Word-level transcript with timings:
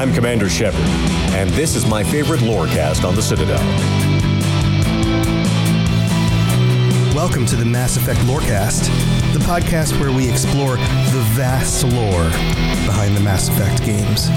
I'm 0.00 0.14
Commander 0.14 0.48
Shepard, 0.48 0.80
and 1.34 1.50
this 1.50 1.76
is 1.76 1.84
my 1.84 2.02
favorite 2.02 2.40
lorecast 2.40 3.06
on 3.06 3.14
the 3.14 3.20
Citadel. 3.20 3.58
Welcome 7.14 7.44
to 7.44 7.54
the 7.54 7.66
Mass 7.66 7.98
Effect 7.98 8.18
Lorecast, 8.20 8.84
the 9.34 9.40
podcast 9.40 10.00
where 10.00 10.10
we 10.10 10.26
explore 10.26 10.76
the 10.76 11.22
vast 11.34 11.84
lore 11.84 12.30
behind 12.86 13.14
the 13.14 13.20
Mass 13.20 13.50
Effect 13.50 13.84
games. 13.84 14.30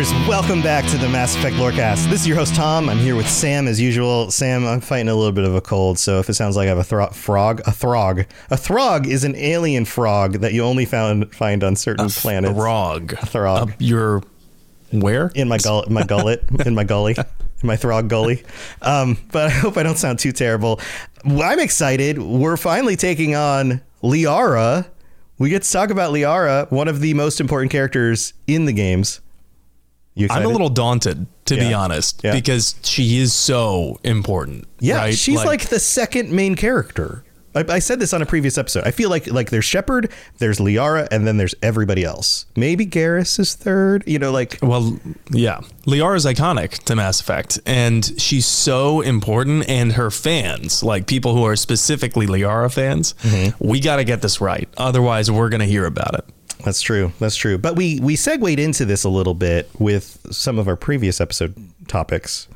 Welcome 0.00 0.62
back 0.62 0.86
to 0.86 0.96
the 0.96 1.10
Mass 1.10 1.36
Effect 1.36 1.56
Lorecast. 1.56 2.08
This 2.08 2.22
is 2.22 2.26
your 2.26 2.38
host 2.38 2.54
Tom. 2.54 2.88
I'm 2.88 2.96
here 2.96 3.14
with 3.14 3.28
Sam 3.28 3.68
as 3.68 3.78
usual. 3.78 4.30
Sam, 4.30 4.66
I'm 4.66 4.80
fighting 4.80 5.10
a 5.10 5.14
little 5.14 5.30
bit 5.30 5.44
of 5.44 5.54
a 5.54 5.60
cold, 5.60 5.98
so 5.98 6.18
if 6.20 6.30
it 6.30 6.32
sounds 6.32 6.56
like 6.56 6.64
I 6.64 6.68
have 6.70 6.78
a 6.78 6.84
thro- 6.84 7.10
frog, 7.10 7.60
a 7.66 7.70
throg. 7.70 8.24
A 8.48 8.56
throg 8.56 9.06
is 9.06 9.24
an 9.24 9.36
alien 9.36 9.84
frog 9.84 10.38
that 10.38 10.54
you 10.54 10.64
only 10.64 10.86
found 10.86 11.34
find 11.34 11.62
on 11.62 11.76
certain 11.76 12.08
planets. 12.08 12.54
Throg. 12.54 13.12
A 13.12 13.26
throg. 13.26 13.72
Uh, 13.72 13.74
you're 13.78 14.22
where? 14.90 15.32
in 15.34 15.48
my 15.48 15.58
gullet, 15.58 15.90
my 15.90 16.02
gullet, 16.02 16.44
in 16.64 16.74
my 16.74 16.84
gully, 16.84 17.14
in 17.18 17.66
my 17.66 17.76
throg 17.76 18.08
gully. 18.08 18.42
Um, 18.80 19.18
but 19.30 19.48
I 19.48 19.50
hope 19.50 19.76
I 19.76 19.82
don't 19.82 19.98
sound 19.98 20.18
too 20.18 20.32
terrible. 20.32 20.80
I'm 21.26 21.60
excited. 21.60 22.16
We're 22.16 22.56
finally 22.56 22.96
taking 22.96 23.34
on 23.34 23.82
Liara. 24.02 24.88
We 25.36 25.50
get 25.50 25.62
to 25.64 25.70
talk 25.70 25.90
about 25.90 26.14
Liara, 26.14 26.70
one 26.70 26.88
of 26.88 27.00
the 27.00 27.12
most 27.12 27.38
important 27.38 27.70
characters 27.70 28.32
in 28.46 28.64
the 28.64 28.72
games. 28.72 29.20
I'm 30.30 30.44
a 30.44 30.48
little 30.48 30.68
daunted, 30.68 31.26
to 31.46 31.56
be 31.56 31.72
honest, 31.72 32.20
Yeah. 32.22 32.32
because 32.32 32.74
she 32.82 33.18
is 33.18 33.32
so 33.32 33.98
important. 34.04 34.66
yeah. 34.80 34.96
right? 34.98 35.14
She's 35.14 35.44
like, 35.44 35.68
the 35.68 35.80
second 35.80 36.30
main 36.32 36.56
character. 36.56 37.24
I, 37.52 37.64
I 37.68 37.78
said 37.80 37.98
this 37.98 38.12
on 38.12 38.22
a 38.22 38.26
previous 38.26 38.56
episode. 38.58 38.84
I 38.86 38.92
feel 38.92 39.10
like 39.10 39.26
like 39.26 39.50
there's 39.50 39.64
Shepard, 39.64 40.12
there's 40.38 40.58
Liara, 40.60 41.08
and 41.10 41.26
then 41.26 41.36
there's 41.36 41.52
everybody 41.64 42.04
else. 42.04 42.46
Maybe 42.54 42.86
Garrus 42.86 43.40
is 43.40 43.54
third. 43.54 44.04
You 44.06 44.20
know, 44.20 44.30
like 44.30 44.60
Well, 44.62 45.00
yeah. 45.32 45.58
Liara 45.84 46.14
is 46.14 46.24
iconic 46.26 46.84
to 46.84 46.94
Mass 46.94 47.20
Effect, 47.20 47.58
and 47.66 48.04
she's 48.20 48.46
so 48.46 49.00
important. 49.00 49.68
And 49.68 49.94
her 49.94 50.12
fans, 50.12 50.84
like 50.84 51.08
people 51.08 51.34
who 51.34 51.42
are 51.42 51.56
specifically 51.56 52.28
Liara 52.28 52.72
fans, 52.72 53.14
Mm-hmm. 53.22 53.66
we 53.66 53.80
got 53.80 53.96
to 53.96 54.04
get 54.04 54.22
this 54.22 54.40
right. 54.40 54.68
Otherwise, 54.76 55.28
we're 55.28 55.48
going 55.48 55.58
to 55.60 55.66
hear 55.66 55.86
about 55.86 56.14
it. 56.14 56.24
That's 56.64 56.82
true. 56.82 57.12
That's 57.18 57.36
true. 57.36 57.58
But 57.58 57.76
we 57.76 58.00
we 58.00 58.16
segued 58.16 58.58
into 58.58 58.84
this 58.84 59.04
a 59.04 59.08
little 59.08 59.34
bit 59.34 59.70
with 59.78 60.18
some 60.30 60.58
of 60.58 60.68
our 60.68 60.76
previous 60.76 61.20
episode 61.20 61.54
topics. 61.88 62.48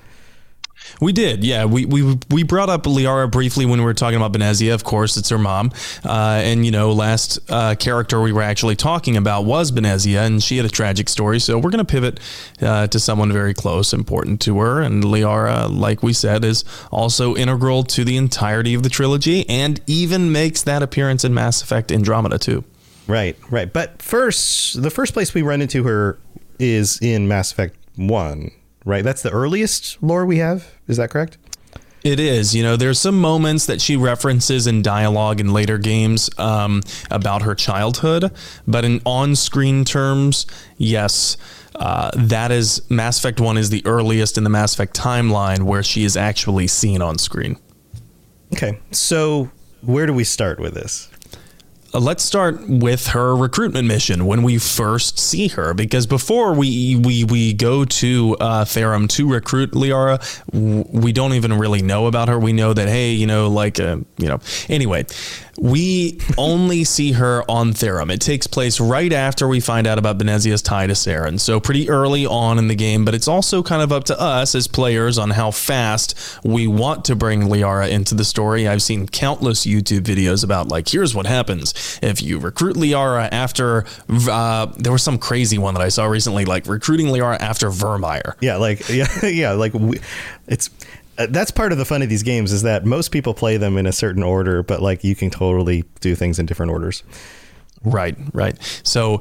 We 1.00 1.12
did, 1.12 1.44
yeah. 1.44 1.64
We 1.64 1.86
we 1.86 2.18
we 2.30 2.42
brought 2.42 2.68
up 2.68 2.84
Liara 2.84 3.30
briefly 3.30 3.66
when 3.66 3.78
we 3.78 3.84
were 3.84 3.94
talking 3.94 4.16
about 4.16 4.32
Benezia. 4.32 4.74
Of 4.74 4.84
course, 4.84 5.16
it's 5.16 5.28
her 5.30 5.38
mom, 5.38 5.72
uh, 6.04 6.40
and 6.44 6.64
you 6.64 6.70
know, 6.70 6.92
last 6.92 7.38
uh, 7.48 7.74
character 7.74 8.20
we 8.20 8.32
were 8.32 8.42
actually 8.42 8.76
talking 8.76 9.16
about 9.16 9.44
was 9.44 9.72
Benezia, 9.72 10.26
and 10.26 10.42
she 10.42 10.56
had 10.56 10.66
a 10.66 10.70
tragic 10.70 11.08
story. 11.08 11.40
So 11.40 11.58
we're 11.58 11.70
going 11.70 11.84
to 11.84 11.90
pivot 11.90 12.20
uh, 12.60 12.86
to 12.88 13.00
someone 13.00 13.32
very 13.32 13.54
close, 13.54 13.92
important 13.92 14.40
to 14.42 14.58
her, 14.58 14.82
and 14.82 15.02
Liara, 15.02 15.68
like 15.70 16.02
we 16.02 16.12
said, 16.12 16.44
is 16.44 16.64
also 16.90 17.34
integral 17.34 17.82
to 17.84 18.04
the 18.04 18.16
entirety 18.16 18.74
of 18.74 18.82
the 18.82 18.90
trilogy, 18.90 19.48
and 19.48 19.80
even 19.86 20.32
makes 20.32 20.62
that 20.62 20.82
appearance 20.82 21.24
in 21.24 21.32
Mass 21.34 21.62
Effect 21.62 21.90
Andromeda 21.90 22.38
too. 22.38 22.62
Right, 23.06 23.36
right. 23.50 23.70
But 23.72 24.00
first, 24.00 24.82
the 24.82 24.90
first 24.90 25.12
place 25.12 25.34
we 25.34 25.42
run 25.42 25.60
into 25.60 25.84
her 25.84 26.18
is 26.58 26.98
in 27.02 27.28
Mass 27.28 27.52
Effect 27.52 27.76
1, 27.96 28.50
right? 28.84 29.04
That's 29.04 29.22
the 29.22 29.30
earliest 29.30 30.02
lore 30.02 30.24
we 30.24 30.38
have. 30.38 30.66
Is 30.88 30.96
that 30.96 31.10
correct? 31.10 31.38
It 32.02 32.20
is. 32.20 32.54
You 32.54 32.62
know, 32.62 32.76
there's 32.76 33.00
some 33.00 33.18
moments 33.18 33.64
that 33.66 33.80
she 33.80 33.96
references 33.96 34.66
in 34.66 34.82
dialogue 34.82 35.40
in 35.40 35.54
later 35.54 35.78
games 35.78 36.28
um, 36.38 36.82
about 37.10 37.42
her 37.42 37.54
childhood, 37.54 38.30
but 38.66 38.84
in 38.84 39.00
on-screen 39.06 39.86
terms, 39.86 40.46
yes, 40.76 41.38
uh, 41.76 42.10
that 42.14 42.52
is 42.52 42.82
Mass 42.90 43.18
Effect 43.18 43.40
One 43.40 43.56
is 43.56 43.70
the 43.70 43.84
earliest 43.86 44.36
in 44.36 44.44
the 44.44 44.50
Mass 44.50 44.74
Effect 44.74 44.94
timeline 44.94 45.62
where 45.62 45.82
she 45.82 46.04
is 46.04 46.14
actually 46.14 46.66
seen 46.66 47.00
on 47.00 47.16
screen. 47.16 47.56
Okay. 48.52 48.78
So, 48.90 49.50
where 49.80 50.06
do 50.06 50.12
we 50.12 50.24
start 50.24 50.60
with 50.60 50.74
this? 50.74 51.08
Let's 51.94 52.24
start 52.24 52.68
with 52.68 53.08
her 53.08 53.36
recruitment 53.36 53.86
mission 53.86 54.26
when 54.26 54.42
we 54.42 54.58
first 54.58 55.16
see 55.16 55.46
her, 55.48 55.74
because 55.74 56.08
before 56.08 56.52
we 56.52 56.96
we 56.96 57.22
we 57.22 57.52
go 57.52 57.84
to 57.84 58.36
uh, 58.40 58.64
to 58.64 59.28
recruit 59.28 59.70
Liara, 59.72 60.20
we 60.52 61.12
don't 61.12 61.34
even 61.34 61.52
really 61.56 61.82
know 61.82 62.06
about 62.06 62.28
her. 62.28 62.36
We 62.36 62.52
know 62.52 62.72
that 62.72 62.88
hey, 62.88 63.12
you 63.12 63.28
know, 63.28 63.48
like 63.48 63.78
uh, 63.78 63.98
you 64.18 64.28
know. 64.28 64.40
Anyway, 64.68 65.06
we 65.58 66.18
only 66.36 66.84
see 66.84 67.12
her 67.12 67.44
on 67.48 67.72
Therum. 67.72 68.10
It 68.10 68.20
takes 68.20 68.46
place 68.46 68.80
right 68.80 69.12
after 69.12 69.46
we 69.46 69.60
find 69.60 69.86
out 69.86 69.98
about 69.98 70.18
Benezia's 70.18 70.62
tie 70.62 70.86
to 70.86 70.94
Saren, 70.94 71.38
so 71.38 71.60
pretty 71.60 71.88
early 71.88 72.26
on 72.26 72.58
in 72.58 72.68
the 72.68 72.74
game. 72.74 73.04
But 73.04 73.14
it's 73.14 73.28
also 73.28 73.62
kind 73.62 73.82
of 73.82 73.92
up 73.92 74.04
to 74.04 74.20
us 74.20 74.54
as 74.54 74.66
players 74.66 75.18
on 75.18 75.30
how 75.30 75.50
fast 75.50 76.14
we 76.44 76.66
want 76.66 77.04
to 77.06 77.16
bring 77.16 77.42
Liara 77.42 77.88
into 77.90 78.14
the 78.14 78.24
story. 78.24 78.66
I've 78.66 78.82
seen 78.82 79.06
countless 79.06 79.66
YouTube 79.66 80.00
videos 80.00 80.44
about 80.44 80.68
like 80.68 80.88
here's 80.88 81.14
what 81.14 81.26
happens 81.26 81.98
if 82.02 82.22
you 82.22 82.38
recruit 82.38 82.76
Liara 82.76 83.28
after 83.30 83.84
uh, 84.08 84.66
there 84.76 84.92
was 84.92 85.02
some 85.02 85.18
crazy 85.18 85.58
one 85.58 85.74
that 85.74 85.82
I 85.82 85.88
saw 85.88 86.06
recently, 86.06 86.44
like 86.44 86.66
recruiting 86.66 87.06
Liara 87.06 87.38
after 87.38 87.68
Virmire. 87.68 88.34
Yeah, 88.40 88.56
like 88.56 88.88
yeah, 88.88 89.26
yeah, 89.26 89.52
like 89.52 89.74
we, 89.74 90.00
it's 90.46 90.70
Uh, 91.16 91.26
that's 91.30 91.50
part 91.50 91.72
of 91.72 91.78
the 91.78 91.84
fun 91.84 92.02
of 92.02 92.08
these 92.08 92.22
games 92.22 92.52
is 92.52 92.62
that 92.62 92.84
most 92.84 93.10
people 93.10 93.34
play 93.34 93.56
them 93.56 93.76
in 93.76 93.86
a 93.86 93.92
certain 93.92 94.22
order, 94.22 94.62
but 94.62 94.82
like 94.82 95.04
you 95.04 95.14
can 95.14 95.30
totally 95.30 95.84
do 96.00 96.14
things 96.14 96.38
in 96.38 96.46
different 96.46 96.72
orders. 96.72 97.02
Right, 97.84 98.16
right. 98.32 98.56
So 98.82 99.20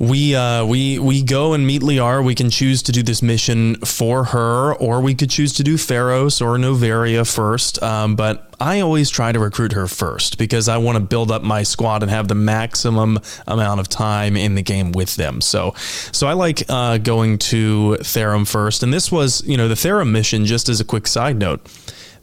we 0.00 0.34
uh, 0.34 0.64
we 0.64 0.98
we 0.98 1.22
go 1.22 1.52
and 1.52 1.66
meet 1.66 1.82
Liara. 1.82 2.24
We 2.24 2.34
can 2.34 2.48
choose 2.48 2.82
to 2.84 2.92
do 2.92 3.02
this 3.02 3.20
mission 3.20 3.74
for 3.76 4.24
her, 4.24 4.74
or 4.74 5.02
we 5.02 5.14
could 5.14 5.28
choose 5.28 5.52
to 5.54 5.62
do 5.62 5.74
Feros 5.74 6.40
or 6.40 6.56
Noveria 6.56 7.30
first. 7.30 7.82
Um, 7.82 8.16
but 8.16 8.54
I 8.58 8.80
always 8.80 9.10
try 9.10 9.32
to 9.32 9.38
recruit 9.38 9.72
her 9.72 9.86
first 9.86 10.38
because 10.38 10.68
I 10.68 10.78
want 10.78 10.96
to 10.96 11.00
build 11.00 11.30
up 11.30 11.42
my 11.42 11.62
squad 11.62 12.02
and 12.02 12.10
have 12.10 12.28
the 12.28 12.34
maximum 12.34 13.18
amount 13.46 13.80
of 13.80 13.88
time 13.88 14.36
in 14.36 14.54
the 14.54 14.62
game 14.62 14.92
with 14.92 15.16
them. 15.16 15.42
So 15.42 15.74
so 15.76 16.26
I 16.26 16.32
like 16.32 16.62
uh, 16.70 16.96
going 16.96 17.36
to 17.38 17.98
Therum 17.98 18.46
first. 18.46 18.82
And 18.82 18.92
this 18.92 19.12
was 19.12 19.46
you 19.46 19.58
know 19.58 19.68
the 19.68 19.76
Therum 19.76 20.12
mission. 20.12 20.46
Just 20.46 20.70
as 20.70 20.80
a 20.80 20.84
quick 20.84 21.06
side 21.06 21.36
note. 21.36 21.60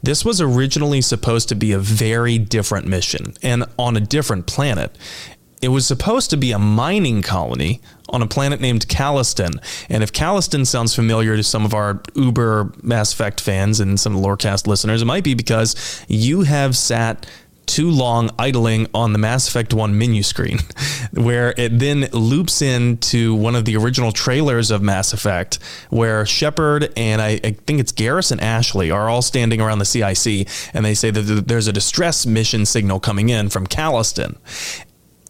This 0.02 0.24
was 0.24 0.40
originally 0.40 1.00
supposed 1.00 1.48
to 1.48 1.54
be 1.54 1.72
a 1.72 1.78
very 1.78 2.38
different 2.38 2.86
mission 2.86 3.34
and 3.42 3.64
on 3.78 3.96
a 3.96 4.00
different 4.00 4.46
planet. 4.46 4.96
It 5.62 5.68
was 5.68 5.86
supposed 5.86 6.30
to 6.30 6.36
be 6.36 6.52
a 6.52 6.58
mining 6.58 7.22
colony 7.22 7.80
on 8.08 8.22
a 8.22 8.26
planet 8.26 8.60
named 8.60 8.86
Calliston. 8.88 9.54
And 9.88 10.02
if 10.02 10.12
Calliston 10.12 10.66
sounds 10.66 10.94
familiar 10.94 11.36
to 11.36 11.42
some 11.42 11.64
of 11.64 11.74
our 11.74 12.02
Uber 12.14 12.72
Mass 12.82 13.12
Effect 13.12 13.40
fans 13.40 13.80
and 13.80 13.98
some 13.98 14.16
Lorecast 14.16 14.66
listeners, 14.66 15.02
it 15.02 15.06
might 15.06 15.24
be 15.24 15.34
because 15.34 16.04
you 16.08 16.42
have 16.42 16.76
sat 16.76 17.26
too 17.66 17.90
long 17.90 18.30
idling 18.38 18.86
on 18.94 19.12
the 19.12 19.18
Mass 19.18 19.48
Effect 19.48 19.74
1 19.74 19.98
menu 19.98 20.22
screen, 20.22 20.58
where 21.12 21.52
it 21.56 21.78
then 21.78 22.08
loops 22.12 22.62
into 22.62 23.34
one 23.34 23.56
of 23.56 23.64
the 23.64 23.76
original 23.76 24.12
trailers 24.12 24.70
of 24.70 24.82
Mass 24.82 25.12
Effect, 25.12 25.58
where 25.90 26.24
Shepard 26.24 26.92
and 26.96 27.20
I, 27.20 27.40
I 27.42 27.50
think 27.66 27.80
it's 27.80 27.92
Garrus 27.92 28.30
and 28.30 28.40
Ashley 28.40 28.90
are 28.90 29.08
all 29.08 29.22
standing 29.22 29.60
around 29.60 29.80
the 29.80 29.84
CIC, 29.84 30.48
and 30.74 30.84
they 30.84 30.94
say 30.94 31.10
that 31.10 31.48
there's 31.48 31.66
a 31.66 31.72
distress 31.72 32.24
mission 32.24 32.64
signal 32.66 33.00
coming 33.00 33.28
in 33.28 33.48
from 33.48 33.66
Calliston 33.66 34.36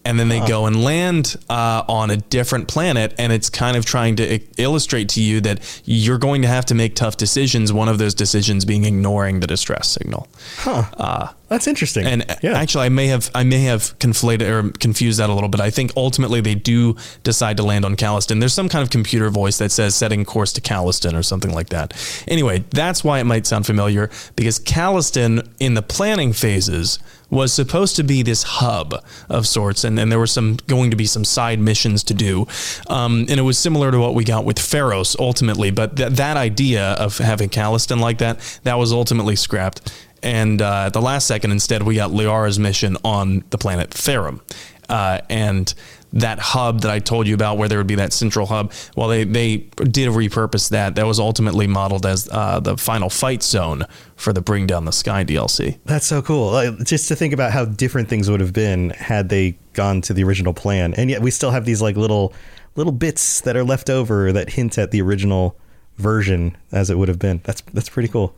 and 0.06 0.19
then 0.19 0.29
they 0.29 0.41
go 0.47 0.67
and 0.67 0.82
land 0.82 1.37
uh, 1.50 1.82
on 1.88 2.11
a 2.11 2.17
different 2.17 2.69
planet 2.69 3.12
and 3.19 3.32
it's 3.32 3.50
kind 3.50 3.76
of 3.76 3.85
trying 3.85 4.17
to 4.17 4.35
i- 4.37 4.41
illustrate 4.56 5.08
to 5.11 5.20
you 5.23 5.41
that 5.41 5.58
you're 5.85 6.19
going 6.19 6.43
to 6.43 6.49
have 6.49 6.64
to 6.67 6.75
make 6.75 6.94
tough 6.94 7.17
decisions 7.17 7.73
one 7.73 7.88
of 7.88 7.99
those 7.99 8.14
decisions 8.14 8.64
being 8.64 8.85
ignoring 8.85 9.41
the 9.41 9.47
distress 9.47 9.88
signal 9.88 10.29
Huh. 10.58 11.32
That's 11.49 11.69
interesting. 11.69 12.06
and 12.06 12.25
yeah. 12.43 12.58
actually 12.58 12.87
i 12.87 12.88
may 12.88 13.06
have 13.06 13.31
i 13.35 13.44
may 13.44 13.61
have 13.61 13.97
conflated 14.00 14.49
or 14.49 14.70
confused 14.79 15.20
that 15.20 15.31
a 15.31 15.32
little 15.35 15.49
bit 15.49 15.61
i 15.61 15.70
think 15.70 15.93
ultimately 15.97 16.41
they 16.41 16.56
do 16.56 16.97
decide 17.23 17.56
to 17.59 17.62
land 17.62 17.85
on 17.85 17.94
calliston 17.94 18.41
there's 18.41 18.52
some 18.55 18.69
kind 18.69 18.82
of 18.82 18.91
computer 18.91 19.31
voice 19.31 19.59
that 19.59 19.70
says 19.70 19.94
setting 19.94 20.25
course 20.25 20.52
to 20.52 20.61
calliston 20.61 21.17
or 21.17 21.23
something 21.23 21.52
like 21.52 21.69
that 21.69 21.94
anyway 22.26 22.64
that's 22.70 23.05
why 23.05 23.20
it 23.20 23.25
might 23.25 23.47
sound 23.47 23.64
familiar 23.64 24.11
because 24.35 24.59
calliston 24.59 25.47
in 25.61 25.75
the 25.75 25.82
planning 25.82 26.32
phases 26.32 26.99
was 27.28 27.52
supposed 27.52 27.96
to 27.96 28.05
be 28.05 28.23
this 28.23 28.43
hub 28.44 28.94
of 29.28 29.46
sorts 29.46 29.84
and, 29.84 29.99
and 29.99 30.12
there 30.12 30.19
were 30.19 30.26
some 30.26 30.56
going 30.67 30.90
to 30.90 30.96
be 30.96 31.06
some 31.06 31.25
side 31.25 31.58
missions 31.58 32.05
to 32.05 32.14
do 32.14 32.46
um, 32.88 33.20
and 33.28 33.38
it 33.38 33.43
was 33.43 33.58
similar 33.58 33.90
to 33.90 33.99
what 33.99 34.14
we 34.14 34.25
got 34.25 34.44
with 34.44 34.58
Feros 34.58 35.17
ultimately 35.19 35.70
but 35.70 35.96
th- 35.96 36.12
that 36.12 36.37
idea 36.37 36.93
of 36.93 37.19
having 37.19 37.49
calliston 37.49 38.00
like 38.00 38.19
that 38.19 38.38
that 38.62 38.78
was 38.78 38.93
ultimately 38.93 39.34
scrapped 39.34 39.93
and 40.23 40.61
uh, 40.61 40.87
at 40.87 40.93
the 40.93 41.00
last 41.00 41.26
second, 41.28 41.52
instead, 41.52 41.82
we 41.82 41.94
got 41.94 42.11
Liara's 42.11 42.58
mission 42.58 42.96
on 43.05 43.44
the 43.50 43.58
planet 43.58 43.90
Therum. 43.90 44.40
Uh, 44.88 45.20
and 45.28 45.73
that 46.12 46.38
hub 46.38 46.81
that 46.81 46.91
I 46.91 46.99
told 46.99 47.26
you 47.26 47.35
about, 47.35 47.58
where 47.58 47.69
there 47.69 47.79
would 47.79 47.87
be 47.87 47.97
that 47.97 48.12
central 48.12 48.47
hub, 48.47 48.73
well, 48.97 49.08
they, 49.08 49.25
they 49.25 49.56
did 49.56 50.08
repurpose 50.08 50.70
that. 50.70 50.94
That 50.94 51.06
was 51.06 51.19
ultimately 51.20 51.67
modeled 51.67 52.06
as 52.06 52.29
uh, 52.31 52.61
the 52.61 52.76
final 52.76 53.11
fight 53.11 53.43
zone 53.43 53.85
for 54.17 54.32
the 54.32 54.41
Bring 54.41 54.67
Down 54.67 54.85
the 54.85 54.93
Sky 54.93 55.25
DLC. 55.25 55.79
That's 55.85 56.06
so 56.06 56.23
cool. 56.23 56.53
Like, 56.53 56.85
just 56.85 57.08
to 57.08 57.17
think 57.17 57.35
about 57.35 57.53
how 57.53 57.64
different 57.64 58.08
things 58.08 58.31
would 58.31 58.41
have 58.41 58.53
been 58.53 58.91
had 58.91 59.29
they 59.29 59.58
gone 59.73 60.00
to 60.03 60.14
the 60.14 60.25
original 60.25 60.55
plan, 60.55 60.94
and 60.94 61.11
yet 61.11 61.23
we 61.23 61.31
still 61.31 61.50
have 61.50 61.64
these 61.64 61.82
like 61.82 61.97
little 61.97 62.32
little 62.76 62.93
bits 62.93 63.41
that 63.41 63.56
are 63.56 63.64
left 63.64 63.88
over 63.88 64.32
that 64.32 64.50
hint 64.50 64.76
at 64.76 64.91
the 64.91 65.00
original 65.00 65.56
version 65.97 66.56
as 66.73 66.91
it 66.91 66.99
would 66.99 67.09
have 67.09 67.19
been. 67.19 67.41
That's 67.44 67.62
that's 67.73 67.88
pretty 67.88 68.09
cool. 68.09 68.35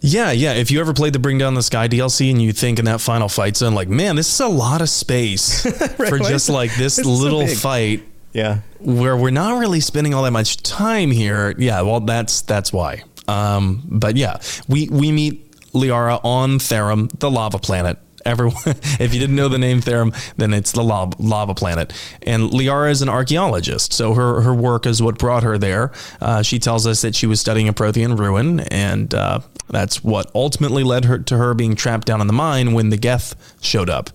Yeah, 0.00 0.30
yeah. 0.30 0.52
If 0.54 0.70
you 0.70 0.80
ever 0.80 0.92
played 0.92 1.12
the 1.14 1.18
Bring 1.18 1.38
Down 1.38 1.54
the 1.54 1.62
Sky 1.62 1.88
DLC 1.88 2.30
and 2.30 2.40
you 2.40 2.52
think 2.52 2.78
in 2.78 2.84
that 2.84 3.00
final 3.00 3.28
fight 3.28 3.56
zone, 3.56 3.74
like, 3.74 3.88
man, 3.88 4.16
this 4.16 4.32
is 4.32 4.40
a 4.40 4.46
lot 4.48 4.80
of 4.80 4.88
space 4.88 5.62
for 5.96 6.18
just 6.18 6.48
like 6.48 6.74
this 6.76 6.98
is 6.98 7.04
so 7.06 7.10
little 7.10 7.46
fight 7.46 8.02
Yeah. 8.32 8.60
where 8.78 9.16
we're 9.16 9.30
not 9.30 9.58
really 9.58 9.80
spending 9.80 10.14
all 10.14 10.22
that 10.24 10.32
much 10.32 10.58
time 10.62 11.10
here. 11.10 11.54
Yeah, 11.58 11.80
well, 11.82 12.00
that's 12.00 12.42
that's 12.42 12.72
why. 12.72 13.02
Um, 13.26 13.82
but 13.86 14.16
yeah, 14.16 14.38
we 14.68 14.88
we 14.88 15.10
meet 15.12 15.50
Liara 15.72 16.20
on 16.24 16.58
Therum, 16.58 17.08
the 17.18 17.30
lava 17.30 17.58
planet. 17.58 17.98
Everyone, 18.24 18.56
if 18.66 19.14
you 19.14 19.20
didn't 19.20 19.36
know 19.36 19.48
the 19.48 19.58
name 19.58 19.80
Therum, 19.80 20.12
then 20.36 20.52
it's 20.52 20.72
the 20.72 20.82
lava, 20.82 21.14
lava 21.20 21.54
planet. 21.54 21.92
And 22.22 22.50
Liara 22.50 22.90
is 22.90 23.00
an 23.02 23.08
archaeologist, 23.08 23.92
so 23.92 24.14
her 24.14 24.40
her 24.42 24.54
work 24.54 24.84
is 24.86 25.00
what 25.02 25.16
brought 25.18 25.42
her 25.42 25.58
there. 25.58 25.92
Uh, 26.20 26.42
she 26.42 26.58
tells 26.58 26.86
us 26.86 27.02
that 27.02 27.14
she 27.14 27.26
was 27.26 27.40
studying 27.40 27.68
a 27.68 27.72
Prothean 27.72 28.18
ruin, 28.18 28.60
and 28.60 29.12
uh, 29.14 29.40
that's 29.68 30.02
what 30.04 30.30
ultimately 30.34 30.82
led 30.84 31.04
her 31.06 31.18
to 31.18 31.36
her 31.36 31.54
being 31.54 31.74
trapped 31.74 32.06
down 32.06 32.20
in 32.20 32.26
the 32.26 32.32
mine 32.32 32.72
when 32.72 32.90
the 32.90 32.96
Geth 32.96 33.34
showed 33.62 33.90
up. 33.90 34.10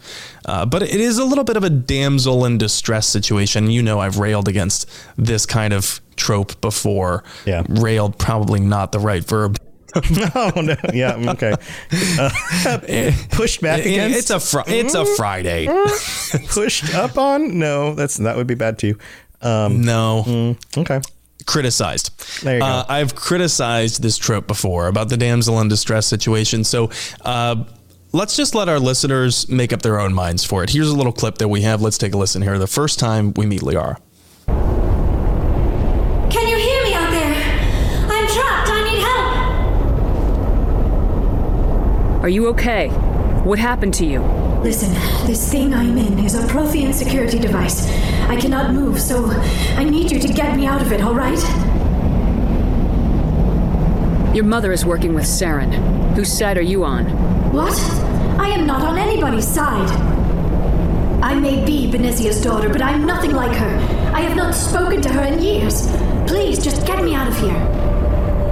Uh, 0.46 0.66
but 0.66 0.82
it 0.82 1.00
is 1.00 1.18
a 1.18 1.26
little 1.26 1.44
bit 1.44 1.58
of 1.58 1.64
a 1.64 1.70
damsel 1.70 2.46
in 2.46 2.58
distress 2.58 3.08
situation. 3.08 3.70
You 3.70 3.82
know, 3.84 4.00
I've 4.00 4.18
railed 4.20 4.48
against 4.48 4.90
this 5.18 5.46
kind 5.46 5.74
of 5.74 6.00
trope 6.16 6.60
before. 6.62 7.24
Yeah. 7.46 7.64
railed 7.68 8.18
probably 8.18 8.60
not 8.60 8.92
the 8.92 9.00
right 9.00 9.24
verb. 9.24 9.58
oh 10.36 10.54
no. 10.56 10.76
Yeah. 10.94 11.16
Okay. 11.32 11.54
Uh, 12.18 12.30
pushed 13.32 13.62
back 13.62 13.82
against. 13.82 14.18
it's 14.20 14.30
a 14.30 14.40
fr- 14.40 14.68
it's 14.68 14.94
a 14.94 15.06
Friday. 15.18 15.68
pushed 16.48 16.96
up 16.96 17.18
on. 17.18 17.60
No, 17.60 17.94
that's 17.94 18.16
that 18.18 18.38
would 18.38 18.48
be 18.48 18.56
bad 18.56 18.80
too. 18.80 18.98
Um, 19.42 19.82
No, 19.82 20.56
okay. 20.78 21.02
Criticized. 21.46 22.44
There 22.44 22.56
you 22.56 22.60
go. 22.62 22.66
Uh, 22.66 22.86
I've 22.88 23.16
criticized 23.16 24.02
this 24.02 24.18
trope 24.18 24.48
before 24.48 24.88
about 24.88 25.10
the 25.10 25.18
damsel 25.18 25.60
in 25.62 25.68
distress 25.68 26.08
situation. 26.08 26.64
So. 26.64 26.90
Uh, 27.24 27.66
Let's 28.14 28.36
just 28.36 28.54
let 28.56 28.68
our 28.68 28.78
listeners 28.78 29.48
make 29.48 29.72
up 29.72 29.84
their 29.84 29.98
own 29.98 30.14
minds 30.14 30.44
for 30.44 30.66
it. 30.66 30.70
Here's 30.70 30.90
a 30.90 30.96
little 30.98 31.14
clip 31.14 31.38
that 31.38 31.48
we 31.48 31.62
have. 31.62 31.82
Let's 31.82 31.98
take 31.98 32.14
a 32.14 32.18
listen 32.18 32.42
here. 32.42 32.60
The 32.60 32.68
first 32.68 33.00
time 33.00 33.34
we 33.38 33.46
meet 33.46 33.62
Liara. 33.62 33.96
Can 36.30 36.46
you 36.46 36.58
hear 36.58 36.84
me 36.84 36.94
out 36.94 37.10
there? 37.10 37.34
I'm 38.12 38.28
trapped. 38.28 38.70
I 38.70 38.84
need 38.84 39.00
help. 42.10 42.24
Are 42.24 42.28
you 42.28 42.48
okay? 42.48 42.90
What 43.46 43.60
happened 43.60 43.94
to 43.94 44.06
you? 44.06 44.20
Listen, 44.64 44.94
this 45.26 45.52
thing 45.52 45.74
I'm 45.74 45.98
in 45.98 46.20
is 46.20 46.36
a 46.36 46.46
Prothean 46.48 46.94
security 46.94 47.40
device. 47.40 47.90
I 48.30 48.40
cannot 48.40 48.76
move, 48.76 49.02
so 49.02 49.26
I 49.26 49.84
need 49.84 50.12
you 50.12 50.20
to 50.20 50.28
get 50.32 50.56
me 50.56 50.68
out 50.68 50.84
of 50.84 50.92
it, 50.92 51.02
all 51.02 51.16
right? 51.16 51.40
Your 54.36 54.46
mother 54.46 54.72
is 54.72 54.86
working 54.86 55.16
with 55.16 55.26
Saren. 55.26 55.74
Whose 56.14 56.32
side 56.32 56.60
are 56.60 56.62
you 56.62 56.84
on? 56.84 57.06
What? 57.52 57.74
I 58.40 58.50
am 58.50 58.68
not 58.68 58.84
on 58.84 59.00
anybody's 59.00 59.48
side. 59.48 59.90
I 61.24 61.34
may 61.34 61.66
be 61.66 61.92
Benezia's 61.92 62.40
daughter, 62.40 62.70
but 62.70 62.84
I'm 62.84 63.04
nothing 63.04 63.32
like 63.32 63.58
her. 63.58 63.76
I 64.14 64.22
have 64.22 64.38
not 64.38 64.54
spoken 64.54 65.02
to 65.02 65.10
her 65.10 65.24
in 65.24 65.42
years. 65.42 65.88
Please, 66.28 66.64
just 66.64 66.86
get 66.86 67.04
me 67.04 67.16
out 67.16 67.28
of 67.28 67.36
here. 67.38 67.60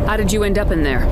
How 0.07 0.17
did 0.17 0.33
you 0.33 0.43
end 0.43 0.57
up 0.57 0.71
in 0.71 0.81
there? 0.81 1.05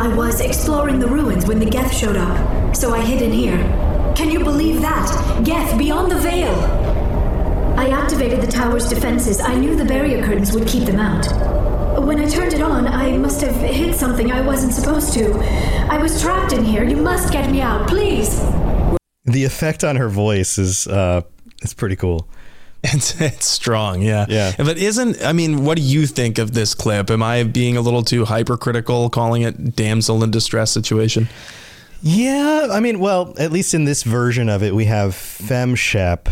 I 0.00 0.08
was 0.08 0.40
exploring 0.40 1.00
the 1.00 1.06
ruins 1.06 1.44
when 1.44 1.58
the 1.58 1.66
Geth 1.66 1.94
showed 1.94 2.16
up, 2.16 2.74
so 2.74 2.94
I 2.94 3.02
hid 3.02 3.20
in 3.20 3.30
here. 3.30 3.91
Can 4.14 4.30
you 4.30 4.40
believe 4.40 4.80
that? 4.82 5.42
Geth 5.44 5.78
beyond 5.78 6.12
the 6.12 6.18
veil! 6.18 6.54
I 7.76 7.88
activated 7.88 8.42
the 8.42 8.46
tower's 8.46 8.88
defenses. 8.88 9.40
I 9.40 9.54
knew 9.54 9.74
the 9.74 9.84
barrier 9.84 10.22
curtains 10.24 10.52
would 10.52 10.68
keep 10.68 10.84
them 10.84 11.00
out. 11.00 11.26
When 12.04 12.18
I 12.20 12.28
turned 12.28 12.52
it 12.52 12.60
on, 12.60 12.86
I 12.86 13.16
must 13.16 13.40
have 13.40 13.56
hit 13.56 13.94
something 13.94 14.30
I 14.30 14.42
wasn't 14.42 14.74
supposed 14.74 15.14
to. 15.14 15.32
I 15.90 15.96
was 15.98 16.20
trapped 16.20 16.52
in 16.52 16.64
here. 16.64 16.84
You 16.84 16.96
must 16.96 17.32
get 17.32 17.50
me 17.50 17.60
out, 17.60 17.88
please. 17.88 18.40
The 19.24 19.44
effect 19.44 19.82
on 19.82 19.96
her 19.96 20.08
voice 20.08 20.58
is 20.58 20.86
uh, 20.86 21.22
is 21.62 21.74
pretty 21.74 21.96
cool. 21.96 22.28
It's, 22.84 23.20
it's 23.20 23.46
strong, 23.46 24.02
yeah. 24.02 24.26
Yeah. 24.28 24.54
But 24.56 24.76
isn't, 24.76 25.24
I 25.24 25.32
mean, 25.32 25.64
what 25.64 25.76
do 25.76 25.84
you 25.84 26.04
think 26.04 26.38
of 26.38 26.52
this 26.52 26.74
clip? 26.74 27.10
Am 27.10 27.22
I 27.22 27.44
being 27.44 27.76
a 27.76 27.80
little 27.80 28.02
too 28.02 28.24
hypercritical 28.24 29.08
calling 29.08 29.42
it 29.42 29.76
damsel 29.76 30.24
in 30.24 30.32
distress 30.32 30.72
situation? 30.72 31.28
Yeah, 32.02 32.68
I 32.70 32.80
mean, 32.80 32.98
well, 32.98 33.32
at 33.38 33.52
least 33.52 33.74
in 33.74 33.84
this 33.84 34.02
version 34.02 34.48
of 34.48 34.62
it, 34.62 34.74
we 34.74 34.86
have 34.86 35.12
FemShep 35.12 36.28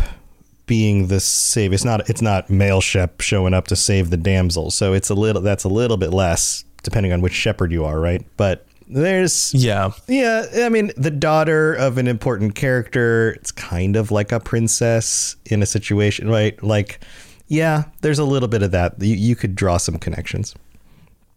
being 0.65 1.07
the 1.07 1.19
save. 1.19 1.73
It's 1.73 1.83
not 1.85 2.09
it's 2.09 2.21
not 2.21 2.49
male 2.49 2.81
Shep 2.81 3.21
showing 3.21 3.53
up 3.53 3.67
to 3.67 3.75
save 3.75 4.09
the 4.09 4.17
damsel. 4.17 4.71
So 4.71 4.93
it's 4.93 5.09
a 5.09 5.13
little 5.13 5.41
that's 5.41 5.63
a 5.63 5.69
little 5.69 5.97
bit 5.97 6.11
less 6.11 6.63
depending 6.83 7.13
on 7.13 7.21
which 7.21 7.33
Shepard 7.33 7.71
you 7.71 7.85
are, 7.85 7.99
right? 7.99 8.25
But 8.37 8.65
there's 8.87 9.53
Yeah. 9.53 9.91
yeah, 10.07 10.45
I 10.63 10.69
mean, 10.69 10.91
the 10.97 11.11
daughter 11.11 11.73
of 11.73 11.97
an 11.97 12.07
important 12.07 12.55
character, 12.55 13.31
it's 13.31 13.51
kind 13.51 13.95
of 13.95 14.11
like 14.11 14.31
a 14.31 14.39
princess 14.39 15.35
in 15.45 15.61
a 15.61 15.65
situation, 15.65 16.29
right? 16.29 16.61
Like 16.63 16.99
yeah, 17.47 17.83
there's 17.99 18.19
a 18.19 18.23
little 18.23 18.47
bit 18.47 18.63
of 18.63 18.71
that. 18.71 19.01
You, 19.01 19.15
you 19.15 19.35
could 19.35 19.55
draw 19.55 19.75
some 19.77 19.97
connections. 19.97 20.55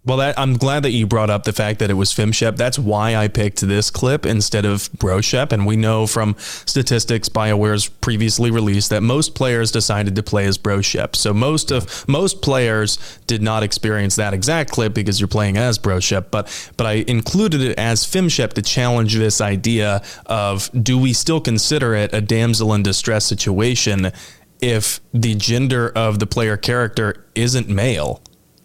Well, 0.07 0.19
that, 0.19 0.39
I'm 0.39 0.59
glad 0.59 0.83
that 0.83 0.91
you 0.91 1.07
brought 1.07 1.31
up 1.31 1.45
the 1.45 1.53
fact 1.55 1.79
that 1.79 1.91
it 1.91 1.95
was 1.95 2.13
FemShep. 2.13 2.59
That's 2.59 2.79
why 2.79 3.17
I 3.17 3.27
picked 3.27 3.63
this 3.63 3.91
clip 3.91 4.27
instead 4.27 4.67
of 4.67 4.93
BroShep. 4.93 5.51
And 5.51 5.65
we 5.65 5.77
know 5.77 6.07
from 6.07 6.37
statistics 6.39 7.31
BioWare's 7.31 7.89
previously 7.89 8.51
released 8.51 8.91
that 8.91 9.03
most 9.03 9.35
players 9.35 9.73
decided 9.73 10.15
to 10.17 10.23
play 10.23 10.45
as 10.45 10.59
BroShep. 10.59 11.17
So 11.17 11.33
most 11.33 11.71
of 11.71 12.07
most 12.07 12.43
players 12.43 12.99
did 13.27 13.41
not 13.41 13.63
experience 13.63 14.17
that 14.17 14.35
exact 14.35 14.71
clip 14.71 14.93
because 14.93 15.21
you're 15.21 15.29
playing 15.29 15.57
as 15.57 15.79
BroShep. 15.79 16.27
But 16.31 16.73
but 16.77 16.87
I 16.87 17.05
included 17.09 17.63
it 17.63 17.79
as 17.79 18.05
FemShep 18.05 18.53
to 18.55 18.63
challenge 18.63 19.15
this 19.15 19.41
idea 19.41 20.03
of 20.27 20.69
do 20.83 20.99
we 20.99 21.15
still 21.15 21.41
consider 21.41 21.95
it 21.95 22.13
a 22.13 22.21
damsel 22.21 22.75
in 22.75 22.83
distress 22.83 23.25
situation 23.25 24.13
if 24.61 25.01
the 25.15 25.35
gender 25.35 25.89
of 25.97 26.19
the 26.19 26.27
player 26.27 26.59
character 26.59 27.25
isn't 27.35 27.71
male? 27.71 28.21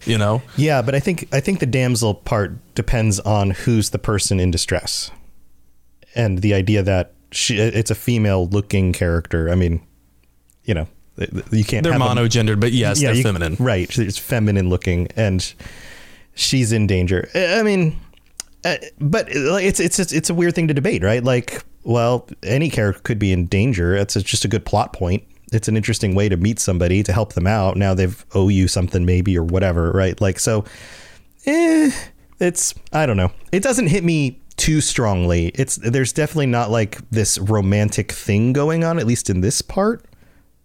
You 0.06 0.16
know. 0.18 0.42
Yeah, 0.56 0.82
but 0.82 0.94
I 0.94 1.00
think 1.00 1.28
I 1.32 1.40
think 1.40 1.60
the 1.60 1.66
damsel 1.66 2.14
part 2.14 2.52
depends 2.74 3.20
on 3.20 3.50
who's 3.50 3.90
the 3.90 3.98
person 3.98 4.40
in 4.40 4.50
distress, 4.50 5.10
and 6.14 6.38
the 6.38 6.54
idea 6.54 6.82
that 6.82 7.12
she 7.32 7.58
it's 7.58 7.90
a 7.90 7.94
female 7.94 8.48
looking 8.48 8.92
character. 8.92 9.50
I 9.50 9.54
mean, 9.54 9.80
you 10.64 10.74
know, 10.74 10.86
you 11.50 11.64
can't. 11.64 11.84
They're 11.84 11.92
have 11.92 12.00
them- 12.00 12.16
monogendered, 12.16 12.60
but 12.60 12.72
yes, 12.72 13.00
they're 13.00 13.14
you- 13.14 13.22
feminine. 13.22 13.56
right? 13.58 13.98
It's 13.98 14.18
feminine 14.18 14.68
looking, 14.68 15.08
and 15.16 15.52
she's 16.34 16.72
in 16.72 16.86
danger. 16.86 17.28
I 17.34 17.62
mean, 17.62 18.00
uh, 18.64 18.76
but 19.00 19.26
it's 19.30 19.80
it's 19.80 19.98
it's 19.98 20.30
a 20.30 20.34
weird 20.34 20.54
thing 20.54 20.68
to 20.68 20.74
debate, 20.74 21.02
right? 21.02 21.22
Like 21.22 21.62
well, 21.84 22.26
any 22.42 22.68
character 22.70 23.00
could 23.02 23.18
be 23.18 23.32
in 23.32 23.46
danger. 23.46 23.94
It's 23.96 24.14
just 24.22 24.44
a 24.44 24.48
good 24.48 24.64
plot 24.64 24.92
point. 24.92 25.24
It's 25.52 25.68
an 25.68 25.76
interesting 25.76 26.14
way 26.14 26.28
to 26.28 26.36
meet 26.36 26.58
somebody 26.58 27.02
to 27.02 27.12
help 27.12 27.32
them 27.32 27.46
out. 27.46 27.76
Now 27.76 27.94
they've 27.94 28.24
owe 28.34 28.48
you 28.48 28.68
something 28.68 29.04
maybe 29.04 29.36
or 29.36 29.42
whatever, 29.44 29.90
right? 29.92 30.20
Like 30.20 30.38
so, 30.38 30.64
eh, 31.46 31.90
it's 32.38 32.74
I 32.92 33.06
don't 33.06 33.16
know. 33.16 33.32
It 33.52 33.62
doesn't 33.62 33.88
hit 33.88 34.04
me 34.04 34.40
too 34.56 34.80
strongly. 34.80 35.48
It's 35.54 35.76
there's 35.76 36.12
definitely 36.12 36.46
not 36.46 36.70
like 36.70 36.98
this 37.10 37.38
romantic 37.38 38.12
thing 38.12 38.52
going 38.52 38.84
on, 38.84 38.98
at 38.98 39.06
least 39.06 39.30
in 39.30 39.40
this 39.40 39.62
part 39.62 40.04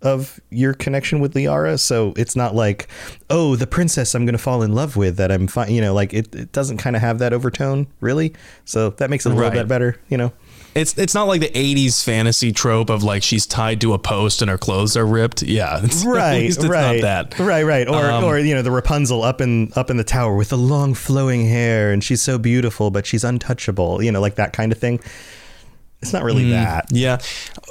of 0.01 0.39
your 0.51 0.73
connection 0.73 1.19
with 1.19 1.33
Liara. 1.33 1.79
So 1.79 2.13
it's 2.15 2.35
not 2.35 2.53
like, 2.53 2.87
oh, 3.29 3.55
the 3.55 3.65
princess 3.65 4.13
I'm 4.13 4.23
going 4.25 4.33
to 4.33 4.41
fall 4.41 4.61
in 4.61 4.73
love 4.73 4.95
with 4.95 5.17
that 5.17 5.31
I'm 5.31 5.47
fine. 5.47 5.71
You 5.73 5.81
know, 5.81 5.93
like 5.95 6.13
it, 6.13 6.35
it 6.35 6.51
doesn't 6.51 6.77
kind 6.77 6.95
of 6.95 7.01
have 7.01 7.17
that 7.19 7.33
overtone 7.33 7.87
really. 8.01 8.33
So 8.65 8.91
that 8.91 9.09
makes 9.09 9.25
it 9.25 9.29
a 9.29 9.31
little 9.33 9.49
Right. 9.49 9.53
bit 9.57 9.67
better, 9.67 9.99
you 10.09 10.17
know? 10.17 10.31
It's 10.75 10.97
it's 10.97 11.13
not 11.13 11.23
like 11.27 11.39
the 11.39 11.49
'80s 11.51 12.03
fantasy 12.03 12.51
trope 12.51 12.89
of 12.89 13.01
like 13.01 13.23
she's 13.23 13.45
tied 13.47 13.79
to 13.81 13.93
a 13.93 13.97
post 13.99 14.41
and 14.41 14.51
her 14.51 14.57
clothes 14.57 14.97
are 14.97 15.05
ripped. 15.05 15.41
Yeah, 15.41 15.79
Right, 16.05 16.53
right, 16.57 17.01
not 17.01 17.29
that. 17.29 17.39
right, 17.39 17.63
right, 17.63 17.87
or 17.87 18.11
Um, 18.11 18.23
or 18.25 18.37
you 18.39 18.53
know 18.53 18.61
the 18.61 18.71
Rapunzel 18.71 19.23
up 19.23 19.39
in 19.39 19.71
up 19.77 19.89
in 19.89 19.95
the 19.95 20.03
tower 20.03 20.35
with 20.35 20.49
the 20.49 20.57
long 20.57 20.93
flowing 20.93 21.45
hair, 21.47 21.91
and 21.93 22.03
she's 22.03 22.21
so 22.21 22.37
beautiful, 22.37 22.91
but 22.91 23.05
she's 23.05 23.23
untouchable. 23.23 24.03
You 24.03 24.11
know, 24.11 24.19
like 24.19 24.35
that 24.35 24.51
kind 24.51 24.71
of 24.73 24.77
thing. 24.77 24.99
It's 26.01 26.11
not 26.11 26.23
Mm. 26.23 26.25
really 26.25 26.49
that. 26.51 26.87
Yeah, 26.91 27.19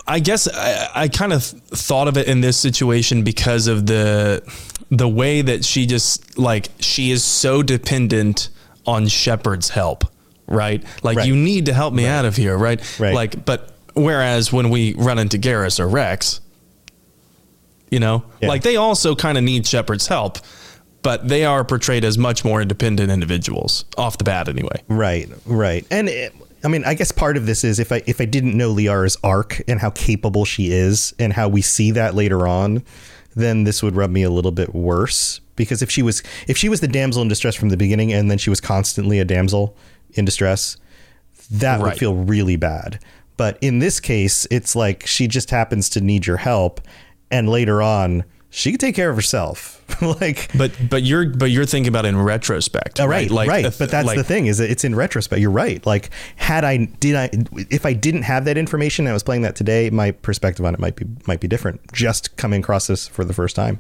I 0.08 0.18
guess 0.18 0.48
I, 0.48 0.88
I 1.02 1.08
kind 1.08 1.32
of 1.34 1.44
thought 1.44 2.08
of 2.08 2.16
it 2.16 2.26
in 2.26 2.40
this 2.40 2.56
situation 2.56 3.22
because 3.22 3.66
of 3.66 3.84
the 3.84 4.42
the 4.90 5.08
way 5.08 5.42
that 5.42 5.62
she 5.64 5.84
just 5.86 6.38
like 6.38 6.70
she 6.80 7.10
is 7.10 7.22
so 7.22 7.62
dependent 7.62 8.48
on 8.86 9.08
Shepard's 9.08 9.68
help, 9.68 10.04
right? 10.46 10.82
Like 11.02 11.18
Right. 11.18 11.26
you 11.26 11.36
need 11.36 11.66
to 11.66 11.74
help 11.74 11.94
me 11.94 12.06
out 12.06 12.24
of 12.24 12.36
here, 12.36 12.56
right? 12.56 12.80
Right. 13.00 13.14
Like, 13.14 13.44
but 13.44 13.70
whereas 13.94 14.52
when 14.52 14.70
we 14.70 14.94
run 14.94 15.18
into 15.18 15.38
Garrus 15.38 15.78
or 15.80 15.88
Rex, 15.88 16.40
you 17.90 18.00
know, 18.00 18.24
Yeah. 18.40 18.48
like 18.48 18.62
they 18.62 18.76
also 18.76 19.14
kind 19.14 19.38
of 19.38 19.44
need 19.44 19.66
Shepard's 19.66 20.06
help. 20.08 20.38
But 21.02 21.28
they 21.28 21.44
are 21.44 21.64
portrayed 21.64 22.02
as 22.02 22.16
much 22.16 22.46
more 22.46 22.62
independent 22.62 23.10
individuals 23.10 23.84
off 23.98 24.16
the 24.16 24.24
bat, 24.24 24.48
anyway. 24.48 24.80
Right, 24.88 25.28
right. 25.44 25.84
And 25.90 26.08
it, 26.08 26.34
I 26.64 26.68
mean, 26.68 26.82
I 26.86 26.94
guess 26.94 27.12
part 27.12 27.36
of 27.36 27.44
this 27.44 27.62
is 27.62 27.78
if 27.78 27.92
I 27.92 28.00
if 28.06 28.22
I 28.22 28.24
didn't 28.24 28.56
know 28.56 28.70
Liara's 28.70 29.18
arc 29.22 29.60
and 29.68 29.80
how 29.80 29.90
capable 29.90 30.46
she 30.46 30.72
is 30.72 31.12
and 31.18 31.34
how 31.34 31.46
we 31.50 31.60
see 31.60 31.90
that 31.90 32.14
later 32.14 32.48
on, 32.48 32.82
then 33.36 33.64
this 33.64 33.82
would 33.82 33.94
rub 33.94 34.10
me 34.10 34.22
a 34.22 34.30
little 34.30 34.50
bit 34.50 34.74
worse 34.74 35.42
because 35.56 35.82
if 35.82 35.90
she 35.90 36.00
was 36.00 36.22
if 36.48 36.56
she 36.56 36.70
was 36.70 36.80
the 36.80 36.88
damsel 36.88 37.20
in 37.20 37.28
distress 37.28 37.54
from 37.54 37.68
the 37.68 37.76
beginning 37.76 38.10
and 38.10 38.30
then 38.30 38.38
she 38.38 38.48
was 38.48 38.62
constantly 38.62 39.18
a 39.18 39.26
damsel 39.26 39.76
in 40.14 40.24
distress, 40.24 40.76
that 41.50 41.80
would 41.80 41.94
feel 41.96 42.14
really 42.14 42.56
bad. 42.56 42.98
But 43.36 43.58
in 43.60 43.80
this 43.80 44.00
case, 44.00 44.46
it's 44.50 44.76
like 44.76 45.06
she 45.06 45.26
just 45.26 45.50
happens 45.50 45.88
to 45.90 46.00
need 46.00 46.26
your 46.26 46.36
help 46.38 46.80
and 47.30 47.48
later 47.48 47.82
on 47.82 48.24
she 48.50 48.70
could 48.70 48.78
take 48.78 48.94
care 48.94 49.10
of 49.10 49.16
herself. 49.16 49.82
like 50.20 50.48
But 50.56 50.70
but 50.88 51.02
you're 51.02 51.26
but 51.26 51.46
you're 51.46 51.66
thinking 51.66 51.88
about 51.88 52.04
it 52.06 52.10
in 52.10 52.22
retrospect, 52.22 53.00
Oh, 53.00 53.06
right, 53.06 53.28
Like 53.28 53.48
right. 53.48 53.64
if- 53.64 53.78
But 53.80 53.90
that's 53.90 54.06
like- 54.06 54.16
the 54.16 54.22
thing 54.22 54.46
is 54.46 54.58
that 54.58 54.70
it's 54.70 54.84
in 54.84 54.94
retrospect. 54.94 55.40
You're 55.40 55.50
right. 55.50 55.84
Like 55.84 56.10
had 56.36 56.62
I 56.62 56.84
did 57.00 57.16
I 57.16 57.30
if 57.70 57.84
I 57.84 57.92
didn't 57.94 58.22
have 58.22 58.44
that 58.44 58.56
information 58.56 59.06
and 59.06 59.10
I 59.10 59.12
was 59.12 59.24
playing 59.24 59.42
that 59.42 59.56
today, 59.56 59.90
my 59.90 60.12
perspective 60.12 60.64
on 60.64 60.72
it 60.72 60.78
might 60.78 60.94
be 60.94 61.04
might 61.26 61.40
be 61.40 61.48
different. 61.48 61.92
Just 61.92 62.36
coming 62.36 62.60
across 62.60 62.86
this 62.86 63.08
for 63.08 63.24
the 63.24 63.34
first 63.34 63.56
time. 63.56 63.78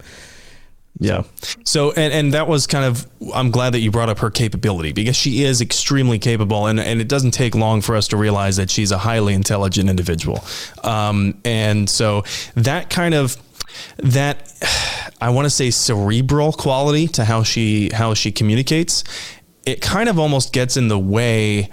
Yeah. 1.00 1.24
So 1.64 1.90
and 1.92 2.12
and 2.12 2.34
that 2.34 2.46
was 2.46 2.66
kind 2.66 2.84
of 2.84 3.06
I'm 3.34 3.50
glad 3.50 3.70
that 3.74 3.80
you 3.80 3.90
brought 3.90 4.08
up 4.08 4.20
her 4.20 4.30
capability 4.30 4.92
because 4.92 5.16
she 5.16 5.42
is 5.42 5.60
extremely 5.60 6.18
capable 6.18 6.66
and 6.66 6.78
and 6.78 7.00
it 7.00 7.08
doesn't 7.08 7.32
take 7.32 7.54
long 7.54 7.80
for 7.80 7.96
us 7.96 8.08
to 8.08 8.16
realize 8.16 8.56
that 8.56 8.70
she's 8.70 8.92
a 8.92 8.98
highly 8.98 9.34
intelligent 9.34 9.90
individual. 9.90 10.44
Um 10.84 11.40
and 11.44 11.90
so 11.90 12.22
that 12.54 12.90
kind 12.90 13.14
of 13.14 13.36
that 13.98 14.52
I 15.20 15.30
want 15.30 15.46
to 15.46 15.50
say 15.50 15.70
cerebral 15.72 16.52
quality 16.52 17.08
to 17.08 17.24
how 17.24 17.42
she 17.42 17.90
how 17.92 18.14
she 18.14 18.30
communicates 18.30 19.02
it 19.66 19.80
kind 19.80 20.08
of 20.08 20.18
almost 20.18 20.52
gets 20.52 20.76
in 20.76 20.88
the 20.88 20.98
way 20.98 21.70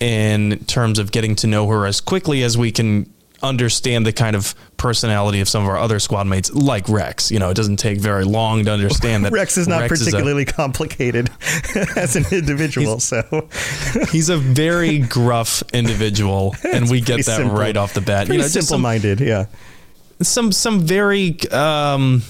in 0.00 0.58
terms 0.66 0.98
of 0.98 1.12
getting 1.12 1.36
to 1.36 1.46
know 1.46 1.68
her 1.68 1.86
as 1.86 2.00
quickly 2.00 2.42
as 2.42 2.58
we 2.58 2.72
can 2.72 3.12
understand 3.44 4.04
the 4.06 4.12
kind 4.12 4.34
of 4.34 4.54
personality 4.76 5.40
of 5.40 5.48
some 5.48 5.62
of 5.62 5.68
our 5.68 5.78
other 5.78 5.98
squad 5.98 6.26
mates 6.26 6.52
like 6.52 6.88
Rex 6.88 7.30
you 7.30 7.38
know 7.38 7.50
it 7.50 7.54
doesn't 7.54 7.76
take 7.76 7.98
very 7.98 8.24
long 8.24 8.64
to 8.64 8.72
understand 8.72 9.24
that 9.24 9.32
Rex 9.40 9.56
is 9.56 9.68
not 9.68 9.84
a- 9.84 9.88
particularly 9.88 10.44
complicated 10.44 11.30
as 11.96 12.16
an 12.16 12.24
individual, 12.32 13.00
so 13.00 13.48
he's 14.10 14.28
a 14.28 14.36
very 14.36 14.98
gruff 14.98 15.62
individual 15.72 16.54
and 16.72 16.90
we 16.90 17.00
get 17.00 17.16
that 17.26 17.36
simple. 17.36 17.56
right 17.56 17.76
off 17.76 17.94
the 17.94 18.00
bat 18.00 18.26
pretty 18.26 18.38
you 18.38 18.42
know 18.42 18.48
simple-minded. 18.48 19.20
Yeah. 19.20 19.46
some 20.22 20.52
some 20.52 20.80
very 20.80 21.38
um 21.50 22.22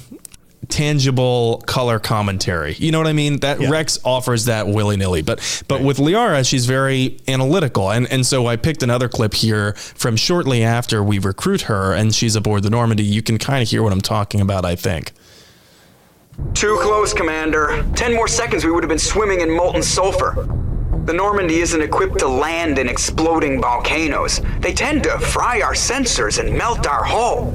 tangible 0.68 1.62
color 1.66 1.98
commentary. 1.98 2.74
You 2.74 2.92
know 2.92 2.98
what 2.98 3.06
I 3.06 3.12
mean? 3.12 3.38
That 3.40 3.60
Yeah. 3.60 3.70
Rex 3.70 3.98
offers 4.04 4.46
that 4.46 4.68
willy-nilly. 4.68 5.22
But 5.22 5.64
but 5.68 5.82
with 5.82 5.98
Liara, 5.98 6.46
she's 6.48 6.66
very 6.66 7.18
analytical. 7.28 7.90
And 7.90 8.10
and 8.10 8.24
so 8.26 8.46
I 8.46 8.56
picked 8.56 8.82
another 8.82 9.08
clip 9.08 9.34
here 9.34 9.72
from 9.74 10.16
shortly 10.16 10.62
after 10.62 11.02
we 11.02 11.18
recruit 11.18 11.62
her 11.62 11.92
and 11.92 12.14
she's 12.14 12.36
aboard 12.36 12.62
the 12.62 12.70
Normandy. 12.70 13.04
You 13.04 13.22
can 13.22 13.38
kind 13.38 13.62
of 13.62 13.68
hear 13.68 13.82
what 13.82 13.92
I'm 13.92 14.00
talking 14.00 14.40
about, 14.40 14.64
I 14.64 14.76
think. 14.76 15.12
Too 16.52 16.78
close, 16.82 17.12
Commander. 17.14 17.84
Ten 17.94 18.12
more 18.14 18.26
seconds, 18.28 18.64
we 18.64 18.72
would 18.72 18.82
have 18.82 18.88
been 18.88 18.98
swimming 18.98 19.40
in 19.40 19.50
molten 19.50 19.82
sulfur. 19.82 20.48
The 21.04 21.12
Normandy 21.12 21.60
isn't 21.60 21.80
equipped 21.80 22.18
to 22.20 22.28
land 22.28 22.78
in 22.78 22.88
exploding 22.88 23.60
volcanoes. 23.60 24.40
They 24.60 24.72
tend 24.72 25.02
to 25.04 25.18
fry 25.18 25.60
our 25.60 25.74
sensors 25.74 26.38
and 26.38 26.56
melt 26.56 26.86
our 26.86 27.04
hull. 27.04 27.52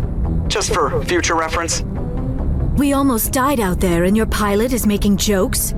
Just 0.47 0.73
for 0.73 1.03
future 1.05 1.35
reference. 1.35 1.81
We 2.77 2.93
almost 2.93 3.33
died 3.33 3.59
out 3.59 3.79
there, 3.79 4.05
and 4.05 4.15
your 4.15 4.25
pilot 4.25 4.73
is 4.73 4.85
making 4.85 5.17
jokes? 5.17 5.73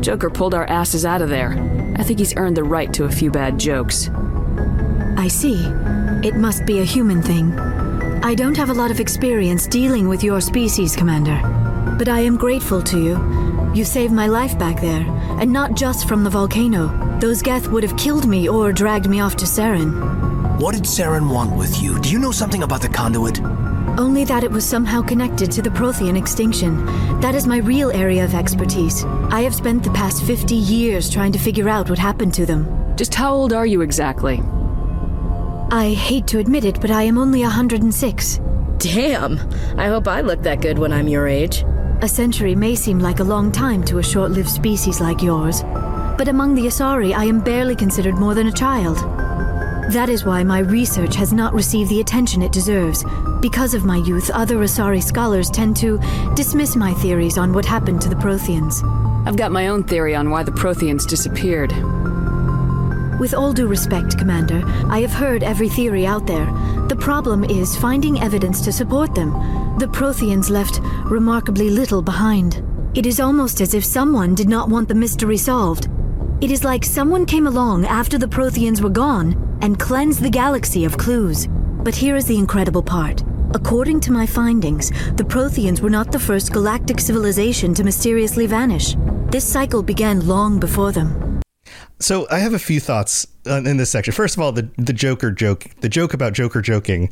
Joker 0.00 0.30
pulled 0.30 0.54
our 0.54 0.64
asses 0.66 1.04
out 1.04 1.22
of 1.22 1.28
there. 1.28 1.52
I 1.96 2.02
think 2.02 2.18
he's 2.18 2.36
earned 2.36 2.56
the 2.56 2.64
right 2.64 2.92
to 2.94 3.04
a 3.04 3.10
few 3.10 3.30
bad 3.30 3.58
jokes. 3.58 4.08
I 5.16 5.28
see. 5.28 5.62
It 6.26 6.36
must 6.36 6.64
be 6.64 6.80
a 6.80 6.84
human 6.84 7.20
thing. 7.20 7.58
I 8.22 8.34
don't 8.34 8.56
have 8.56 8.70
a 8.70 8.74
lot 8.74 8.90
of 8.90 9.00
experience 9.00 9.66
dealing 9.66 10.08
with 10.08 10.24
your 10.24 10.40
species, 10.40 10.96
Commander. 10.96 11.38
But 11.98 12.08
I 12.08 12.20
am 12.20 12.36
grateful 12.36 12.82
to 12.82 12.98
you. 12.98 13.72
You 13.74 13.84
saved 13.84 14.12
my 14.12 14.26
life 14.26 14.58
back 14.58 14.80
there, 14.80 15.04
and 15.40 15.52
not 15.52 15.74
just 15.74 16.08
from 16.08 16.24
the 16.24 16.30
volcano. 16.30 17.18
Those 17.20 17.42
Geth 17.42 17.68
would 17.68 17.82
have 17.82 17.96
killed 17.98 18.26
me 18.26 18.48
or 18.48 18.72
dragged 18.72 19.08
me 19.08 19.20
off 19.20 19.36
to 19.36 19.44
Saren. 19.44 20.58
What 20.58 20.74
did 20.74 20.84
Saren 20.84 21.32
want 21.32 21.56
with 21.56 21.82
you? 21.82 21.98
Do 22.00 22.10
you 22.10 22.18
know 22.18 22.32
something 22.32 22.62
about 22.62 22.82
the 22.82 22.88
conduit? 22.88 23.40
Only 24.00 24.24
that 24.24 24.44
it 24.44 24.50
was 24.50 24.64
somehow 24.64 25.02
connected 25.02 25.52
to 25.52 25.60
the 25.60 25.68
Prothean 25.68 26.16
extinction. 26.16 26.86
That 27.20 27.34
is 27.34 27.46
my 27.46 27.58
real 27.58 27.90
area 27.90 28.24
of 28.24 28.34
expertise. 28.34 29.04
I 29.04 29.42
have 29.42 29.54
spent 29.54 29.84
the 29.84 29.90
past 29.90 30.24
50 30.24 30.54
years 30.54 31.10
trying 31.10 31.32
to 31.32 31.38
figure 31.38 31.68
out 31.68 31.90
what 31.90 31.98
happened 31.98 32.32
to 32.34 32.46
them. 32.46 32.96
Just 32.96 33.14
how 33.14 33.34
old 33.34 33.52
are 33.52 33.66
you 33.66 33.82
exactly? 33.82 34.40
I 35.70 35.94
hate 35.94 36.26
to 36.28 36.38
admit 36.38 36.64
it, 36.64 36.80
but 36.80 36.90
I 36.90 37.02
am 37.02 37.18
only 37.18 37.42
106. 37.42 38.40
Damn. 38.78 39.38
I 39.78 39.88
hope 39.88 40.08
I 40.08 40.22
look 40.22 40.40
that 40.44 40.62
good 40.62 40.78
when 40.78 40.94
I'm 40.94 41.06
your 41.06 41.28
age. 41.28 41.62
A 42.00 42.08
century 42.08 42.54
may 42.54 42.76
seem 42.76 43.00
like 43.00 43.20
a 43.20 43.24
long 43.24 43.52
time 43.52 43.84
to 43.84 43.98
a 43.98 44.02
short 44.02 44.30
lived 44.30 44.48
species 44.48 45.02
like 45.02 45.20
yours, 45.20 45.62
but 46.16 46.28
among 46.28 46.54
the 46.54 46.64
Asari, 46.64 47.14
I 47.14 47.26
am 47.26 47.44
barely 47.44 47.76
considered 47.76 48.14
more 48.14 48.34
than 48.34 48.46
a 48.46 48.52
child. 48.52 48.96
That 49.90 50.08
is 50.08 50.24
why 50.24 50.44
my 50.44 50.60
research 50.60 51.16
has 51.16 51.32
not 51.32 51.52
received 51.52 51.90
the 51.90 52.00
attention 52.00 52.42
it 52.42 52.52
deserves. 52.52 53.04
Because 53.40 53.74
of 53.74 53.84
my 53.84 53.96
youth, 53.96 54.30
other 54.30 54.58
Asari 54.58 55.02
scholars 55.02 55.50
tend 55.50 55.76
to 55.78 55.98
dismiss 56.36 56.76
my 56.76 56.94
theories 56.94 57.36
on 57.36 57.52
what 57.52 57.64
happened 57.64 58.00
to 58.02 58.08
the 58.08 58.14
Protheans. 58.14 58.84
I've 59.26 59.34
got 59.36 59.50
my 59.50 59.66
own 59.66 59.82
theory 59.82 60.14
on 60.14 60.30
why 60.30 60.44
the 60.44 60.52
Protheans 60.52 61.08
disappeared. 61.08 61.72
With 63.18 63.34
all 63.34 63.52
due 63.52 63.66
respect, 63.66 64.16
Commander, 64.16 64.62
I 64.86 65.00
have 65.00 65.10
heard 65.10 65.42
every 65.42 65.68
theory 65.68 66.06
out 66.06 66.24
there. 66.24 66.46
The 66.86 66.96
problem 67.00 67.42
is 67.42 67.76
finding 67.76 68.20
evidence 68.20 68.60
to 68.60 68.72
support 68.72 69.16
them. 69.16 69.32
The 69.80 69.88
Protheans 69.88 70.50
left 70.50 70.78
remarkably 71.10 71.68
little 71.68 72.00
behind. 72.00 72.62
It 72.94 73.06
is 73.06 73.18
almost 73.18 73.60
as 73.60 73.74
if 73.74 73.84
someone 73.84 74.36
did 74.36 74.48
not 74.48 74.68
want 74.68 74.86
the 74.86 74.94
mystery 74.94 75.36
solved. 75.36 75.88
It 76.40 76.52
is 76.52 76.62
like 76.62 76.84
someone 76.84 77.26
came 77.26 77.48
along 77.48 77.86
after 77.86 78.18
the 78.18 78.28
Protheans 78.28 78.80
were 78.80 78.88
gone 78.88 79.49
and 79.62 79.78
cleanse 79.78 80.18
the 80.18 80.30
galaxy 80.30 80.84
of 80.84 80.96
clues. 80.98 81.46
But 81.84 81.94
here 81.94 82.16
is 82.16 82.26
the 82.26 82.38
incredible 82.38 82.82
part. 82.82 83.22
According 83.54 84.00
to 84.00 84.12
my 84.12 84.26
findings, 84.26 84.90
the 85.16 85.24
Protheans 85.24 85.80
were 85.80 85.90
not 85.90 86.12
the 86.12 86.18
first 86.18 86.52
galactic 86.52 87.00
civilization 87.00 87.74
to 87.74 87.84
mysteriously 87.84 88.46
vanish. 88.46 88.96
This 89.30 89.44
cycle 89.44 89.82
began 89.82 90.26
long 90.26 90.60
before 90.60 90.92
them. 90.92 91.40
So 91.98 92.26
I 92.30 92.38
have 92.38 92.54
a 92.54 92.58
few 92.58 92.80
thoughts 92.80 93.26
uh, 93.46 93.62
in 93.64 93.76
this 93.76 93.90
section. 93.90 94.12
First 94.12 94.36
of 94.36 94.42
all, 94.42 94.52
the 94.52 94.68
the 94.78 94.92
Joker 94.92 95.30
joke, 95.30 95.66
the 95.80 95.88
joke 95.88 96.14
about 96.14 96.32
Joker 96.32 96.62
joking, 96.62 97.10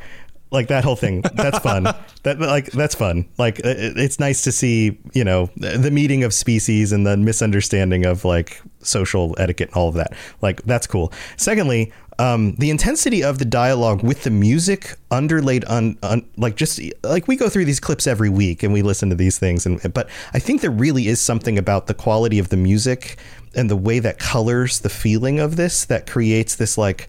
like 0.51 0.69
that 0.69 0.83
whole 0.85 0.97
thing. 0.97 1.23
That's 1.35 1.59
fun. 1.59 1.85
that 2.23 2.39
like 2.41 2.71
that's 2.73 2.95
fun. 2.95 3.29
Like 3.37 3.59
uh, 3.65 3.69
it- 3.71 3.99
it's 3.99 4.19
nice 4.19 4.43
to 4.43 4.53
see 4.53 4.99
you 5.13 5.25
know 5.25 5.51
the 5.57 5.91
meeting 5.91 6.25
of 6.25 6.33
species 6.33 6.93
and 6.93 7.07
the 7.07 7.17
misunderstanding 7.17 8.07
of 8.07 8.25
like 8.25 8.63
social 8.81 9.35
etiquette 9.39 9.69
and 9.69 9.77
all 9.77 9.89
of 9.89 9.95
that. 9.97 10.13
Like 10.41 10.63
that's 10.63 10.87
cool. 10.87 11.13
Secondly. 11.37 11.93
Um, 12.19 12.57
the 12.57 12.71
intensity 12.71 13.23
of 13.23 13.39
the 13.39 13.45
dialogue 13.45 14.03
with 14.03 14.25
the 14.25 14.31
music 14.31 14.97
underlaid 15.11 15.65
on, 15.67 15.97
like 16.37 16.57
just 16.57 16.81
like 17.05 17.29
we 17.29 17.37
go 17.37 17.49
through 17.49 17.65
these 17.65 17.79
clips 17.79 18.07
every 18.07 18.29
week 18.29 18.63
and 18.63 18.73
we 18.73 18.83
listen 18.83 19.09
to 19.11 19.15
these 19.15 19.39
things 19.39 19.65
and 19.65 19.81
but 19.95 20.09
I 20.35 20.41
think 20.41 20.61
there 20.61 20.71
really 20.71 21.07
is 21.07 21.21
something 21.21 21.57
about 21.57 21.87
the 21.87 21.95
quality 21.95 22.39
of 22.39 22.49
the 22.49 22.57
music 22.57 23.19
and 23.55 23.71
the 23.71 23.77
way 23.77 24.01
that 24.01 24.19
colors 24.19 24.81
the 24.81 24.89
feeling 24.89 25.39
of 25.39 25.57
this 25.57 25.85
that 25.85 26.09
creates 26.09 26.57
this 26.57 26.77
like 26.77 27.09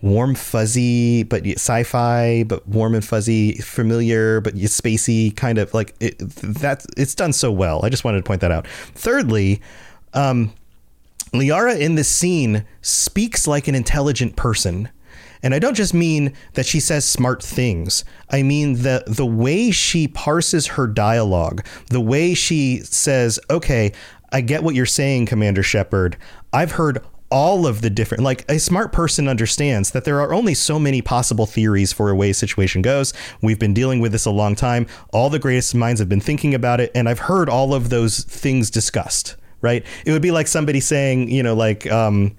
warm 0.00 0.34
fuzzy 0.36 1.24
but 1.24 1.44
sci-fi 1.44 2.44
but 2.44 2.66
warm 2.68 2.94
and 2.94 3.04
fuzzy 3.04 3.54
familiar 3.54 4.40
but 4.40 4.54
spacey 4.54 5.34
kind 5.34 5.58
of 5.58 5.72
like 5.74 5.94
it, 5.98 6.18
that 6.18 6.84
it's 6.96 7.14
done 7.14 7.32
so 7.32 7.50
well. 7.50 7.84
I 7.84 7.88
just 7.88 8.04
wanted 8.04 8.18
to 8.18 8.24
point 8.24 8.42
that 8.42 8.52
out. 8.52 8.68
Thirdly 8.68 9.60
um 10.14 10.52
liara 11.40 11.78
in 11.78 11.94
this 11.94 12.08
scene 12.08 12.64
speaks 12.80 13.46
like 13.46 13.68
an 13.68 13.74
intelligent 13.74 14.36
person 14.36 14.88
and 15.42 15.54
I 15.54 15.58
don't 15.58 15.74
just 15.74 15.94
mean 15.94 16.32
that 16.54 16.66
she 16.66 16.80
says 16.80 17.04
smart 17.04 17.42
things. 17.42 18.04
I 18.30 18.42
mean 18.42 18.82
the 18.82 19.04
the 19.06 19.26
way 19.26 19.70
she 19.70 20.08
parses 20.08 20.66
her 20.66 20.86
dialogue, 20.86 21.64
the 21.88 22.00
way 22.00 22.34
she 22.34 22.80
says, 22.80 23.38
"Okay, 23.50 23.92
I 24.32 24.40
get 24.40 24.62
what 24.62 24.74
you're 24.74 24.86
saying, 24.86 25.26
Commander 25.26 25.62
Shepard. 25.62 26.16
I've 26.52 26.72
heard 26.72 26.98
all 27.30 27.66
of 27.66 27.80
the 27.80 27.90
different 27.90 28.22
like 28.22 28.44
a 28.48 28.58
smart 28.58 28.92
person 28.92 29.26
understands 29.26 29.90
that 29.90 30.04
there 30.04 30.20
are 30.20 30.32
only 30.32 30.54
so 30.54 30.78
many 30.78 31.02
possible 31.02 31.44
theories 31.44 31.92
for 31.92 32.08
a 32.08 32.14
way 32.14 32.30
a 32.30 32.34
situation 32.34 32.82
goes 32.82 33.12
we've 33.42 33.58
been 33.58 33.74
dealing 33.74 33.98
with 33.98 34.12
this 34.12 34.26
a 34.26 34.30
long 34.30 34.54
time 34.54 34.86
all 35.12 35.28
the 35.28 35.38
greatest 35.38 35.74
minds 35.74 35.98
have 35.98 36.08
been 36.08 36.20
thinking 36.20 36.54
about 36.54 36.80
it 36.80 36.88
and 36.94 37.08
i've 37.08 37.18
heard 37.18 37.48
all 37.48 37.74
of 37.74 37.88
those 37.88 38.22
things 38.22 38.70
discussed 38.70 39.34
right 39.60 39.84
it 40.04 40.12
would 40.12 40.22
be 40.22 40.30
like 40.30 40.46
somebody 40.46 40.80
saying 40.80 41.28
you 41.30 41.42
know 41.42 41.54
like 41.54 41.90
um 41.90 42.36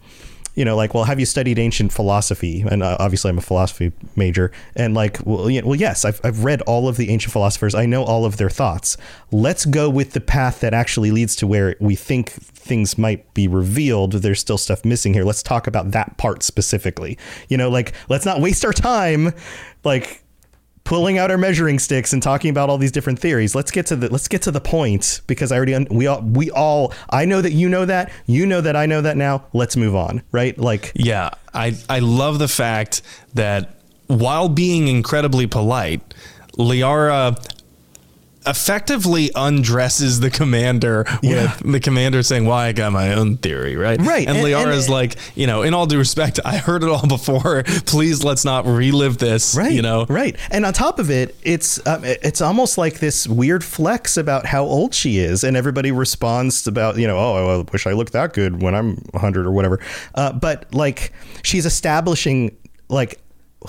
you 0.57 0.65
know, 0.65 0.75
like, 0.75 0.95
well, 0.95 1.03
have 1.03 1.19
you 1.19 1.25
studied 1.27 1.59
ancient 1.59 1.93
philosophy? 1.93 2.65
And 2.67 2.81
uh, 2.81 2.97
obviously, 2.99 3.29
I'm 3.29 3.37
a 3.37 3.41
philosophy 3.41 3.91
major. 4.15 4.51
And 4.75 4.95
like, 4.95 5.19
well, 5.23 5.51
you 5.51 5.61
know, 5.61 5.67
well, 5.67 5.79
yes, 5.79 6.03
I've, 6.03 6.19
I've 6.23 6.43
read 6.43 6.63
all 6.63 6.87
of 6.87 6.97
the 6.97 7.11
ancient 7.11 7.31
philosophers. 7.31 7.75
I 7.75 7.85
know 7.85 8.03
all 8.03 8.25
of 8.25 8.37
their 8.37 8.49
thoughts. 8.49 8.97
Let's 9.31 9.67
go 9.67 9.87
with 9.87 10.13
the 10.13 10.19
path 10.19 10.61
that 10.61 10.73
actually 10.73 11.11
leads 11.11 11.35
to 11.37 11.47
where 11.47 11.75
we 11.79 11.93
think 11.93 12.31
things 12.31 12.97
might 12.97 13.31
be 13.35 13.47
revealed. 13.47 14.13
There's 14.13 14.39
still 14.39 14.57
stuff 14.57 14.83
missing 14.83 15.13
here. 15.13 15.23
Let's 15.23 15.43
talk 15.43 15.67
about 15.67 15.91
that 15.91 16.17
part 16.17 16.41
specifically. 16.41 17.19
You 17.49 17.57
know, 17.57 17.69
like, 17.69 17.93
let's 18.09 18.25
not 18.25 18.41
waste 18.41 18.65
our 18.65 18.73
time, 18.73 19.35
like 19.83 20.23
pulling 20.87 21.17
out 21.17 21.29
our 21.29 21.37
measuring 21.37 21.79
sticks 21.79 22.13
and 22.13 22.23
talking 22.23 22.49
about 22.49 22.69
all 22.69 22.77
these 22.77 22.93
different 22.93 23.19
theories. 23.19 23.53
Let's 23.53 23.71
get 23.71 23.85
to 23.87 23.97
the 23.97 24.09
let's 24.09 24.29
get 24.29 24.41
to 24.43 24.51
the 24.51 24.61
point 24.61 25.19
because 25.27 25.51
I 25.51 25.57
already 25.57 25.75
un- 25.75 25.87
we 25.91 26.07
all 26.07 26.21
we 26.21 26.49
all 26.51 26.93
I 27.09 27.25
know 27.25 27.41
that 27.41 27.51
you 27.51 27.67
know 27.67 27.83
that 27.85 28.09
you 28.25 28.45
know 28.45 28.61
that 28.61 28.77
I 28.77 28.85
know 28.85 29.01
that 29.01 29.17
now. 29.17 29.43
Let's 29.51 29.75
move 29.75 29.95
on, 29.95 30.23
right? 30.31 30.57
Like 30.57 30.93
Yeah, 30.95 31.31
I 31.53 31.77
I 31.89 31.99
love 31.99 32.39
the 32.39 32.47
fact 32.47 33.01
that 33.33 33.81
while 34.07 34.47
being 34.47 34.87
incredibly 34.87 35.45
polite, 35.45 36.13
Liara 36.57 37.37
effectively 38.47 39.29
undresses 39.35 40.19
the 40.19 40.29
commander 40.29 41.05
with 41.21 41.59
the 41.71 41.79
commander 41.79 42.23
saying, 42.23 42.45
"Well, 42.45 42.57
I 42.57 42.71
got 42.71 42.91
my 42.91 43.13
own 43.13 43.37
theory, 43.37 43.75
right?" 43.75 43.99
Right, 43.99 44.27
And, 44.27 44.37
and- 44.37 44.43
Liara's 44.45 44.85
and- 44.85 44.93
like, 44.93 45.15
you 45.35 45.47
know, 45.47 45.61
in 45.63 45.73
all 45.73 45.85
due 45.85 45.97
respect, 45.97 46.39
I 46.45 46.57
heard 46.57 46.83
it 46.83 46.89
all 46.89 47.05
before. 47.07 47.63
Please, 47.85 48.23
let's 48.23 48.45
not 48.45 48.65
relive 48.65 49.17
this. 49.17 49.55
Right. 49.55 49.71
You 49.71 49.81
know. 49.81 50.05
Right. 50.07 50.35
And 50.51 50.65
on 50.65 50.73
top 50.73 50.99
of 50.99 51.09
it, 51.11 51.35
it's 51.43 51.85
um, 51.87 52.03
it's 52.03 52.41
almost 52.41 52.77
like 52.77 52.99
this 52.99 53.27
weird 53.27 53.63
flex 53.63 54.17
about 54.17 54.45
how 54.45 54.63
old 54.63 54.93
she 54.95 55.17
is, 55.19 55.43
and 55.43 55.55
everybody 55.57 55.91
responds 55.91 56.65
about 56.67 56.97
you 56.97 57.07
know, 57.07 57.17
oh, 57.17 57.59
I 57.67 57.71
wish 57.71 57.85
I 57.87 57.91
looked 57.93 58.13
that 58.13 58.33
good 58.33 58.61
when 58.61 58.73
I'm 58.75 58.95
100 59.11 59.45
or 59.45 59.51
whatever. 59.51 59.79
Uh, 60.15 60.31
but 60.33 60.73
like 60.73 61.11
she's 61.43 61.65
establishing 61.65 62.55
like 62.89 63.19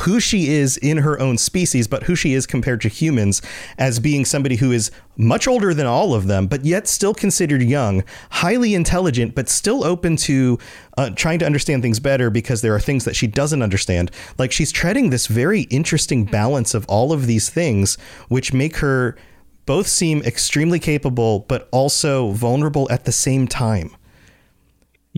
who 0.00 0.21
she 0.21 0.49
is 0.49 0.76
in 0.76 0.99
her 0.99 1.18
own 1.21 1.38
species, 1.38 1.88
but 1.88 2.04
who 2.04 2.14
she 2.14 2.35
is 2.35 2.47
compared 2.47 2.80
to 2.83 2.88
humans 2.88 3.40
as 3.78 3.99
being 3.99 4.25
somebody 4.25 4.57
who 4.57 4.71
is 4.71 4.90
much 5.16 5.49
older 5.49 5.73
than 5.73 5.87
all 5.87 6.14
of 6.14 6.26
them, 6.26 6.47
but 6.47 6.64
yet 6.64 6.87
still 6.87 7.14
considered 7.14 7.62
young, 7.62 8.04
highly 8.30 8.75
intelligent, 8.75 9.34
but 9.34 9.49
still 9.49 9.82
open 9.82 10.17
to 10.17 10.58
uh, 10.97 11.10
trying 11.10 11.39
to 11.39 11.47
understand 11.47 11.82
things 11.82 12.00
better 12.00 12.30
because 12.30 12.60
there 12.60 12.75
are 12.75 12.80
things 12.80 13.04
that 13.04 13.17
she 13.17 13.26
doesn't 13.26 13.62
understand. 13.62 14.10
Like 14.36 14.52
she's 14.52 14.71
treading 14.71 15.10
this 15.10 15.26
very 15.26 15.62
interesting 15.62 16.25
balance 16.25 16.75
of 16.75 16.84
all 16.86 17.12
of 17.12 17.26
these 17.26 17.49
things, 17.49 17.97
which 18.28 18.52
make 18.52 18.76
her 18.76 19.17
both 19.67 19.86
seem 19.86 20.23
extremely 20.23 20.78
capable, 20.78 21.41
but 21.41 21.69
also 21.73 22.30
vulnerable 22.30 22.91
at 22.91 23.04
the 23.04 23.12
same 23.12 23.47
time. 23.47 23.95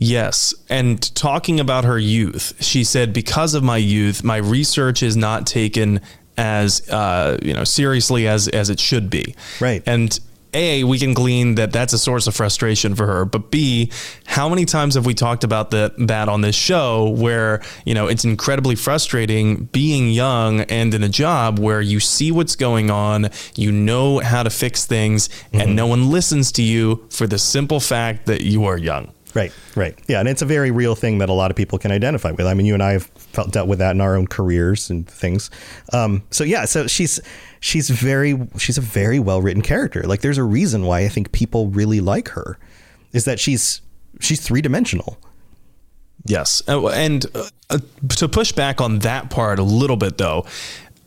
Yes. 0.02 0.54
And 0.70 1.14
talking 1.14 1.60
about 1.60 1.84
her 1.84 1.98
youth, 1.98 2.54
she 2.58 2.84
said, 2.84 3.12
because 3.12 3.54
of 3.54 3.62
my 3.62 3.76
youth, 3.76 4.24
my 4.24 4.38
research 4.38 5.02
is 5.02 5.14
not 5.14 5.46
taken 5.46 6.00
as 6.38 6.88
uh, 6.88 7.36
you 7.42 7.52
know 7.52 7.64
seriously 7.64 8.26
as 8.26 8.48
as 8.48 8.70
it 8.70 8.80
should 8.80 9.10
be. 9.10 9.34
Right. 9.60 9.82
And 9.86 10.18
a, 10.52 10.82
we 10.84 10.98
can 10.98 11.14
glean 11.14 11.54
that 11.56 11.70
that's 11.70 11.92
a 11.92 11.98
source 11.98 12.26
of 12.26 12.34
frustration 12.34 12.94
for 12.94 13.06
her. 13.06 13.24
But 13.24 13.50
B, 13.50 13.92
how 14.26 14.48
many 14.48 14.64
times 14.64 14.94
have 14.94 15.06
we 15.06 15.14
talked 15.14 15.44
about 15.44 15.70
that 15.70 15.92
that 16.08 16.28
on 16.28 16.40
this 16.40 16.56
show 16.56 17.10
where 17.10 17.62
you 17.84 17.94
know 17.94 18.06
it's 18.06 18.24
incredibly 18.24 18.74
frustrating 18.74 19.64
being 19.66 20.10
young 20.10 20.62
and 20.62 20.94
in 20.94 21.02
a 21.04 21.08
job 21.08 21.58
where 21.58 21.80
you 21.82 22.00
see 22.00 22.32
what's 22.32 22.56
going 22.56 22.90
on, 22.90 23.28
you 23.54 23.70
know 23.70 24.18
how 24.20 24.42
to 24.42 24.50
fix 24.50 24.86
things, 24.86 25.28
and 25.52 25.76
no 25.76 25.86
one 25.86 26.10
listens 26.10 26.50
to 26.52 26.62
you 26.62 27.06
for 27.10 27.26
the 27.26 27.38
simple 27.38 27.80
fact 27.80 28.26
that 28.26 28.40
you 28.40 28.64
are 28.64 28.78
young. 28.78 29.12
Right, 29.34 29.52
right. 29.76 29.96
Yeah, 30.08 30.20
and 30.20 30.28
it's 30.28 30.42
a 30.42 30.46
very 30.46 30.70
real 30.70 30.94
thing 30.94 31.18
that 31.18 31.28
a 31.28 31.32
lot 31.32 31.50
of 31.50 31.56
people 31.56 31.78
can 31.78 31.92
identify 31.92 32.32
with. 32.32 32.46
I 32.46 32.54
mean, 32.54 32.66
you 32.66 32.74
and 32.74 32.82
I 32.82 32.92
have 32.92 33.04
felt, 33.04 33.52
dealt 33.52 33.68
with 33.68 33.78
that 33.78 33.92
in 33.92 34.00
our 34.00 34.16
own 34.16 34.26
careers 34.26 34.90
and 34.90 35.08
things. 35.08 35.50
Um, 35.92 36.22
so 36.30 36.42
yeah, 36.42 36.64
so 36.64 36.86
she's 36.86 37.20
she's 37.60 37.90
very 37.90 38.38
she's 38.58 38.76
a 38.76 38.80
very 38.80 39.20
well 39.20 39.40
written 39.40 39.62
character. 39.62 40.02
Like, 40.02 40.20
there's 40.22 40.38
a 40.38 40.42
reason 40.44 40.84
why 40.84 41.00
I 41.00 41.08
think 41.08 41.30
people 41.32 41.68
really 41.68 42.00
like 42.00 42.30
her, 42.30 42.58
is 43.12 43.24
that 43.24 43.38
she's 43.38 43.82
she's 44.20 44.40
three 44.40 44.62
dimensional. 44.62 45.18
Yes. 46.26 46.60
And 46.68 47.24
uh, 47.34 47.48
uh, 47.70 47.78
to 48.16 48.28
push 48.28 48.52
back 48.52 48.80
on 48.80 48.98
that 49.00 49.30
part 49.30 49.58
a 49.58 49.62
little 49.62 49.96
bit, 49.96 50.18
though, 50.18 50.44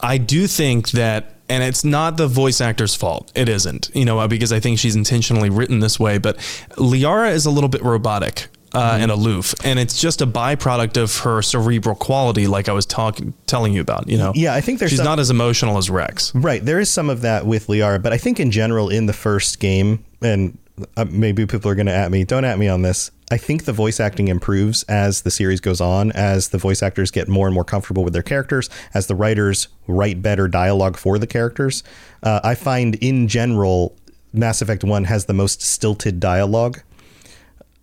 I 0.04 0.18
do 0.18 0.46
think 0.48 0.92
that, 0.92 1.36
and 1.50 1.64
it's 1.64 1.84
not 1.84 2.18
the 2.18 2.28
voice 2.28 2.62
actor's 2.62 2.94
fault. 2.94 3.32
It 3.36 3.48
isn't, 3.50 3.90
you 3.96 4.06
know, 4.06 4.28
because 4.28 4.52
I 4.54 4.60
think 4.60 4.78
she's 4.80 4.96
intentionally 4.96 5.50
written 5.50 5.80
this 5.80 6.00
way, 6.00 6.18
but 6.18 6.38
Liara 6.78 7.32
is 7.32 7.46
a 7.46 7.50
little 7.52 7.70
bit 7.70 7.82
robotic. 7.84 8.48
Uh, 8.76 8.98
and 9.00 9.12
aloof, 9.12 9.54
and 9.64 9.78
it's 9.78 10.02
just 10.02 10.20
a 10.20 10.26
byproduct 10.26 10.98
of 10.98 11.16
her 11.20 11.44
cerebral 11.44 11.94
quality, 11.94 12.48
like 12.48 12.68
I 12.68 12.72
was 12.74 12.88
talking, 12.88 13.36
telling 13.46 13.72
you 13.72 13.82
about. 13.82 14.10
You 14.10 14.18
know, 14.18 14.32
Yeah, 14.34 14.56
I 14.56 14.62
think 14.62 14.80
there's 14.80 14.90
she's 14.90 14.98
some- 14.98 15.06
not 15.06 15.20
as 15.20 15.30
emotional 15.30 15.78
as 15.78 15.92
Rex. 15.92 16.34
Right. 16.34 16.66
There 16.66 16.80
is 16.80 16.90
some 16.90 17.08
of 17.12 17.22
that 17.22 17.46
with 17.46 17.68
Liara, 17.68 18.02
but 18.02 18.14
I 18.14 18.18
think 18.18 18.40
in 18.40 18.50
general, 18.50 18.90
in 18.90 19.06
the 19.06 19.14
first 19.14 19.60
game, 19.60 20.04
and 20.24 20.58
uh, 20.98 21.06
maybe 21.08 21.46
people 21.46 21.70
are 21.70 21.76
going 21.76 21.86
to 21.86 21.94
at 21.94 22.10
me, 22.10 22.24
don't 22.24 22.46
at 22.46 22.58
me 22.58 22.68
on 22.68 22.82
this. 22.82 23.12
I 23.34 23.38
think 23.38 23.66
the 23.66 23.74
voice 23.74 24.00
acting 24.00 24.28
improves 24.28 24.84
as 24.84 25.24
the 25.24 25.32
series 25.32 25.60
goes 25.60 25.82
on, 25.82 26.12
as 26.12 26.50
the 26.50 26.60
voice 26.60 26.84
actors 26.84 27.10
get 27.10 27.28
more 27.28 27.48
and 27.48 27.54
more 27.56 27.64
comfortable 27.64 28.04
with 28.04 28.14
their 28.14 28.22
characters, 28.22 28.70
as 28.94 29.08
the 29.08 29.16
writers 29.16 29.70
write 29.88 30.22
better 30.22 30.48
dialogue 30.48 30.98
for 30.98 31.18
the 31.18 31.26
characters. 31.26 31.82
Uh, 32.22 32.42
I 32.44 32.54
find 32.54 32.94
in 32.96 33.28
general, 33.28 33.96
Mass 34.34 34.62
Effect 34.62 34.84
1 34.84 35.06
has 35.06 35.26
the 35.26 35.34
most 35.34 35.64
stilted 35.64 36.20
dialogue. 36.20 36.82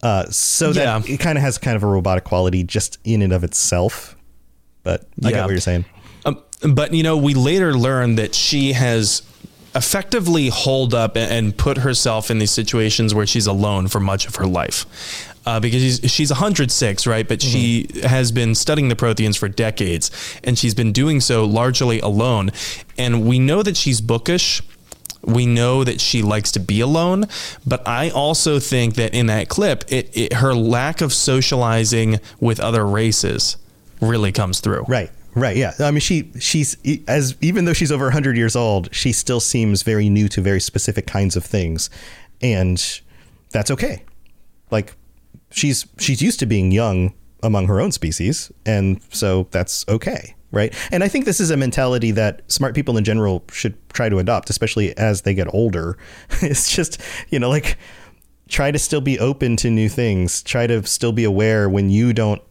Uh, 0.05 0.27
so 0.31 0.73
that 0.73 1.05
Yeah. 1.09 1.15
it 1.15 1.19
kind 1.19 1.37
of 1.37 1.43
has 1.43 1.59
kind 1.59 1.75
of 1.77 1.83
a 1.83 1.87
robotic 1.87 2.23
quality 2.23 2.63
just 2.63 2.99
in 3.03 3.21
and 3.21 3.33
of 3.33 3.43
itself. 3.43 4.15
But 4.85 5.01
I 5.25 5.31
Yeah. 5.31 5.35
get 5.35 5.43
what 5.47 5.51
you're 5.51 5.61
saying. 5.61 5.85
Um, 6.25 6.39
but 6.63 6.95
you 6.95 7.03
know, 7.03 7.17
we 7.17 7.35
later 7.35 7.75
learn 7.75 8.15
that 8.15 8.37
she 8.37 8.73
has 8.75 9.23
effectively 9.75 10.49
holed 10.49 10.95
up 10.95 11.17
and- 11.17 11.31
and 11.31 11.57
put 11.57 11.79
herself 11.79 12.29
in 12.31 12.39
these 12.41 12.51
situations 12.51 13.15
where 13.15 13.27
she's 13.27 13.47
alone 13.47 13.87
for 13.89 14.01
much 14.01 14.27
of 14.27 14.37
her 14.37 14.47
life. 14.47 14.85
Uh, 15.47 15.59
because 15.59 15.81
she's, 15.81 16.13
she's 16.13 16.31
106, 16.31 17.07
right? 17.07 17.27
But 17.27 17.41
she 17.41 17.89
has 18.03 18.31
been 18.31 18.55
studying 18.55 18.89
the 18.89 18.95
Protheans 18.95 19.39
for 19.39 19.49
decades, 19.49 20.11
and 20.45 20.59
she's 20.59 20.75
been 20.75 20.93
doing 20.93 21.21
so 21.21 21.45
largely 21.47 21.99
alone. 22.01 22.51
And 22.99 23.27
we 23.27 23.39
know 23.39 23.63
that 23.63 23.77
she's 23.77 24.03
bookish. 24.03 24.63
We 25.23 25.47
know 25.47 25.83
that 25.85 26.01
she 26.01 26.23
likes 26.23 26.53
to 26.53 26.61
be 26.61 26.81
alone, 26.81 27.27
but 27.67 27.87
I 27.87 28.11
also 28.11 28.59
think 28.59 28.95
that 28.95 29.15
in 29.15 29.27
that 29.27 29.49
clip, 29.49 29.85
it, 29.89 30.11
it 30.17 30.33
her 30.35 30.55
lack 30.55 31.01
of 31.01 31.13
socializing 31.13 32.21
with 32.39 32.59
other 32.59 32.87
races 32.87 33.57
really 34.01 34.33
comes 34.33 34.61
through. 34.61 34.85
Right. 34.89 35.11
Right. 35.35 35.57
Yeah. 35.57 35.75
I 35.79 35.91
mean, 35.91 36.01
she 36.01 36.33
she's 36.41 36.77
as 37.07 37.37
even 37.41 37.65
though 37.65 37.73
she's 37.73 37.93
over 37.93 38.07
100 38.07 38.37
years 38.37 38.57
old, 38.57 38.93
she 38.95 39.13
still 39.13 39.41
seems 39.41 39.83
very 39.83 40.09
new 40.09 40.29
to 40.29 40.41
very 40.41 40.61
specific 40.61 41.07
kinds 41.07 41.37
of 41.37 41.45
things, 41.45 41.89
and 42.41 43.01
that's 43.51 43.71
okay. 43.71 44.05
Like 44.71 44.95
she's 45.51 45.87
she's 45.99 46.23
used 46.23 46.39
to 46.41 46.47
being 46.47 46.73
young 46.73 47.15
among 47.43 47.67
her 47.67 47.81
own 47.81 47.93
species, 47.93 48.53
and 48.67 49.01
so 49.11 49.49
that's 49.51 49.87
okay. 49.89 50.35
Right. 50.53 50.75
And 50.91 51.05
I 51.05 51.09
think 51.09 51.27
this 51.27 51.39
is 51.39 51.51
a 51.51 51.57
mentality 51.57 52.11
that 52.11 52.43
smart 52.51 52.75
people 52.75 52.97
in 52.97 53.05
general 53.05 53.45
should 53.53 53.77
try 53.93 54.09
to 54.09 54.19
adopt, 54.19 54.51
especially 54.51 54.97
as 54.99 55.23
they 55.23 55.33
get 55.33 55.47
older. 55.55 55.97
it's 56.43 56.75
just 56.75 57.01
you 57.31 57.39
know 57.39 57.49
like 57.49 57.79
try 58.49 58.73
to 58.73 58.79
still 58.79 59.01
be 59.01 59.19
open 59.19 59.57
to 59.59 59.71
new 59.71 59.89
things. 59.89 60.43
Try 60.43 60.67
to 60.67 60.85
still 60.85 61.13
be 61.13 61.23
aware 61.23 61.69
when 61.69 61.89
you 61.89 62.13
don't 62.13 62.43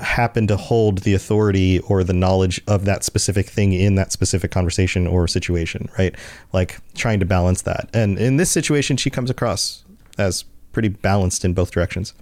happen 0.00 0.46
to 0.46 0.56
hold 0.56 0.98
the 0.98 1.14
authority 1.14 1.78
or 1.80 2.02
the 2.02 2.12
knowledge 2.12 2.60
of 2.66 2.84
that 2.86 3.04
specific 3.04 3.48
thing 3.48 3.72
in 3.72 3.94
that 3.96 4.10
specific 4.12 4.50
conversation 4.50 5.06
or 5.06 5.28
situation, 5.28 5.88
right? 5.98 6.14
Like 6.52 6.78
trying 6.94 7.20
to 7.20 7.26
balance 7.26 7.62
that. 7.62 7.88
And 7.92 8.18
in 8.18 8.38
this 8.38 8.50
situation, 8.50 8.96
she 8.96 9.10
comes 9.10 9.30
across 9.30 9.84
as 10.18 10.44
pretty 10.72 10.88
balanced 10.88 11.44
in 11.44 11.52
both 11.52 11.70
directions. 11.70 12.14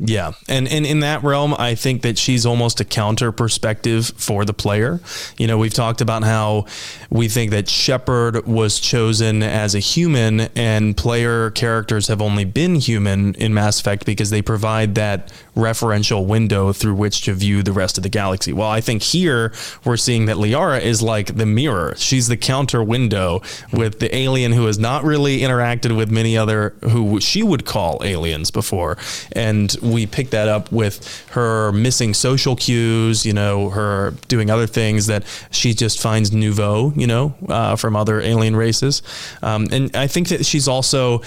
Yeah, 0.00 0.32
and 0.48 0.68
and 0.68 0.86
in 0.86 1.00
that 1.00 1.24
realm, 1.24 1.56
I 1.58 1.74
think 1.74 2.02
that 2.02 2.18
she's 2.18 2.46
almost 2.46 2.80
a 2.80 2.84
counter 2.84 3.32
perspective 3.32 4.12
for 4.16 4.44
the 4.44 4.52
player. 4.52 5.00
You 5.38 5.48
know, 5.48 5.58
we've 5.58 5.74
talked 5.74 6.00
about 6.00 6.22
how 6.22 6.66
we 7.10 7.28
think 7.28 7.50
that 7.50 7.68
Shepard 7.68 8.46
was 8.46 8.78
chosen 8.78 9.42
as 9.42 9.74
a 9.74 9.80
human, 9.80 10.42
and 10.54 10.96
player 10.96 11.50
characters 11.50 12.06
have 12.06 12.22
only 12.22 12.44
been 12.44 12.76
human 12.76 13.34
in 13.34 13.52
Mass 13.52 13.80
Effect 13.80 14.06
because 14.06 14.30
they 14.30 14.40
provide 14.40 14.94
that 14.94 15.32
referential 15.56 16.24
window 16.24 16.72
through 16.72 16.94
which 16.94 17.22
to 17.22 17.34
view 17.34 17.64
the 17.64 17.72
rest 17.72 17.96
of 17.96 18.04
the 18.04 18.08
galaxy. 18.08 18.52
Well, 18.52 18.68
I 18.68 18.80
think 18.80 19.02
here 19.02 19.52
we're 19.84 19.96
seeing 19.96 20.26
that 20.26 20.36
Liara 20.36 20.80
is 20.80 21.02
like 21.02 21.36
the 21.36 21.46
mirror. 21.46 21.94
She's 21.96 22.28
the 22.28 22.36
counter 22.36 22.84
window 22.84 23.42
with 23.72 23.98
the 23.98 24.14
alien 24.14 24.52
who 24.52 24.66
has 24.66 24.78
not 24.78 25.02
really 25.02 25.40
interacted 25.40 25.96
with 25.96 26.08
many 26.08 26.38
other 26.38 26.76
who 26.82 27.20
she 27.20 27.42
would 27.42 27.64
call 27.64 28.00
aliens 28.04 28.52
before, 28.52 28.96
and 29.32 29.76
we 29.92 30.06
pick 30.06 30.30
that 30.30 30.48
up 30.48 30.70
with 30.72 31.26
her 31.30 31.72
missing 31.72 32.14
social 32.14 32.56
cues, 32.56 33.24
you 33.24 33.32
know, 33.32 33.70
her 33.70 34.12
doing 34.28 34.50
other 34.50 34.66
things 34.66 35.06
that 35.06 35.24
she 35.50 35.74
just 35.74 36.00
finds 36.00 36.32
nouveau, 36.32 36.92
you 36.96 37.06
know, 37.06 37.34
uh, 37.48 37.76
from 37.76 37.96
other 37.96 38.20
alien 38.20 38.56
races. 38.56 39.02
Um, 39.42 39.68
and 39.70 39.94
I 39.96 40.06
think 40.06 40.28
that 40.28 40.46
she's 40.46 40.68
also 40.68 41.22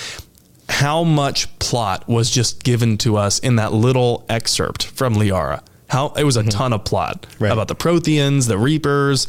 how 0.69 1.03
much 1.03 1.59
plot 1.59 2.07
was 2.07 2.29
just 2.29 2.63
given 2.63 2.97
to 2.99 3.17
us 3.17 3.39
in 3.39 3.57
that 3.57 3.73
little 3.73 4.25
excerpt 4.29 4.85
from 4.87 5.15
Liara. 5.15 5.61
How 5.89 6.13
it 6.13 6.23
was 6.23 6.37
a 6.37 6.43
ton 6.43 6.71
of 6.71 6.85
plot 6.85 7.27
about 7.51 7.67
the 7.67 7.75
Protheans, 7.75 8.47
the 8.47 8.57
Reapers. 8.57 9.27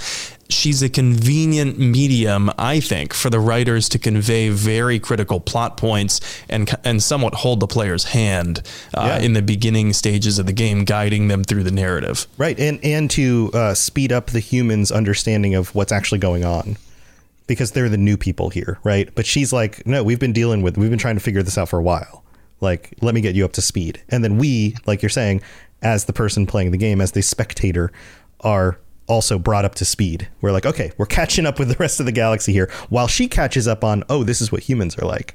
She's 0.52 0.82
a 0.82 0.88
convenient 0.88 1.78
medium, 1.78 2.50
I 2.58 2.80
think, 2.80 3.14
for 3.14 3.30
the 3.30 3.40
writers 3.40 3.88
to 3.90 3.98
convey 3.98 4.50
very 4.50 4.98
critical 5.00 5.40
plot 5.40 5.76
points 5.76 6.20
and 6.48 6.70
and 6.84 7.02
somewhat 7.02 7.34
hold 7.34 7.60
the 7.60 7.66
player's 7.66 8.04
hand 8.04 8.62
uh, 8.94 9.18
Yeah. 9.18 9.24
in 9.24 9.32
the 9.32 9.42
beginning 9.42 9.92
stages 9.92 10.38
of 10.38 10.46
the 10.46 10.52
game, 10.52 10.84
guiding 10.84 11.28
them 11.28 11.42
through 11.44 11.64
the 11.64 11.70
narrative. 11.70 12.26
Right, 12.38 12.58
and 12.60 12.78
and 12.84 13.10
to 13.12 13.50
uh, 13.54 13.74
speed 13.74 14.12
up 14.12 14.26
the 14.30 14.40
humans' 14.40 14.92
understanding 14.92 15.54
of 15.54 15.74
what's 15.74 15.92
actually 15.92 16.18
going 16.18 16.44
on, 16.44 16.76
because 17.46 17.72
they're 17.72 17.88
the 17.88 17.96
new 17.96 18.16
people 18.16 18.50
here, 18.50 18.78
right? 18.84 19.12
But 19.14 19.26
she's 19.26 19.52
like, 19.52 19.86
no, 19.86 20.04
we've 20.04 20.20
been 20.20 20.32
dealing 20.32 20.62
with, 20.62 20.76
we've 20.76 20.90
been 20.90 20.98
trying 20.98 21.16
to 21.16 21.20
figure 21.22 21.42
this 21.42 21.56
out 21.58 21.68
for 21.68 21.78
a 21.78 21.82
while. 21.82 22.22
Like, 22.60 22.92
let 23.00 23.14
me 23.14 23.20
get 23.20 23.34
you 23.34 23.44
up 23.44 23.52
to 23.54 23.62
speed, 23.62 24.02
and 24.08 24.22
then 24.22 24.38
we, 24.38 24.76
like 24.86 25.02
you're 25.02 25.08
saying, 25.10 25.40
as 25.82 26.04
the 26.04 26.12
person 26.12 26.46
playing 26.46 26.70
the 26.70 26.76
game, 26.78 27.00
as 27.00 27.10
the 27.12 27.22
spectator, 27.22 27.90
are 28.40 28.78
also 29.06 29.38
brought 29.38 29.64
up 29.64 29.74
to 29.76 29.84
speed. 29.84 30.28
We're 30.40 30.52
like, 30.52 30.66
okay, 30.66 30.92
we're 30.96 31.06
catching 31.06 31.46
up 31.46 31.58
with 31.58 31.68
the 31.68 31.76
rest 31.78 32.00
of 32.00 32.06
the 32.06 32.12
galaxy 32.12 32.52
here, 32.52 32.70
while 32.88 33.06
she 33.06 33.28
catches 33.28 33.68
up 33.68 33.84
on, 33.84 34.04
oh, 34.08 34.24
this 34.24 34.40
is 34.40 34.50
what 34.52 34.62
humans 34.62 34.96
are 34.98 35.06
like. 35.06 35.34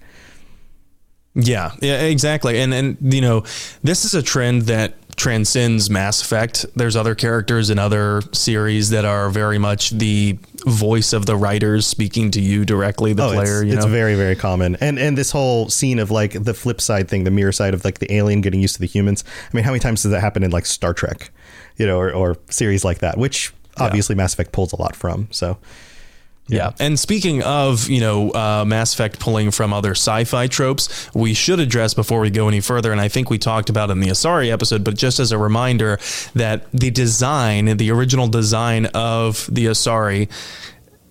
Yeah, 1.36 1.72
yeah, 1.82 2.02
exactly. 2.02 2.60
And 2.60 2.74
and 2.74 2.98
you 3.14 3.22
know, 3.22 3.44
this 3.84 4.06
is 4.06 4.16
a 4.16 4.24
trend 4.24 4.64
that 4.64 4.96
transcends 5.18 5.88
Mass 5.90 6.22
Effect. 6.22 6.66
There's 6.76 6.96
other 6.96 7.14
characters 7.14 7.70
in 7.70 7.78
other 7.78 8.22
series 8.32 8.90
that 8.90 9.06
are 9.06 9.30
very 9.30 9.60
much 9.60 9.92
the 9.92 10.40
voice 10.70 11.14
of 11.14 11.26
the 11.26 11.36
writers 11.36 11.88
speaking 11.88 12.32
to 12.32 12.42
you 12.42 12.66
directly, 12.66 13.14
the 13.14 13.26
oh, 13.26 13.34
player. 13.34 13.62
It's, 13.62 13.68
you 13.68 13.74
it's 13.74 13.86
know? 13.86 13.92
very, 13.92 14.16
very 14.16 14.36
common. 14.36 14.76
And 14.78 15.00
and 15.00 15.18
this 15.18 15.32
whole 15.32 15.70
scene 15.70 16.00
of 16.00 16.12
like 16.12 16.44
the 16.44 16.54
flip 16.54 16.82
side 16.82 17.08
thing, 17.08 17.24
the 17.24 17.32
mirror 17.32 17.52
side 17.52 17.74
of 17.74 17.84
like 17.86 18.00
the 18.00 18.12
alien 18.14 18.42
getting 18.42 18.62
used 18.62 18.76
to 18.76 18.82
the 18.82 18.88
humans. 18.88 19.24
I 19.52 19.56
mean, 19.56 19.64
how 19.64 19.72
many 19.72 19.80
times 19.80 20.04
does 20.04 20.12
that 20.12 20.22
happen 20.22 20.44
in 20.44 20.52
like 20.52 20.66
Star 20.66 20.94
Trek, 20.94 21.32
you 21.78 21.86
know, 21.86 22.00
or, 22.00 22.12
or 22.12 22.38
series 22.50 22.84
like 22.84 23.00
that, 23.00 23.18
which 23.18 23.54
obviously 23.80 24.16
Mass 24.16 24.34
Effect 24.34 24.52
pulls 24.52 24.74
a 24.74 24.82
lot 24.82 24.96
from. 24.96 25.28
So 25.32 25.58
Yeah. 26.48 26.72
And 26.80 26.98
speaking 26.98 27.44
of, 27.44 27.90
you 27.90 28.00
know, 28.00 28.32
uh, 28.32 28.64
Mass 28.66 28.94
Effect 28.94 29.20
pulling 29.20 29.52
from 29.52 29.74
other 29.74 29.92
sci-fi 29.92 30.48
tropes, 30.48 31.10
we 31.14 31.34
should 31.34 31.60
address 31.60 31.94
before 31.94 32.22
we 32.22 32.30
go 32.30 32.48
any 32.48 32.62
further, 32.62 32.92
and 32.92 33.02
I 33.02 33.10
think 33.10 33.30
we 33.30 33.38
talked 33.38 33.70
about 33.70 33.90
in 33.92 34.00
the 34.00 34.08
Asari 34.08 34.52
episode, 34.52 34.84
but 34.84 34.96
just 34.96 35.20
as 35.20 35.32
a 35.32 35.38
reminder 35.38 36.00
that 36.36 36.72
the 36.72 36.90
design, 36.90 37.78
the 37.78 37.92
original 37.92 38.28
design 38.28 38.86
of 38.88 39.48
the 39.52 39.66
Asari, 39.66 40.30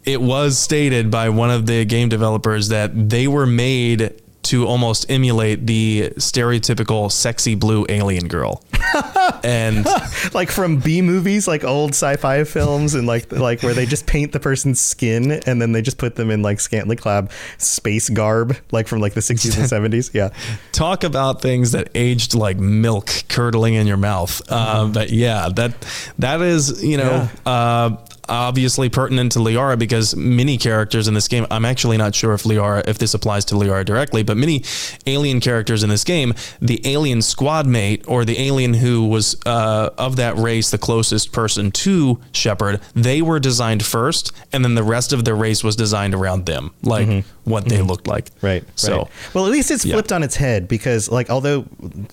it 0.05 0.23
was 0.23 0.57
stated 0.57 1.11
by 1.11 1.29
one 1.29 1.51
of 1.51 1.67
the 1.67 1.85
game 1.85 2.09
developers 2.09 2.69
that 2.69 3.09
they 3.11 3.29
were 3.29 3.47
made 3.47 4.23
to 4.47 4.67
almost 4.67 5.11
emulate 5.11 5.67
the 5.67 6.11
stereotypical 6.17 7.11
sexy 7.11 7.55
blue 7.55 7.87
alien 7.89 8.29
girl. 8.29 8.63
and 9.45 9.87
like 10.35 10.51
from 10.51 10.79
B 10.79 11.03
movies, 11.03 11.49
like 11.49 11.65
old 11.65 11.91
sci-fi 11.91 12.45
films, 12.45 12.95
and 12.95 13.07
like 13.07 13.33
like 13.33 13.63
where 13.63 13.75
they 13.75 13.87
just 13.87 14.07
paint 14.07 14.33
the 14.33 14.41
person's 14.41 14.81
skin 14.81 15.33
and 15.47 15.61
then 15.61 15.73
they 15.73 15.83
just 15.83 15.99
put 15.99 16.17
them 16.17 16.31
in 16.31 16.43
like 16.43 16.61
scantily 16.61 16.97
clad 16.97 17.31
space 17.59 18.09
garb, 18.09 18.57
like 18.71 18.89
from 18.89 19.01
like 19.01 19.15
the 19.15 19.21
60s 19.21 19.57
and 19.59 19.93
70s. 19.95 20.13
Yeah. 20.15 20.31
talk 20.73 21.05
about 21.05 21.43
things 21.43 21.73
that 21.73 21.89
aged 21.95 22.35
like 22.35 22.59
milk 22.59 23.11
curdling 23.29 23.75
in 23.75 23.87
your 23.87 23.97
mouth. 23.97 24.41
Uh, 24.49 24.87
but 24.87 25.11
yeah, 25.11 25.49
that 25.55 25.75
that 26.19 26.41
is 26.41 26.83
you 26.85 26.97
know. 26.97 27.29
Uh, 27.45 27.97
Obviously 28.29 28.89
pertinent 28.89 29.33
to 29.33 29.39
Liara 29.39 29.79
because 29.79 30.17
many 30.17 30.59
characters 30.59 31.09
in 31.09 31.15
this 31.15 31.29
game. 31.29 31.47
I'm 31.51 31.65
actually 31.65 31.97
not 31.97 32.15
sure 32.15 32.35
if 32.35 32.43
Liara, 32.43 32.87
if 32.89 32.99
this 32.99 33.15
applies 33.15 33.45
to 33.47 33.55
Liara 33.55 33.85
directly, 33.85 34.23
but 34.23 34.37
many 34.37 34.65
alien 35.07 35.41
characters 35.41 35.83
in 35.83 35.91
this 35.91 36.05
game, 36.05 36.35
the 36.61 36.81
alien 36.87 37.23
squad 37.23 37.67
mate 37.67 38.05
or 38.07 38.25
the 38.25 38.39
alien 38.41 38.75
who 38.75 39.07
was 39.07 39.37
uh, 39.47 39.91
of 39.99 40.17
that 40.17 40.37
race, 40.37 40.71
the 40.71 40.79
closest 40.79 41.33
person 41.33 41.71
to 41.71 42.21
Shepard, 42.33 42.81
they 42.95 43.23
were 43.23 43.39
designed 43.39 43.85
first, 43.85 44.33
and 44.53 44.65
then 44.65 44.75
the 44.75 44.83
rest 44.83 45.13
of 45.13 45.25
their 45.25 45.37
race 45.37 45.63
was 45.63 45.77
designed 45.77 46.15
around 46.15 46.47
them, 46.47 46.73
like 46.83 47.25
what 47.47 47.65
they 47.67 47.81
looked 47.81 48.07
like. 48.07 48.29
Right. 48.43 48.65
So 48.75 48.97
right. 48.99 49.09
well, 49.33 49.47
at 49.47 49.53
least 49.53 49.71
it's 49.71 49.85
Yeah. 49.85 49.95
flipped 49.95 50.13
on 50.13 50.23
its 50.23 50.37
head 50.37 50.69
because, 50.69 51.09
like, 51.09 51.31
although 51.31 51.63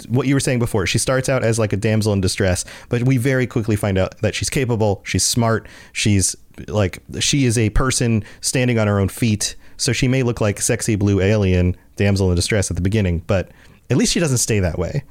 what 0.08 0.28
you 0.28 0.36
were 0.36 0.40
saying 0.40 0.60
before, 0.60 0.86
she 0.86 1.00
starts 1.00 1.28
out 1.28 1.44
as 1.44 1.58
like 1.60 1.74
a 1.74 1.78
damsel 1.78 2.14
in 2.14 2.22
distress, 2.22 2.64
but 2.88 3.04
we 3.04 3.18
very 3.18 3.48
quickly 3.48 3.76
find 3.76 3.98
out 3.98 4.18
that 4.22 4.36
she's 4.36 4.50
capable, 4.50 5.02
she's 5.06 5.24
smart, 5.24 5.68
she's 5.92 6.36
like 6.68 7.00
she 7.20 7.46
is 7.46 7.58
a 7.58 7.72
person 7.72 8.24
standing 8.42 8.78
on 8.80 8.88
her 8.88 9.00
own 9.00 9.10
feet. 9.10 9.56
So 9.78 9.92
she 9.92 10.08
may 10.08 10.22
look 10.22 10.40
like 10.40 10.62
sexy 10.62 10.96
blue 10.96 11.20
alien 11.20 11.76
damsel 11.96 12.30
in 12.30 12.36
distress 12.36 12.70
at 12.70 12.76
the 12.76 12.82
beginning, 12.84 13.24
but 13.26 13.50
at 13.90 13.98
least 13.98 14.14
she 14.14 14.20
doesn't 14.20 14.38
stay 14.38 14.60
that 14.60 14.78
way. 14.78 15.04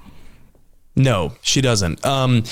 No, 0.95 1.33
she 1.41 1.61
doesn't. 1.61 2.05
Um, 2.07 2.45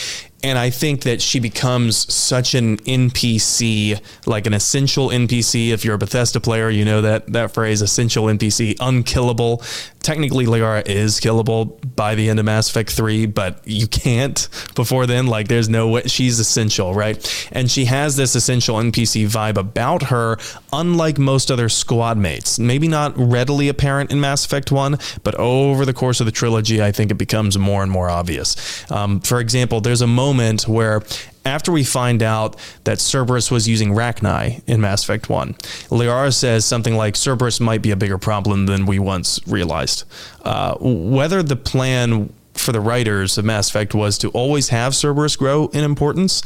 and 0.42 0.58
I 0.58 0.70
think 0.70 1.02
that 1.02 1.20
she 1.20 1.38
becomes 1.38 2.12
such 2.12 2.54
an 2.54 2.78
NPC, 2.78 4.00
like 4.26 4.46
an 4.46 4.54
essential 4.54 5.08
NPC. 5.08 5.70
If 5.70 5.84
you're 5.84 5.96
a 5.96 5.98
Bethesda 5.98 6.40
player, 6.40 6.70
you 6.70 6.84
know 6.84 7.02
that 7.02 7.30
that 7.32 7.52
phrase, 7.52 7.82
essential 7.82 8.24
NPC, 8.24 8.76
unkillable. 8.80 9.62
Technically, 10.00 10.46
Liara 10.46 10.86
is 10.88 11.20
killable 11.20 11.78
by 11.94 12.14
the 12.14 12.30
end 12.30 12.38
of 12.38 12.46
Mass 12.46 12.70
Effect 12.70 12.90
3, 12.90 13.26
but 13.26 13.60
you 13.66 13.86
can't 13.86 14.48
before 14.74 15.06
then. 15.06 15.26
Like, 15.26 15.48
there's 15.48 15.68
no 15.68 15.88
way. 15.88 16.02
She's 16.06 16.38
essential, 16.38 16.94
right? 16.94 17.48
And 17.52 17.70
she 17.70 17.84
has 17.84 18.16
this 18.16 18.34
essential 18.34 18.76
NPC 18.76 19.26
vibe 19.26 19.58
about 19.58 20.04
her, 20.04 20.38
unlike 20.72 21.18
most 21.18 21.50
other 21.50 21.68
squad 21.68 22.16
mates. 22.16 22.58
Maybe 22.58 22.88
not 22.88 23.12
readily 23.16 23.68
apparent 23.68 24.10
in 24.10 24.20
Mass 24.20 24.46
Effect 24.46 24.72
1, 24.72 24.96
but 25.22 25.34
over 25.34 25.84
the 25.84 25.92
course 25.92 26.20
of 26.20 26.26
the 26.26 26.32
trilogy, 26.32 26.82
I 26.82 26.92
think 26.92 27.10
it 27.10 27.18
becomes 27.18 27.58
more 27.58 27.82
and 27.82 27.92
more 27.92 28.08
obvious. 28.08 28.56
Um, 28.90 29.20
for 29.20 29.38
example, 29.38 29.82
there's 29.82 30.00
a 30.00 30.06
moment 30.06 30.29
where 30.68 31.02
after 31.44 31.72
we 31.72 31.84
find 31.84 32.22
out 32.22 32.56
that 32.84 33.00
Cerberus 33.00 33.50
was 33.50 33.66
using 33.68 33.90
Rachni 33.90 34.62
in 34.66 34.80
Mass 34.80 35.02
Effect 35.02 35.28
1, 35.28 35.54
Liara 35.90 36.32
says 36.34 36.64
something 36.64 36.96
like 36.96 37.16
Cerberus 37.16 37.60
might 37.60 37.82
be 37.82 37.90
a 37.90 37.96
bigger 37.96 38.18
problem 38.18 38.66
than 38.66 38.86
we 38.86 38.98
once 38.98 39.40
realized. 39.46 40.04
Uh, 40.42 40.76
whether 40.80 41.42
the 41.42 41.56
plan 41.56 42.32
for 42.54 42.72
the 42.72 42.80
writers 42.80 43.38
of 43.38 43.44
Mass 43.44 43.70
Effect 43.70 43.94
was 43.94 44.18
to 44.18 44.28
always 44.30 44.68
have 44.68 44.94
Cerberus 44.94 45.36
grow 45.36 45.68
in 45.68 45.82
importance, 45.82 46.42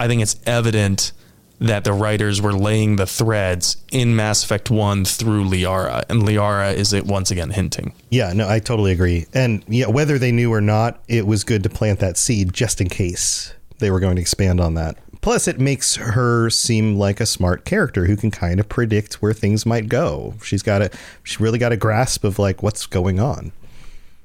I 0.00 0.06
think 0.06 0.22
it's 0.22 0.36
evident 0.46 1.12
that 1.60 1.84
the 1.84 1.92
writers 1.92 2.40
were 2.40 2.52
laying 2.52 2.96
the 2.96 3.06
threads 3.06 3.76
in 3.90 4.14
Mass 4.14 4.44
Effect 4.44 4.70
1 4.70 5.04
through 5.04 5.44
Liara, 5.44 6.04
and 6.08 6.22
Liara 6.22 6.74
is 6.74 6.92
it 6.92 7.04
once 7.04 7.30
again 7.30 7.50
hinting. 7.50 7.92
Yeah, 8.10 8.32
no, 8.32 8.48
I 8.48 8.60
totally 8.60 8.92
agree. 8.92 9.26
And 9.34 9.64
yeah, 9.66 9.86
whether 9.86 10.18
they 10.18 10.32
knew 10.32 10.52
or 10.52 10.60
not, 10.60 11.02
it 11.08 11.26
was 11.26 11.44
good 11.44 11.62
to 11.64 11.68
plant 11.68 11.98
that 12.00 12.16
seed 12.16 12.52
just 12.52 12.80
in 12.80 12.88
case 12.88 13.54
they 13.78 13.90
were 13.90 14.00
going 14.00 14.16
to 14.16 14.22
expand 14.22 14.60
on 14.60 14.74
that. 14.74 14.96
Plus, 15.20 15.48
it 15.48 15.58
makes 15.58 15.96
her 15.96 16.48
seem 16.48 16.96
like 16.96 17.20
a 17.20 17.26
smart 17.26 17.64
character 17.64 18.06
who 18.06 18.16
can 18.16 18.30
kind 18.30 18.60
of 18.60 18.68
predict 18.68 19.14
where 19.14 19.32
things 19.32 19.66
might 19.66 19.88
go. 19.88 20.34
She's 20.44 20.62
got 20.62 20.80
a, 20.80 20.90
she 21.24 21.42
really 21.42 21.58
got 21.58 21.72
a 21.72 21.76
grasp 21.76 22.22
of 22.22 22.38
like 22.38 22.62
what's 22.62 22.86
going 22.86 23.18
on. 23.18 23.50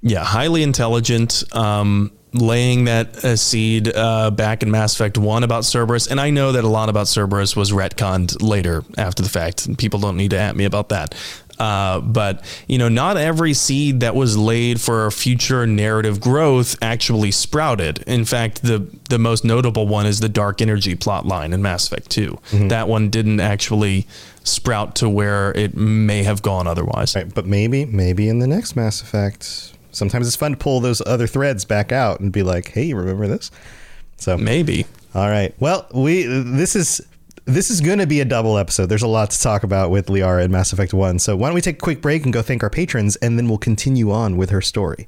Yeah, 0.01 0.23
highly 0.23 0.61
intelligent. 0.61 1.43
Um, 1.55 2.11
laying 2.33 2.85
that 2.85 3.23
uh, 3.23 3.35
seed 3.35 3.95
uh, 3.95 4.31
back 4.31 4.63
in 4.63 4.71
Mass 4.71 4.95
Effect 4.95 5.17
1 5.17 5.43
about 5.43 5.65
Cerberus. 5.65 6.07
And 6.07 6.19
I 6.19 6.29
know 6.29 6.51
that 6.51 6.63
a 6.63 6.67
lot 6.67 6.89
about 6.89 7.07
Cerberus 7.07 7.55
was 7.55 7.71
retconned 7.71 8.41
later 8.41 8.83
after 8.97 9.21
the 9.21 9.29
fact. 9.29 9.65
and 9.65 9.77
People 9.77 9.99
don't 9.99 10.17
need 10.17 10.31
to 10.31 10.39
at 10.39 10.55
me 10.55 10.65
about 10.65 10.89
that. 10.89 11.15
Uh, 11.59 11.99
but 12.01 12.43
you 12.67 12.77
know, 12.77 12.89
not 12.89 13.15
every 13.15 13.53
seed 13.53 13.99
that 13.99 14.15
was 14.15 14.35
laid 14.35 14.81
for 14.81 15.09
future 15.11 15.67
narrative 15.67 16.19
growth 16.19 16.75
actually 16.81 17.31
sprouted. 17.31 18.03
In 18.07 18.25
fact, 18.25 18.63
the 18.63 18.87
the 19.09 19.19
most 19.19 19.45
notable 19.45 19.87
one 19.87 20.05
is 20.07 20.19
the 20.19 20.29
dark 20.29 20.61
energy 20.61 20.95
plot 20.95 21.27
line 21.27 21.53
in 21.53 21.61
Mass 21.61 21.85
Effect 21.87 22.09
2. 22.09 22.39
That 22.69 22.87
one 22.87 23.09
didn't 23.09 23.39
actually 23.39 24.07
sprout 24.43 24.95
to 24.95 25.07
where 25.07 25.51
it 25.51 25.75
may 25.75 26.23
have 26.23 26.41
gone 26.41 26.67
otherwise. 26.67 27.15
Right, 27.15 27.33
but 27.33 27.45
maybe, 27.45 27.85
maybe 27.85 28.27
in 28.27 28.39
the 28.39 28.47
next 28.47 28.75
Mass 28.75 29.01
Effect, 29.01 29.73
sometimes 29.93 30.27
it's 30.27 30.35
fun 30.35 30.51
to 30.51 30.57
pull 30.57 30.79
those 30.79 31.01
other 31.05 31.27
threads 31.27 31.65
back 31.65 31.91
out 31.91 32.19
and 32.19 32.31
be 32.31 32.43
like, 32.43 32.69
"Hey, 32.69 32.93
remember 32.93 33.27
this?" 33.27 33.51
So 34.17 34.37
maybe. 34.37 34.85
All 35.15 35.29
right. 35.29 35.53
Well, 35.59 35.87
we 35.93 36.23
this 36.23 36.75
is 36.75 37.01
this 37.45 37.69
is 37.69 37.81
going 37.81 37.99
to 37.99 38.07
be 38.07 38.21
a 38.21 38.25
double 38.25 38.57
episode. 38.57 38.87
There's 38.87 39.03
a 39.03 39.07
lot 39.07 39.31
to 39.31 39.39
talk 39.39 39.63
about 39.63 39.91
with 39.91 40.07
Liara 40.07 40.45
in 40.45 40.51
Mass 40.51 40.71
Effect 40.71 40.93
1. 40.93 41.19
So 41.19 41.35
why 41.35 41.49
don't 41.49 41.55
we 41.55 41.61
take 41.61 41.75
a 41.75 41.79
quick 41.79 42.01
break 42.01 42.23
and 42.23 42.33
go 42.33 42.41
thank 42.41 42.63
our 42.63 42.69
patrons, 42.69 43.15
and 43.17 43.37
then 43.37 43.47
we'll 43.47 43.57
continue 43.57 44.11
on 44.11 44.37
with 44.37 44.49
her 44.49 44.61
story. 44.61 45.07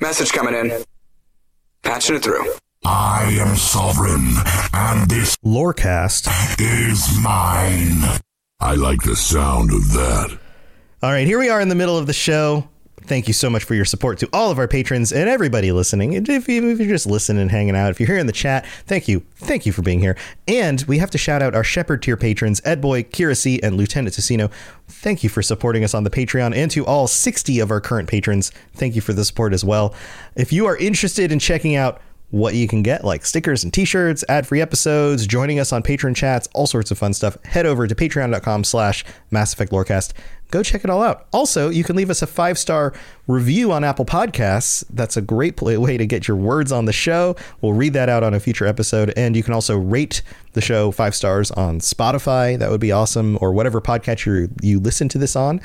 Message 0.00 0.32
coming 0.32 0.54
in. 0.54 0.82
Patching 1.82 2.16
it 2.16 2.22
through. 2.22 2.50
I 2.86 3.36
am 3.38 3.54
sovereign, 3.54 4.32
and 4.72 5.10
this 5.10 5.36
Lorecast 5.44 6.26
is 6.58 7.18
mine. 7.22 8.18
I 8.60 8.76
like 8.76 9.02
the 9.02 9.14
sound 9.14 9.70
of 9.70 9.92
that. 9.92 10.38
All 11.02 11.12
right, 11.12 11.26
here 11.26 11.38
we 11.38 11.50
are 11.50 11.60
in 11.60 11.68
the 11.68 11.74
middle 11.74 11.98
of 11.98 12.06
the 12.06 12.14
show. 12.14 12.66
Thank 13.02 13.26
you 13.26 13.34
so 13.34 13.50
much 13.50 13.64
for 13.64 13.74
your 13.74 13.84
support 13.84 14.18
to 14.18 14.28
all 14.32 14.50
of 14.50 14.58
our 14.58 14.68
patrons 14.68 15.12
and 15.12 15.28
everybody 15.28 15.72
listening. 15.72 16.12
If, 16.12 16.48
you, 16.48 16.68
you're 16.68 16.88
just 16.88 17.06
listening 17.06 17.42
and 17.42 17.50
hanging 17.50 17.74
out, 17.74 17.90
if 17.90 17.98
you're 17.98 18.06
here 18.06 18.18
in 18.18 18.26
the 18.26 18.32
chat, 18.32 18.66
thank 18.86 19.08
you. 19.08 19.24
Thank 19.36 19.66
you 19.66 19.72
for 19.72 19.82
being 19.82 20.00
here. 20.00 20.16
And 20.46 20.82
we 20.82 20.98
have 20.98 21.10
to 21.10 21.18
shout 21.18 21.42
out 21.42 21.54
our 21.54 21.64
Shepard 21.64 22.02
tier 22.02 22.16
patrons, 22.16 22.60
Ed 22.64 22.80
Boy, 22.80 23.02
Kira 23.02 23.36
C, 23.36 23.60
and 23.62 23.76
Lieutenant 23.76 24.14
Tessino. 24.14 24.50
Thank 24.86 25.24
you 25.24 25.30
for 25.30 25.42
supporting 25.42 25.82
us 25.82 25.94
on 25.94 26.04
the 26.04 26.10
Patreon. 26.10 26.54
And 26.54 26.70
to 26.72 26.86
all 26.86 27.06
60 27.06 27.58
of 27.60 27.70
our 27.70 27.80
current 27.80 28.08
patrons, 28.08 28.52
thank 28.74 28.94
you 28.94 29.00
for 29.00 29.12
the 29.12 29.24
support 29.24 29.54
as 29.54 29.64
well. 29.64 29.94
If 30.36 30.52
you 30.52 30.66
are 30.66 30.76
interested 30.76 31.32
in 31.32 31.38
checking 31.38 31.74
out 31.76 32.00
what 32.30 32.54
you 32.54 32.68
can 32.68 32.82
get, 32.82 33.04
like 33.04 33.26
stickers 33.26 33.64
and 33.64 33.74
t-shirts, 33.74 34.24
ad-free 34.28 34.60
episodes, 34.60 35.26
joining 35.26 35.58
us 35.58 35.72
on 35.72 35.82
Patreon 35.82 36.14
chats, 36.14 36.48
all 36.54 36.66
sorts 36.66 36.90
of 36.90 36.98
fun 36.98 37.12
stuff, 37.12 37.36
head 37.44 37.66
over 37.66 37.86
to 37.86 37.94
patreon.com 37.94 38.64
slash 38.64 39.04
Mass 39.30 39.52
Effect 39.52 39.72
Lorecast. 39.72 40.12
Go 40.50 40.62
check 40.62 40.84
it 40.84 40.90
all 40.90 41.02
out. 41.02 41.26
Also, 41.32 41.68
you 41.68 41.84
can 41.84 41.96
leave 41.96 42.10
us 42.10 42.22
a 42.22 42.26
five-star 42.26 42.92
review 43.26 43.70
on 43.70 43.84
Apple 43.84 44.04
Podcasts. 44.04 44.84
That's 44.90 45.16
a 45.16 45.22
great 45.22 45.60
way 45.62 45.96
to 45.96 46.06
get 46.06 46.26
your 46.26 46.36
words 46.36 46.72
on 46.72 46.86
the 46.86 46.92
show. 46.92 47.36
We'll 47.60 47.72
read 47.72 47.92
that 47.92 48.08
out 48.08 48.22
on 48.22 48.34
a 48.34 48.40
future 48.40 48.66
episode. 48.66 49.12
And 49.16 49.36
you 49.36 49.42
can 49.42 49.54
also 49.54 49.78
rate 49.78 50.22
the 50.52 50.60
show 50.60 50.90
five 50.90 51.14
stars 51.14 51.50
on 51.52 51.78
Spotify. 51.78 52.58
That 52.58 52.70
would 52.70 52.80
be 52.80 52.90
awesome. 52.90 53.38
Or 53.40 53.52
whatever 53.52 53.80
podcatcher 53.80 54.50
you 54.62 54.80
listen 54.80 55.08
to 55.10 55.18
this 55.18 55.36
on. 55.36 55.60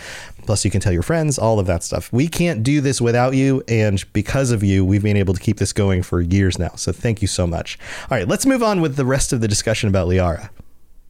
Plus, 0.45 0.63
you 0.63 0.69
can 0.69 0.79
tell 0.79 0.93
your 0.93 1.01
friends, 1.01 1.39
all 1.39 1.59
of 1.59 1.65
that 1.65 1.83
stuff. 1.83 2.13
We 2.13 2.27
can't 2.27 2.61
do 2.61 2.81
this 2.81 3.01
without 3.01 3.33
you. 3.33 3.63
And 3.67 4.03
because 4.13 4.51
of 4.51 4.63
you, 4.63 4.85
we've 4.85 5.01
been 5.01 5.17
able 5.17 5.33
to 5.33 5.39
keep 5.39 5.57
this 5.57 5.73
going 5.73 6.03
for 6.03 6.21
years 6.21 6.59
now. 6.59 6.73
So 6.75 6.91
thank 6.91 7.23
you 7.23 7.27
so 7.27 7.47
much. 7.47 7.79
All 8.11 8.17
right, 8.17 8.27
let's 8.27 8.45
move 8.45 8.61
on 8.61 8.81
with 8.81 8.95
the 8.95 9.05
rest 9.05 9.33
of 9.33 9.41
the 9.41 9.47
discussion 9.47 9.89
about 9.89 10.07
Liara. 10.07 10.49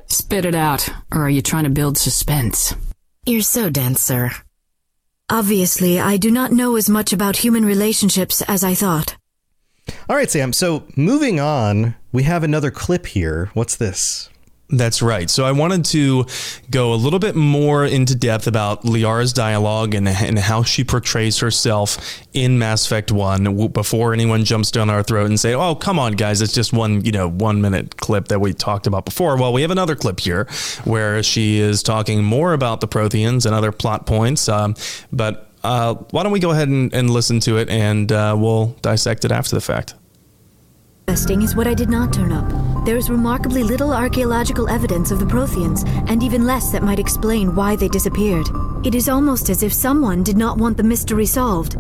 Spit 0.07 0.45
it 0.45 0.55
out, 0.55 0.87
or 1.11 1.23
are 1.23 1.29
you 1.29 1.41
trying 1.41 1.63
to 1.63 1.69
build 1.69 1.97
suspense? 1.97 2.75
You're 3.27 3.41
so 3.41 3.71
dense, 3.71 4.03
sir. 4.03 4.29
Obviously, 5.31 5.99
I 5.99 6.15
do 6.17 6.29
not 6.29 6.51
know 6.51 6.75
as 6.75 6.87
much 6.87 7.11
about 7.11 7.37
human 7.37 7.65
relationships 7.65 8.43
as 8.43 8.63
I 8.63 8.75
thought. 8.75 9.17
All 10.07 10.15
right, 10.15 10.29
Sam. 10.29 10.53
So 10.53 10.83
moving 10.95 11.39
on, 11.39 11.95
we 12.11 12.21
have 12.21 12.43
another 12.43 12.69
clip 12.69 13.07
here. 13.07 13.49
What's 13.55 13.75
this? 13.75 14.29
That's 14.69 15.03
right. 15.03 15.29
So 15.29 15.45
I 15.45 15.51
wanted 15.51 15.85
to 15.85 16.25
go 16.71 16.91
a 16.91 16.95
little 16.95 17.19
bit 17.19 17.35
more 17.35 17.85
into 17.85 18.15
depth 18.15 18.47
about 18.47 18.83
Liara's 18.83 19.31
dialogue 19.31 19.93
and, 19.93 20.07
and 20.07 20.39
how 20.39 20.63
she 20.63 20.83
portrays 20.83 21.37
herself 21.39 22.23
in 22.33 22.57
Mass 22.57 22.83
Effect 22.87 23.11
1 23.11 23.43
w- 23.43 23.69
before 23.69 24.11
anyone 24.11 24.43
jumps 24.43 24.71
down 24.71 24.89
our 24.89 25.03
throat 25.03 25.27
and 25.27 25.39
say, 25.39 25.53
oh, 25.53 25.75
come 25.75 25.99
on, 25.99 26.13
guys, 26.13 26.41
it's 26.41 26.51
just 26.51 26.73
one, 26.73 27.05
you 27.05 27.11
know, 27.11 27.29
one 27.29 27.61
minute 27.61 27.97
clip 27.97 28.29
that 28.29 28.39
we 28.39 28.53
talked 28.53 28.87
about 28.87 29.05
before. 29.05 29.37
Well, 29.37 29.53
we 29.53 29.61
have 29.61 29.69
another 29.69 29.95
clip 29.95 30.19
here 30.19 30.47
where 30.83 31.21
she 31.21 31.59
is 31.59 31.83
talking 31.83 32.23
more 32.23 32.53
about 32.53 32.81
the 32.81 32.87
Protheans 32.87 33.45
and 33.45 33.53
other 33.53 33.71
plot 33.71 34.07
points. 34.07 34.49
Um, 34.49 34.73
but 35.11 35.51
uh, 35.63 35.93
why 36.09 36.23
don't 36.23 36.31
we 36.31 36.39
go 36.39 36.49
ahead 36.49 36.69
and, 36.69 36.91
and 36.91 37.11
listen 37.11 37.39
to 37.41 37.57
it 37.57 37.69
and 37.69 38.11
uh, 38.11 38.35
we'll 38.35 38.67
dissect 38.81 39.25
it 39.25 39.31
after 39.31 39.55
the 39.55 39.61
fact. 39.61 39.93
Interesting 41.07 41.43
is 41.43 41.55
what 41.55 41.67
I 41.67 41.75
did 41.75 41.87
not 41.87 42.11
turn 42.11 42.31
up. 42.31 42.83
There 42.83 42.97
is 42.97 43.11
remarkably 43.11 43.61
little 43.61 43.93
archaeological 43.93 44.67
evidence 44.67 45.11
of 45.11 45.19
the 45.19 45.25
Protheans, 45.25 45.87
and 46.09 46.23
even 46.23 46.45
less 46.45 46.71
that 46.71 46.81
might 46.81 46.97
explain 46.97 47.55
why 47.55 47.75
they 47.75 47.87
disappeared. 47.87 48.47
It 48.83 48.95
is 48.95 49.07
almost 49.07 49.51
as 49.51 49.61
if 49.61 49.71
someone 49.71 50.23
did 50.23 50.35
not 50.35 50.57
want 50.57 50.77
the 50.77 50.83
mystery 50.83 51.27
solved. 51.27 51.77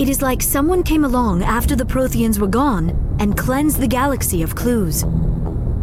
It 0.00 0.08
is 0.08 0.22
like 0.22 0.42
someone 0.42 0.82
came 0.82 1.04
along 1.04 1.44
after 1.44 1.76
the 1.76 1.84
Protheans 1.84 2.40
were 2.40 2.48
gone 2.48 3.16
and 3.20 3.38
cleansed 3.38 3.78
the 3.78 3.86
galaxy 3.86 4.42
of 4.42 4.56
clues. 4.56 5.04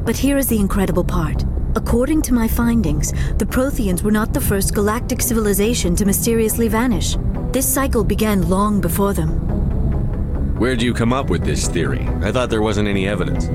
But 0.06 0.18
here 0.18 0.38
is 0.38 0.48
the 0.48 0.60
incredible 0.60 1.06
part. 1.06 1.46
According 1.76 2.22
to 2.24 2.34
my 2.34 2.50
findings, 2.50 3.14
the 3.38 3.46
Protheans 3.46 4.04
were 4.04 4.12
not 4.12 4.34
the 4.34 4.42
first 4.42 4.76
galactic 4.76 5.22
civilization 5.22 5.96
to 5.96 6.06
mysteriously 6.06 6.68
vanish. 6.68 7.16
This 7.54 7.74
cycle 7.74 8.04
began 8.04 8.50
long 8.50 8.82
before 8.82 9.14
them. 9.14 9.61
Where'd 10.58 10.82
you 10.82 10.94
come 10.94 11.12
up 11.12 11.30
with 11.30 11.44
this 11.44 11.68
theory? 11.68 12.08
I 12.22 12.32
thought 12.32 12.50
there 12.50 12.62
wasn't 12.62 12.88
any 12.88 13.08
evidence. 13.08 13.48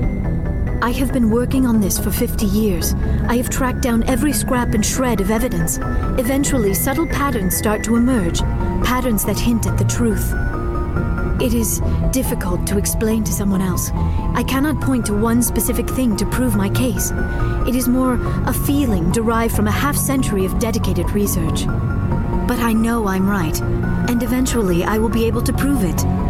I 0.81 0.91
have 0.91 1.11
been 1.11 1.31
working 1.31 1.65
on 1.65 1.79
this 1.79 1.97
for 1.97 2.11
50 2.11 2.45
years. 2.45 2.93
I 3.27 3.37
have 3.37 3.49
tracked 3.49 3.81
down 3.81 4.03
every 4.03 4.33
scrap 4.33 4.73
and 4.73 4.85
shred 4.85 5.21
of 5.21 5.31
evidence. 5.31 5.79
Eventually, 6.19 6.73
subtle 6.73 7.07
patterns 7.07 7.55
start 7.55 7.83
to 7.85 7.95
emerge, 7.95 8.39
patterns 8.83 9.25
that 9.25 9.39
hint 9.39 9.67
at 9.67 9.77
the 9.77 9.85
truth. 9.85 10.33
It 11.41 11.53
is 11.53 11.81
difficult 12.11 12.67
to 12.67 12.77
explain 12.77 13.23
to 13.23 13.31
someone 13.31 13.61
else. 13.61 13.91
I 14.33 14.43
cannot 14.47 14.81
point 14.81 15.05
to 15.05 15.13
one 15.13 15.41
specific 15.41 15.89
thing 15.89 16.17
to 16.17 16.25
prove 16.25 16.55
my 16.55 16.69
case. 16.69 17.11
It 17.67 17.75
is 17.75 17.87
more 17.87 18.19
a 18.45 18.53
feeling 18.53 19.11
derived 19.11 19.55
from 19.55 19.67
a 19.67 19.71
half 19.71 19.95
century 19.95 20.45
of 20.45 20.59
dedicated 20.59 21.09
research. 21.11 21.65
But 22.47 22.59
I 22.59 22.73
know 22.73 23.07
I'm 23.07 23.29
right, 23.29 23.59
and 23.61 24.23
eventually 24.23 24.83
I 24.83 24.97
will 24.97 25.09
be 25.09 25.25
able 25.25 25.41
to 25.43 25.53
prove 25.53 25.83
it. 25.83 26.26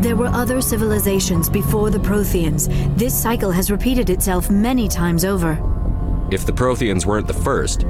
There 0.00 0.16
were 0.16 0.28
other 0.28 0.62
civilizations 0.62 1.50
before 1.50 1.90
the 1.90 1.98
Protheans. 1.98 2.68
This 2.96 3.14
cycle 3.14 3.50
has 3.50 3.70
repeated 3.70 4.08
itself 4.08 4.48
many 4.48 4.88
times 4.88 5.26
over. 5.26 5.58
If 6.30 6.46
the 6.46 6.52
Protheans 6.52 7.04
weren't 7.04 7.26
the 7.26 7.34
first, 7.34 7.80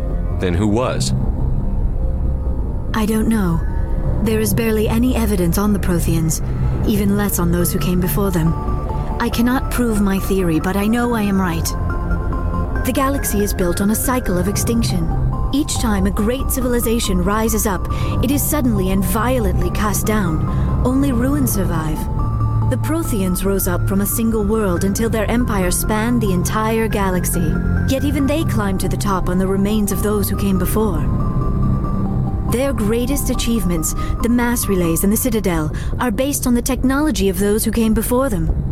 then 0.41 0.53
who 0.53 0.67
was? 0.67 1.13
I 2.95 3.07
don't 3.07 3.29
know. 3.29 3.61
There 4.25 4.41
is 4.41 4.53
barely 4.53 4.89
any 4.89 5.15
evidence 5.15 5.57
on 5.57 5.73
the 5.73 5.79
Protheans, 5.79 6.43
even 6.89 7.17
less 7.17 7.39
on 7.39 7.53
those 7.53 7.73
who 7.73 7.79
came 7.79 8.01
before 8.01 8.33
them. 8.33 8.53
I 9.21 9.29
cannot 9.29 9.71
prove 9.71 10.01
my 10.01 10.19
theory, 10.19 10.59
but 10.59 10.77
I 10.77 10.89
know 10.89 11.15
I 11.15 11.23
am 11.23 11.41
right. 11.41 11.65
The 12.87 12.93
galaxy 12.93 13.45
is 13.45 13.55
built 13.55 13.81
on 13.81 13.93
a 13.93 13.95
cycle 13.95 14.37
of 14.37 14.49
extinction. 14.49 15.20
Each 15.53 15.79
time 15.81 16.07
a 16.07 16.13
great 16.13 16.49
civilization 16.51 17.25
rises 17.25 17.67
up, 17.67 17.85
it 18.23 18.31
is 18.31 18.41
suddenly 18.41 18.91
and 18.91 19.05
violently 19.05 19.71
cast 19.71 20.07
down. 20.07 20.47
Only 20.87 21.11
ruins 21.11 21.53
survive. 21.53 21.99
The 22.71 22.77
Protheans 22.77 23.45
rose 23.45 23.67
up 23.67 23.89
from 23.89 24.01
a 24.01 24.07
single 24.07 24.45
world 24.45 24.85
until 24.85 25.11
their 25.11 25.29
empire 25.29 25.73
spanned 25.73 26.23
the 26.23 26.33
entire 26.33 26.87
galaxy. 26.87 27.53
Yet 27.89 28.05
even 28.05 28.29
they 28.29 28.45
climbed 28.45 28.79
to 28.81 28.89
the 28.89 28.97
top 28.97 29.29
on 29.29 29.39
the 29.39 29.47
remains 29.49 29.91
of 29.91 30.05
those 30.05 30.29
who 30.31 30.39
came 30.39 30.57
before. 30.57 31.01
Their 32.53 32.73
greatest 32.73 33.31
achievements, 33.31 33.95
the 34.23 34.29
mass 34.29 34.69
relays 34.69 35.03
and 35.03 35.13
the 35.13 35.17
Citadel, 35.17 35.75
are 35.99 36.13
based 36.13 36.47
on 36.47 36.55
the 36.55 36.63
technology 36.63 37.29
of 37.29 37.41
those 37.41 37.65
who 37.65 37.73
came 37.73 37.93
before 37.93 38.29
them. 38.29 38.70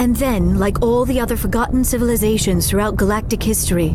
And 0.00 0.16
then, 0.16 0.58
like 0.58 0.80
all 0.80 1.04
the 1.04 1.20
other 1.20 1.36
forgotten 1.36 1.84
civilizations 1.84 2.66
throughout 2.66 2.96
galactic 2.96 3.42
history, 3.42 3.90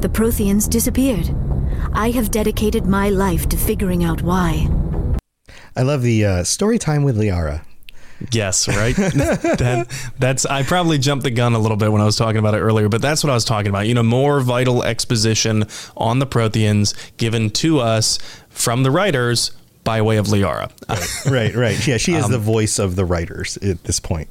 the 0.00 0.08
Protheans 0.08 0.66
disappeared. 0.66 1.28
I 1.92 2.10
have 2.12 2.30
dedicated 2.30 2.86
my 2.86 3.10
life 3.10 3.50
to 3.50 3.58
figuring 3.58 4.02
out 4.02 4.22
why. 4.22 4.66
I 5.76 5.82
love 5.82 6.00
the 6.00 6.24
uh, 6.24 6.44
story 6.44 6.78
time 6.78 7.02
with 7.02 7.18
Liara. 7.18 7.66
Yes, 8.30 8.66
right. 8.66 8.96
that 8.96 9.88
that's 10.18 10.46
I 10.46 10.62
probably 10.62 10.96
jumped 10.96 11.24
the 11.24 11.30
gun 11.30 11.52
a 11.52 11.58
little 11.58 11.76
bit 11.76 11.92
when 11.92 12.00
I 12.00 12.06
was 12.06 12.16
talking 12.16 12.38
about 12.38 12.54
it 12.54 12.60
earlier, 12.60 12.88
but 12.88 13.02
that's 13.02 13.22
what 13.22 13.30
I 13.30 13.34
was 13.34 13.44
talking 13.44 13.68
about. 13.68 13.86
You 13.86 13.92
know, 13.92 14.02
more 14.02 14.40
vital 14.40 14.82
exposition 14.82 15.64
on 15.98 16.18
the 16.18 16.26
Protheans 16.26 16.94
given 17.18 17.50
to 17.50 17.78
us 17.78 18.18
from 18.48 18.84
the 18.84 18.90
writers 18.90 19.50
by 19.84 20.00
way 20.00 20.16
of 20.16 20.28
Liara. 20.28 20.70
right, 21.30 21.54
right. 21.54 21.86
Yeah, 21.86 21.98
she 21.98 22.14
is 22.14 22.26
the 22.30 22.38
voice 22.38 22.78
of 22.78 22.96
the 22.96 23.04
writers 23.04 23.58
at 23.58 23.84
this 23.84 24.00
point. 24.00 24.30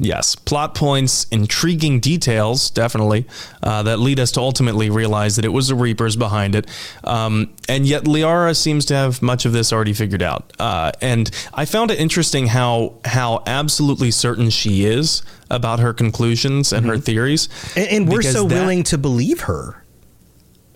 Yes, 0.00 0.34
plot 0.34 0.74
points, 0.74 1.26
intriguing 1.30 2.00
details, 2.00 2.70
definitely, 2.70 3.26
uh, 3.62 3.82
that 3.84 3.98
lead 3.98 4.18
us 4.20 4.32
to 4.32 4.40
ultimately 4.40 4.90
realize 4.90 5.36
that 5.36 5.44
it 5.44 5.48
was 5.52 5.68
the 5.68 5.74
Reapers 5.74 6.16
behind 6.16 6.54
it. 6.54 6.66
Um, 7.04 7.52
and 7.68 7.86
yet, 7.86 8.04
Liara 8.04 8.56
seems 8.56 8.84
to 8.86 8.94
have 8.94 9.22
much 9.22 9.44
of 9.44 9.52
this 9.52 9.72
already 9.72 9.92
figured 9.92 10.22
out. 10.22 10.52
Uh, 10.58 10.92
and 11.00 11.30
I 11.54 11.64
found 11.64 11.90
it 11.90 11.98
interesting 11.98 12.46
how 12.48 12.94
how 13.04 13.42
absolutely 13.46 14.10
certain 14.10 14.50
she 14.50 14.84
is 14.84 15.22
about 15.50 15.80
her 15.80 15.92
conclusions 15.92 16.72
and 16.72 16.86
her 16.86 16.98
theories. 16.98 17.48
And, 17.76 17.88
and 17.88 18.08
we're 18.08 18.22
so 18.22 18.44
that- 18.44 18.54
willing 18.54 18.82
to 18.84 18.98
believe 18.98 19.42
her 19.42 19.81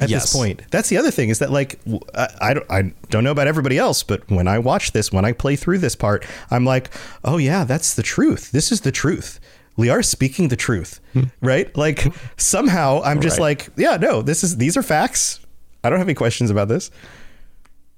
at 0.01 0.09
Yes. 0.11 0.23
this 0.25 0.33
point. 0.35 0.63
That's 0.71 0.89
the 0.89 0.97
other 0.99 1.11
thing 1.11 1.29
is 1.31 1.39
that 1.39 1.51
like 1.51 1.79
I, 2.15 2.29
I 2.41 2.55
don't 2.55 2.71
I 2.71 2.93
don't 3.11 3.25
know 3.25 3.31
about 3.31 3.47
everybody 3.47 3.79
else, 3.79 4.03
but 4.03 4.29
when 4.31 4.47
I 4.49 4.59
watch 4.59 4.93
this, 4.93 5.13
when 5.13 5.25
I 5.25 5.33
play 5.33 5.57
through 5.57 5.79
this 5.79 5.97
part, 5.97 6.25
I'm 6.51 6.65
like, 6.65 6.91
oh 7.25 7.39
yeah, 7.39 7.65
that's 7.65 7.95
the 7.95 8.03
truth. 8.03 8.53
This 8.53 8.71
is 8.73 8.83
the 8.83 8.93
truth. 8.93 9.41
Liara's 9.79 10.09
speaking 10.09 10.49
the 10.49 10.57
truth, 10.57 11.01
right? 11.43 11.75
Like 11.77 12.07
somehow 12.37 13.03
I'm 13.05 13.21
just 13.21 13.37
Hmm. 13.37 13.43
Right. 13.43 13.59
like, 13.67 13.71
yeah, 13.77 13.97
no, 13.97 14.23
this 14.23 14.43
is 14.43 14.57
these 14.57 14.77
are 14.77 14.83
facts. 14.83 15.41
I 15.85 15.91
don't 15.91 15.99
have 15.99 16.09
any 16.09 16.15
questions 16.15 16.51
about 16.51 16.69
this. 16.69 16.91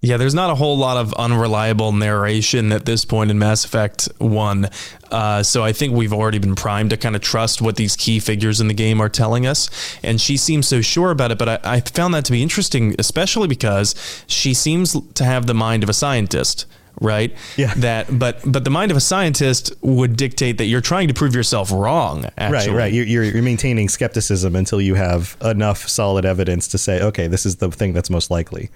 Yeah, 0.00 0.16
there's 0.16 0.34
not 0.34 0.50
a 0.50 0.54
whole 0.54 0.78
lot 0.78 0.96
of 0.96 1.12
unreliable 1.14 1.92
narration 1.92 2.70
at 2.70 2.84
this 2.84 3.04
point 3.04 3.32
in 3.32 3.38
Mass 3.38 3.64
Effect 3.64 4.08
1. 4.18 4.70
Uh, 5.10 5.42
so 5.42 5.64
I 5.64 5.72
think 5.72 5.92
we've 5.92 6.12
already 6.12 6.38
been 6.38 6.54
primed 6.54 6.90
to 6.90 6.96
kind 6.96 7.16
of 7.16 7.22
trust 7.22 7.60
what 7.60 7.74
these 7.74 7.96
key 7.96 8.20
figures 8.20 8.60
in 8.60 8.68
the 8.68 8.74
game 8.74 9.00
are 9.00 9.08
telling 9.08 9.44
us. 9.44 9.68
And 10.04 10.20
she 10.20 10.36
seems 10.36 10.68
so 10.68 10.82
sure 10.82 11.10
about 11.10 11.32
it, 11.32 11.38
but 11.38 11.48
I, 11.48 11.58
I 11.64 11.80
found 11.80 12.14
that 12.14 12.24
to 12.26 12.32
be 12.32 12.44
interesting, 12.44 12.94
especially 12.96 13.48
because 13.48 13.96
she 14.28 14.54
seems 14.54 14.96
to 15.14 15.24
have 15.24 15.46
the 15.46 15.54
mind 15.54 15.82
of 15.82 15.88
a 15.88 15.94
scientist. 15.94 16.66
Right. 17.00 17.34
Yeah. 17.56 17.74
That, 17.76 18.18
but 18.18 18.40
but 18.44 18.64
the 18.64 18.70
mind 18.70 18.90
of 18.90 18.96
a 18.96 19.00
scientist 19.00 19.72
would 19.82 20.16
dictate 20.16 20.58
that 20.58 20.64
you're 20.64 20.80
trying 20.80 21.06
to 21.06 21.14
prove 21.14 21.32
yourself 21.32 21.70
wrong. 21.70 22.26
Actually. 22.36 22.72
Right, 22.72 22.78
right. 22.78 22.92
You're, 22.92 23.06
you're 23.06 23.22
you're 23.22 23.42
maintaining 23.42 23.88
skepticism 23.88 24.56
until 24.56 24.80
you 24.80 24.96
have 24.96 25.36
enough 25.40 25.88
solid 25.88 26.24
evidence 26.24 26.66
to 26.68 26.78
say, 26.78 27.00
okay, 27.00 27.28
this 27.28 27.46
is 27.46 27.56
the 27.56 27.70
thing 27.70 27.92
that's 27.92 28.10
most 28.10 28.32
likely. 28.32 28.70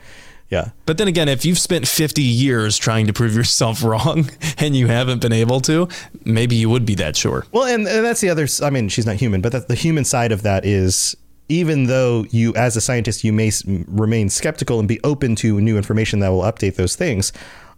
Yeah. 0.50 0.70
But 0.85 0.98
then 0.98 1.09
again, 1.09 1.28
if 1.28 1.44
you've 1.44 1.59
spent 1.59 1.88
50 1.88 2.20
years 2.22 2.76
trying 2.76 3.07
to 3.07 3.12
prove 3.12 3.35
yourself 3.35 3.83
wrong 3.85 4.31
and 4.59 4.76
you 4.76 4.87
haven't 4.88 5.22
been 5.22 5.33
able 5.33 5.61
to, 5.62 5.88
maybe 6.24 6.57
you 6.57 6.68
would 6.68 6.85
be 6.85 6.94
that 6.96 7.16
sure. 7.16 7.46
Well, 7.52 7.64
and, 7.64 7.87
and 7.88 8.05
that's 8.05 8.20
the 8.20 8.28
other. 8.28 8.46
I 8.62 8.70
mean, 8.70 8.88
she's 8.88 9.07
not 9.07 9.16
human, 9.16 9.40
but 9.40 9.52
that 9.52 9.68
the 9.68 9.74
human 9.74 10.05
side 10.05 10.31
of 10.31 10.42
that 10.42 10.64
is 10.64 11.16
even 11.48 11.85
though 11.87 12.24
you, 12.31 12.55
as 12.55 12.76
a 12.76 12.81
scientist, 12.81 13.24
you 13.24 13.33
may 13.33 13.50
remain 13.87 14.31
skeptical 14.31 14.78
and 14.78 14.88
be 14.88 15.00
open 15.05 15.37
to 15.37 15.61
new 15.61 15.76
information 15.76 16.20
that 16.20 16.31
will 16.31 16.42
update 16.42 16.76
those 16.76 16.96
things. 16.96 17.33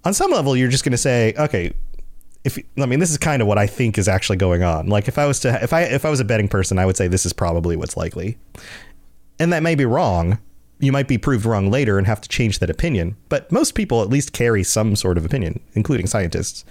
On 0.05 0.15
some 0.15 0.31
level, 0.31 0.57
you're 0.57 0.69
just 0.69 0.85
going 0.85 0.93
to 0.93 0.99
say, 0.99 1.35
okay. 1.37 1.73
If 2.45 2.59
I 2.79 2.85
mean, 2.85 3.01
this 3.01 3.11
is 3.11 3.17
kind 3.17 3.41
of 3.41 3.49
what 3.49 3.57
I 3.57 3.67
think 3.67 3.97
is 3.97 4.07
actually 4.07 4.37
going 4.37 4.63
on. 4.63 4.89
Like, 4.89 5.09
if 5.09 5.17
I 5.17 5.25
was 5.27 5.41
to, 5.41 5.63
if 5.63 5.73
I, 5.73 5.85
if 5.85 6.05
I 6.05 6.11
was 6.11 6.21
a 6.21 6.25
betting 6.25 6.47
person, 6.47 6.79
I 6.79 6.85
would 6.85 6.95
say 6.95 7.09
this 7.09 7.25
is 7.25 7.33
probably 7.33 7.75
what's 7.75 7.97
likely, 7.97 8.37
and 9.39 9.51
that 9.55 9.63
may 9.63 9.75
be 9.75 9.87
wrong. 9.87 10.39
You 10.79 10.93
might 10.93 11.09
be 11.09 11.19
proved 11.19 11.45
wrong 11.45 11.71
later 11.71 11.99
and 11.99 12.07
have 12.07 12.21
to 12.21 12.29
change 12.29 12.59
that 12.59 12.71
opinion. 12.71 13.17
But 13.29 13.51
most 13.51 13.75
people 13.75 14.03
at 14.03 14.09
least 14.09 14.33
carry 14.33 14.63
some 14.63 14.97
sort 14.97 15.17
of 15.17 15.25
opinion, 15.25 15.61
including 15.75 16.07
scientists. 16.07 16.65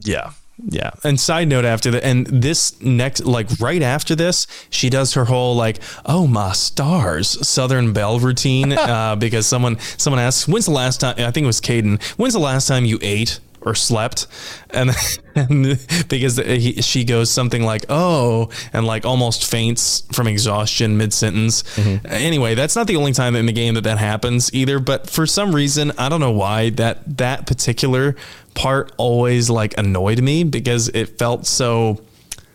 Yeah. 0.00 0.32
Yeah. 0.64 0.90
And 1.04 1.20
side 1.20 1.48
note 1.48 1.64
after 1.64 1.90
that, 1.90 2.04
and 2.04 2.26
this 2.26 2.80
next, 2.80 3.24
like 3.24 3.48
right 3.60 3.82
after 3.82 4.14
this, 4.14 4.46
she 4.70 4.88
does 4.88 5.14
her 5.14 5.26
whole 5.26 5.54
like, 5.54 5.78
oh 6.06 6.26
my 6.26 6.52
stars, 6.52 7.46
Southern 7.46 7.92
Belle 7.92 8.18
routine. 8.18 8.72
uh, 8.78 9.16
because 9.16 9.46
someone 9.46 9.78
someone 9.98 10.20
asks, 10.20 10.48
when's 10.48 10.64
the 10.66 10.70
last 10.70 11.00
time? 11.00 11.14
I 11.18 11.30
think 11.30 11.44
it 11.44 11.46
was 11.46 11.60
Kaidan. 11.60 12.02
When's 12.16 12.34
the 12.34 12.40
last 12.40 12.68
time 12.68 12.84
you 12.84 12.98
ate 13.02 13.38
or 13.66 13.74
slept? 13.74 14.26
And, 14.70 14.92
and 15.34 15.78
because 16.08 16.36
he, 16.38 16.80
she 16.80 17.04
goes 17.04 17.30
something 17.30 17.62
like, 17.62 17.84
oh, 17.88 18.48
and 18.72 18.86
like 18.86 19.04
almost 19.04 19.50
faints 19.50 20.06
from 20.12 20.26
exhaustion 20.26 20.96
mid 20.96 21.12
sentence. 21.12 21.62
Mm-hmm. 21.74 22.06
Anyway, 22.06 22.54
that's 22.54 22.76
not 22.76 22.86
the 22.86 22.96
only 22.96 23.12
time 23.12 23.36
in 23.36 23.46
the 23.46 23.52
game 23.52 23.74
that 23.74 23.84
that 23.84 23.98
happens 23.98 24.52
either. 24.54 24.78
But 24.78 25.10
for 25.10 25.26
some 25.26 25.54
reason, 25.54 25.92
I 25.98 26.08
don't 26.08 26.20
know 26.20 26.32
why 26.32 26.70
that 26.70 27.18
that 27.18 27.46
particular 27.46 28.16
part 28.54 28.92
always 28.96 29.50
like 29.50 29.76
annoyed 29.76 30.22
me 30.22 30.44
because 30.44 30.88
it 30.88 31.18
felt 31.18 31.46
so 31.46 32.00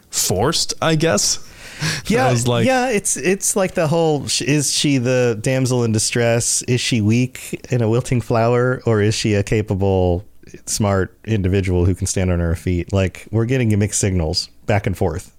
forced. 0.09 0.73
I 0.81 0.95
guess. 0.95 1.47
Yeah, 2.05 2.35
like, 2.45 2.67
yeah, 2.67 2.89
it's 2.89 3.17
it's 3.17 3.55
like 3.55 3.73
the 3.73 3.87
whole 3.87 4.25
is 4.39 4.71
she 4.71 4.99
the 4.99 5.37
damsel 5.41 5.83
in 5.83 5.91
distress? 5.91 6.61
Is 6.63 6.79
she 6.79 7.01
weak 7.01 7.59
in 7.71 7.81
a 7.81 7.89
wilting 7.89 8.21
flower, 8.21 8.83
or 8.85 9.01
is 9.01 9.15
she 9.15 9.33
a 9.33 9.41
capable, 9.41 10.23
smart 10.65 11.17
individual 11.25 11.85
who 11.85 11.95
can 11.95 12.07
stand 12.07 12.31
on 12.31 12.39
her 12.39 12.55
feet? 12.55 12.93
Like 12.93 13.27
we're 13.31 13.45
getting 13.45 13.77
mixed 13.77 13.99
signals 13.99 14.49
back 14.65 14.87
and 14.87 14.97
forth. 14.97 15.35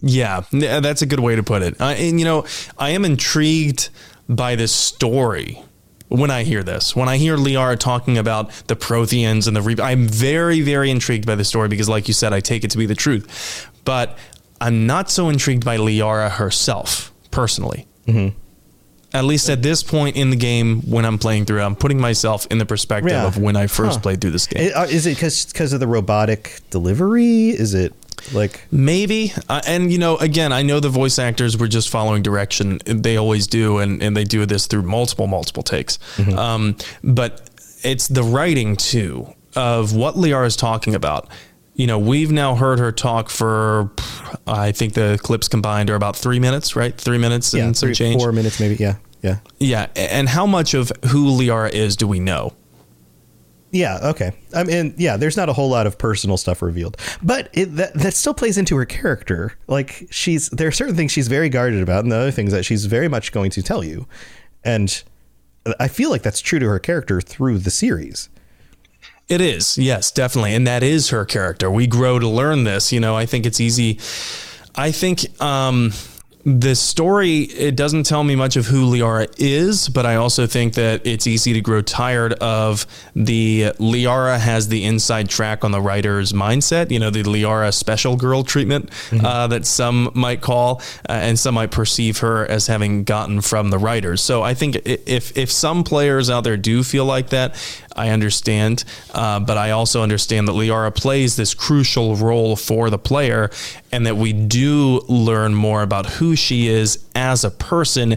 Yeah, 0.00 0.42
that's 0.50 1.02
a 1.02 1.06
good 1.06 1.20
way 1.20 1.36
to 1.36 1.42
put 1.42 1.62
it. 1.62 1.80
Uh, 1.80 1.94
and 1.96 2.18
you 2.18 2.24
know, 2.24 2.44
I 2.78 2.90
am 2.90 3.04
intrigued 3.04 3.90
by 4.28 4.56
this 4.56 4.72
story 4.72 5.62
when 6.08 6.30
I 6.30 6.42
hear 6.42 6.62
this. 6.62 6.94
When 6.94 7.08
I 7.08 7.16
hear 7.16 7.36
Liara 7.36 7.78
talking 7.78 8.18
about 8.18 8.50
the 8.66 8.76
Protheans 8.76 9.46
and 9.46 9.56
the 9.56 9.62
Reap, 9.62 9.80
I'm 9.80 10.06
very, 10.06 10.60
very 10.60 10.90
intrigued 10.90 11.26
by 11.26 11.34
the 11.34 11.44
story 11.44 11.68
because, 11.68 11.88
like 11.88 12.08
you 12.08 12.14
said, 12.14 12.32
I 12.32 12.40
take 12.40 12.64
it 12.64 12.70
to 12.72 12.78
be 12.78 12.86
the 12.86 12.94
truth. 12.94 13.70
But 13.84 14.18
I'm 14.60 14.86
not 14.86 15.10
so 15.10 15.28
intrigued 15.28 15.64
by 15.64 15.76
Liara 15.76 16.30
herself 16.30 17.12
personally. 17.30 17.86
Mm-hmm. 18.06 18.38
At 19.14 19.24
least 19.24 19.48
at 19.48 19.62
this 19.62 19.82
point 19.84 20.16
in 20.16 20.30
the 20.30 20.36
game, 20.36 20.82
when 20.82 21.04
I'm 21.04 21.18
playing 21.18 21.44
through, 21.46 21.62
I'm 21.62 21.76
putting 21.76 22.00
myself 22.00 22.46
in 22.50 22.58
the 22.58 22.66
perspective 22.66 23.12
Yeah. 23.12 23.26
of 23.26 23.38
when 23.38 23.54
I 23.56 23.68
first 23.68 23.96
Huh. 23.98 24.02
played 24.02 24.20
through 24.20 24.32
this 24.32 24.46
game. 24.48 24.72
Uh, 24.74 24.86
Is 24.90 25.06
it 25.06 25.16
because 25.16 25.72
of 25.72 25.78
the 25.80 25.86
robotic 25.86 26.60
delivery? 26.70 27.50
Is 27.50 27.74
it 27.74 27.92
like 28.32 28.66
Maybe. 28.72 29.32
Uh, 29.48 29.60
and, 29.66 29.92
you 29.92 29.98
know, 29.98 30.16
again, 30.16 30.52
I 30.52 30.62
know 30.62 30.80
the 30.80 30.88
voice 30.88 31.18
actors 31.18 31.56
were 31.56 31.68
just 31.68 31.90
following 31.90 32.22
direction. 32.22 32.80
They 32.86 33.16
always 33.16 33.46
do. 33.46 33.78
And, 33.78 34.02
and 34.02 34.16
they 34.16 34.24
do 34.24 34.44
this 34.46 34.66
through 34.66 34.82
multiple, 34.82 35.26
multiple 35.28 35.62
takes. 35.62 35.98
Um, 36.36 36.76
but 37.04 37.48
it's 37.82 38.08
the 38.08 38.22
writing, 38.24 38.76
too, 38.76 39.28
of 39.54 39.94
what 39.94 40.16
Liara 40.16 40.46
is 40.46 40.56
talking 40.56 40.94
about. 40.94 41.28
You 41.74 41.86
know, 41.86 41.98
we've 41.98 42.30
now 42.30 42.54
heard 42.54 42.78
her 42.78 42.92
talk 42.92 43.28
for, 43.28 43.90
I 44.46 44.70
think 44.72 44.94
the 44.94 45.18
clips 45.22 45.48
combined 45.48 45.90
are 45.90 45.96
about 45.96 46.16
three 46.16 46.38
minutes, 46.38 46.76
right? 46.76 46.96
Three 46.96 47.18
minutes 47.18 47.52
yeah, 47.52 47.64
and 47.64 47.76
some 47.76 47.88
three, 47.88 47.94
change. 47.94 48.22
four 48.22 48.32
minutes 48.32 48.60
maybe? 48.60 48.76
Yeah, 48.76 48.96
yeah, 49.22 49.38
Yeah. 49.58 49.88
And 49.96 50.28
how 50.28 50.46
much 50.46 50.74
of 50.74 50.92
who 51.06 51.26
Liara 51.36 51.70
is 51.70 51.96
do 51.96 52.06
we 52.06 52.20
know? 52.20 52.52
yeah. 53.74 53.98
Okay. 54.04 54.32
I 54.54 54.62
mean, 54.62 54.94
yeah. 54.98 55.16
There's 55.16 55.36
not 55.36 55.48
a 55.48 55.52
whole 55.52 55.68
lot 55.68 55.88
of 55.88 55.98
personal 55.98 56.36
stuff 56.36 56.62
revealed, 56.62 56.96
but 57.22 57.50
it, 57.52 57.74
that 57.74 57.92
that 57.94 58.14
still 58.14 58.32
plays 58.32 58.56
into 58.56 58.76
her 58.76 58.84
character. 58.84 59.58
Like 59.66 60.06
she's 60.10 60.48
there 60.50 60.68
are 60.68 60.72
certain 60.72 60.94
things 60.94 61.10
she's 61.10 61.26
very 61.26 61.48
guarded 61.48 61.82
about, 61.82 62.04
and 62.04 62.12
the 62.12 62.16
other 62.16 62.30
things 62.30 62.52
that 62.52 62.64
she's 62.64 62.86
very 62.86 63.08
much 63.08 63.32
going 63.32 63.50
to 63.50 63.62
tell 63.62 63.82
you, 63.82 64.06
and 64.62 65.02
I 65.80 65.88
feel 65.88 66.10
like 66.10 66.22
that's 66.22 66.40
true 66.40 66.60
to 66.60 66.66
her 66.66 66.78
character 66.78 67.20
through 67.20 67.58
the 67.58 67.70
series. 67.70 68.28
It 69.28 69.40
is, 69.40 69.78
yes, 69.78 70.10
definitely. 70.10 70.54
And 70.54 70.66
that 70.66 70.82
is 70.82 71.08
her 71.08 71.24
character. 71.24 71.70
We 71.70 71.86
grow 71.86 72.18
to 72.18 72.28
learn 72.28 72.64
this. 72.64 72.92
You 72.92 73.00
know, 73.00 73.16
I 73.16 73.24
think 73.26 73.46
it's 73.46 73.60
easy. 73.60 73.98
I 74.74 74.90
think 74.90 75.40
um, 75.40 75.92
the 76.44 76.74
story, 76.74 77.38
it 77.38 77.74
doesn't 77.74 78.04
tell 78.04 78.22
me 78.22 78.36
much 78.36 78.56
of 78.56 78.66
who 78.66 78.84
Liara 78.84 79.32
is, 79.38 79.88
but 79.88 80.04
I 80.04 80.16
also 80.16 80.46
think 80.46 80.74
that 80.74 81.06
it's 81.06 81.26
easy 81.26 81.54
to 81.54 81.60
grow 81.62 81.80
tired 81.80 82.34
of 82.34 82.86
the 83.16 83.72
Liara 83.78 84.38
has 84.38 84.68
the 84.68 84.84
inside 84.84 85.30
track 85.30 85.64
on 85.64 85.70
the 85.70 85.80
writer's 85.80 86.34
mindset, 86.34 86.90
you 86.90 86.98
know, 86.98 87.08
the 87.08 87.22
Liara 87.22 87.72
special 87.72 88.16
girl 88.16 88.44
treatment 88.44 88.90
uh, 89.24 89.46
that 89.46 89.64
some 89.64 90.10
might 90.14 90.42
call, 90.42 90.82
uh, 91.08 91.12
and 91.12 91.38
some 91.38 91.54
might 91.54 91.70
perceive 91.70 92.18
her 92.18 92.46
as 92.46 92.66
having 92.66 93.04
gotten 93.04 93.40
from 93.40 93.70
the 93.70 93.78
writers. 93.78 94.20
So 94.20 94.42
I 94.42 94.52
think 94.52 94.76
if, 94.84 95.36
if 95.38 95.50
some 95.50 95.82
players 95.82 96.28
out 96.28 96.44
there 96.44 96.58
do 96.58 96.82
feel 96.82 97.06
like 97.06 97.30
that, 97.30 97.56
I 97.96 98.10
understand, 98.10 98.84
uh, 99.12 99.40
but 99.40 99.56
I 99.56 99.70
also 99.70 100.02
understand 100.02 100.48
that 100.48 100.52
Liara 100.52 100.94
plays 100.94 101.36
this 101.36 101.54
crucial 101.54 102.16
role 102.16 102.56
for 102.56 102.90
the 102.90 102.98
player, 102.98 103.50
and 103.92 104.04
that 104.06 104.16
we 104.16 104.32
do 104.32 105.02
learn 105.08 105.54
more 105.54 105.82
about 105.82 106.06
who 106.06 106.33
she 106.36 106.68
is 106.68 107.04
as 107.14 107.44
a 107.44 107.50
person 107.50 108.16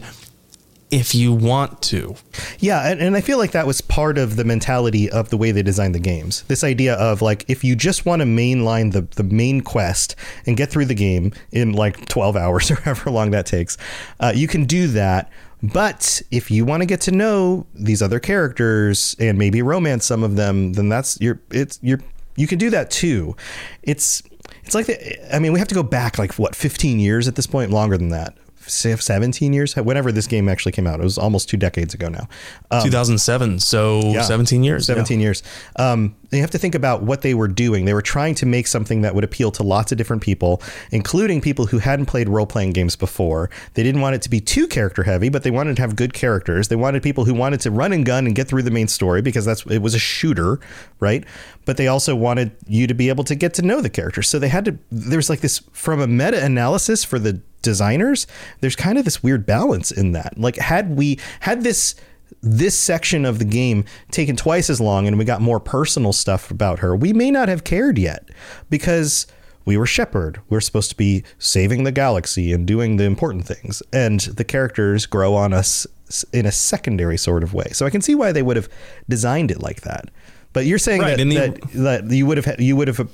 if 0.89 1.13
you 1.13 1.34
want 1.34 1.82
to. 1.82 2.15
Yeah, 2.59 2.89
and, 2.89 3.01
and 3.01 3.15
I 3.15 3.22
feel 3.22 3.38
like 3.38 3.51
that 3.51 3.68
was 3.68 3.82
part 3.82 4.18
of 4.18 4.36
the 4.36 4.45
mentality 4.45 5.09
of 5.09 5.30
the 5.30 5.38
way 5.38 5.51
they 5.51 5.61
designed 5.61 5.93
the 5.93 5.99
games. 5.99 6.43
This 6.43 6.63
idea 6.63 6.95
of 6.95 7.22
like 7.22 7.45
if 7.49 7.63
you 7.63 7.76
just 7.76 8.05
want 8.05 8.22
to 8.22 8.26
mainline 8.26 8.93
the 8.93 9.01
the 9.01 9.24
main 9.24 9.61
quest 9.61 10.15
and 10.45 10.55
get 10.55 10.70
through 10.70 10.86
the 10.86 10.95
game 10.95 11.34
in 11.51 11.74
like 11.74 12.07
12 12.07 12.36
hours 12.38 12.72
or 12.72 12.76
however 12.76 13.11
long 13.11 13.32
that 13.32 13.45
takes, 13.45 13.78
uh, 14.20 14.32
you 14.34 14.47
can 14.47 14.65
do 14.65 14.88
that. 14.88 15.32
But 15.61 16.22
if 16.30 16.51
you 16.51 16.65
want 16.65 16.82
to 16.82 16.86
get 16.86 17.01
to 17.01 17.11
know 17.11 17.65
these 17.74 18.01
other 18.01 18.20
characters 18.20 19.15
and 19.20 19.38
maybe 19.39 19.61
romance 19.61 20.05
some 20.05 20.24
of 20.24 20.36
them, 20.36 20.74
then 20.74 20.88
that's 20.88 21.20
you're 21.20 21.41
it's 21.51 21.80
you're 21.82 21.99
You 22.36 22.47
can 22.47 22.59
do 22.59 22.70
that 22.70 22.91
too. 22.91 23.36
It's 23.82 24.22
it's 24.68 24.76
like 24.76 24.86
the, 24.88 25.36
I 25.36 25.39
mean, 25.39 25.53
we 25.53 25.59
have 25.59 25.70
to 25.70 25.76
go 25.76 25.84
back 25.84 26.20
like 26.20 26.34
what 26.34 26.53
15 26.53 26.99
years 26.99 27.28
at 27.28 27.36
this 27.36 27.47
point, 27.47 27.72
longer 27.72 27.97
than 27.97 28.09
that. 28.09 28.36
Say 28.59 28.93
17 28.93 29.53
years, 29.53 29.78
whenever 29.78 30.11
this 30.11 30.28
game 30.28 30.49
actually 30.49 30.74
came 30.74 30.86
out. 30.86 30.99
It 30.99 31.03
was 31.03 31.18
almost 31.18 31.47
two 31.47 31.55
decades 31.55 31.93
ago 31.93 32.09
now. 32.09 32.28
Um, 32.70 32.84
2007. 32.84 33.61
So 33.61 34.01
yeah. 34.01 34.24
17 34.24 34.65
years. 34.65 34.86
17 34.86 35.20
yeah. 35.20 35.24
years. 35.24 35.43
Um, 35.78 36.18
you 36.32 36.41
have 36.41 36.51
to 36.51 36.57
think 36.57 36.75
about 36.75 37.03
what 37.03 37.21
they 37.21 37.34
were 37.34 37.47
doing. 37.47 37.86
They 37.86 37.93
were 37.93 38.01
trying 38.01 38.36
to 38.36 38.45
make 38.45 38.67
something 38.67 39.01
that 39.01 39.15
would 39.15 39.23
appeal 39.23 39.51
to 39.51 39.63
lots 39.63 39.91
of 39.91 39.97
different 39.97 40.21
people, 40.21 40.61
including 40.91 41.39
people 41.39 41.67
who 41.67 41.80
hadn't 41.80 42.07
played 42.07 42.28
role 42.28 42.45
playing 42.45 42.71
games 42.71 42.95
before. 42.95 43.49
They 43.75 43.84
didn't 43.84 44.01
want 44.01 44.15
it 44.15 44.21
to 44.23 44.30
be 44.30 44.41
too 44.41 44.67
character 44.67 45.03
heavy, 45.03 45.30
but 45.30 45.43
they 45.43 45.51
wanted 45.51 45.78
to 45.78 45.82
have 45.82 45.95
good 45.95 46.13
characters. 46.13 46.67
They 46.67 46.75
wanted 46.75 47.01
people 47.01 47.25
who 47.25 47.34
wanted 47.34 47.61
to 47.61 47.71
run 47.71 47.93
and 47.93 48.05
gun 48.05 48.25
and 48.25 48.36
get 48.36 48.47
through 48.47 48.63
the 48.63 48.71
main 48.71 48.88
story 48.88 49.21
because 49.21 49.45
that's 49.45 49.65
it 49.67 49.82
was 49.82 49.95
a 49.95 49.99
shooter, 49.99 50.59
right? 50.99 51.23
But 51.65 51.78
they 51.78 51.88
also 51.88 52.15
wanted 52.15 52.51
you 52.67 52.88
to 52.88 52.93
be 52.93 53.09
able 53.09 53.23
to 53.25 53.36
get 53.36 53.53
to 53.55 53.61
know 53.61 53.82
the 53.82 53.89
characters. 53.89 54.28
So 54.28 54.39
they 54.39 54.49
had 54.49 54.65
to. 54.65 54.78
There's 54.91 55.30
like 55.30 55.41
this 55.41 55.59
from 55.71 56.01
a 56.01 56.07
meta 56.07 56.43
analysis 56.43 57.03
for 57.03 57.19
the 57.19 57.41
designers. 57.61 58.28
There's 58.59 58.75
kind 58.75 58.97
of 58.97 59.05
this 59.05 59.23
weird 59.23 59.45
balance 59.45 59.91
in 59.91 60.11
that. 60.11 60.38
Like 60.38 60.57
had 60.57 60.97
we 60.97 61.19
had 61.41 61.63
this 61.63 61.95
this 62.41 62.78
section 62.78 63.25
of 63.25 63.39
the 63.39 63.45
game 63.45 63.84
taken 64.11 64.36
twice 64.36 64.69
as 64.69 64.80
long 64.80 65.07
and 65.07 65.17
we 65.17 65.25
got 65.25 65.41
more 65.41 65.59
personal 65.59 66.13
stuff 66.13 66.51
about 66.51 66.80
her, 66.80 66.95
we 66.95 67.13
may 67.13 67.32
not 67.32 67.49
have 67.49 67.63
cared 67.63 67.97
yet 67.97 68.30
because 68.69 69.28
we 69.65 69.75
were 69.75 69.86
Shepard. 69.86 70.39
We 70.49 70.57
are 70.57 70.61
supposed 70.61 70.89
to 70.91 70.95
be 70.95 71.23
saving 71.39 71.84
the 71.84 71.91
galaxy 71.91 72.53
and 72.53 72.65
doing 72.65 72.95
the 72.95 73.03
important 73.03 73.45
things. 73.45 73.84
And 73.91 74.21
the 74.21 74.45
characters 74.45 75.05
grow 75.05 75.36
on 75.36 75.51
us 75.51 75.86
in 76.32 76.45
a 76.45 76.53
secondary 76.53 77.17
sort 77.17 77.43
of 77.43 77.53
way. 77.53 77.67
So 77.73 77.86
I 77.86 77.89
can 77.89 78.01
see 78.01 78.15
why 78.15 78.32
they 78.32 78.41
would 78.41 78.55
have 78.55 78.69
designed 79.09 79.51
it 79.51 79.61
like 79.61 79.82
that. 79.82 80.09
But 80.53 80.65
you're 80.65 80.80
saying 80.80 81.01
right, 81.01 81.17
that, 81.17 81.23
the, 81.25 81.80
that, 81.80 82.07
that 82.07 82.15
you 82.15 82.25
would 82.25 82.38
have 82.38 82.61
you 82.61 82.75
would 82.78 82.88
have 82.88 83.09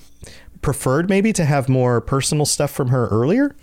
preferred 0.61 1.09
maybe 1.09 1.33
to 1.33 1.45
have 1.45 1.67
more 1.67 1.99
personal 2.01 2.45
stuff 2.45 2.71
from 2.71 2.89
her 2.89 3.07
earlier? 3.07 3.55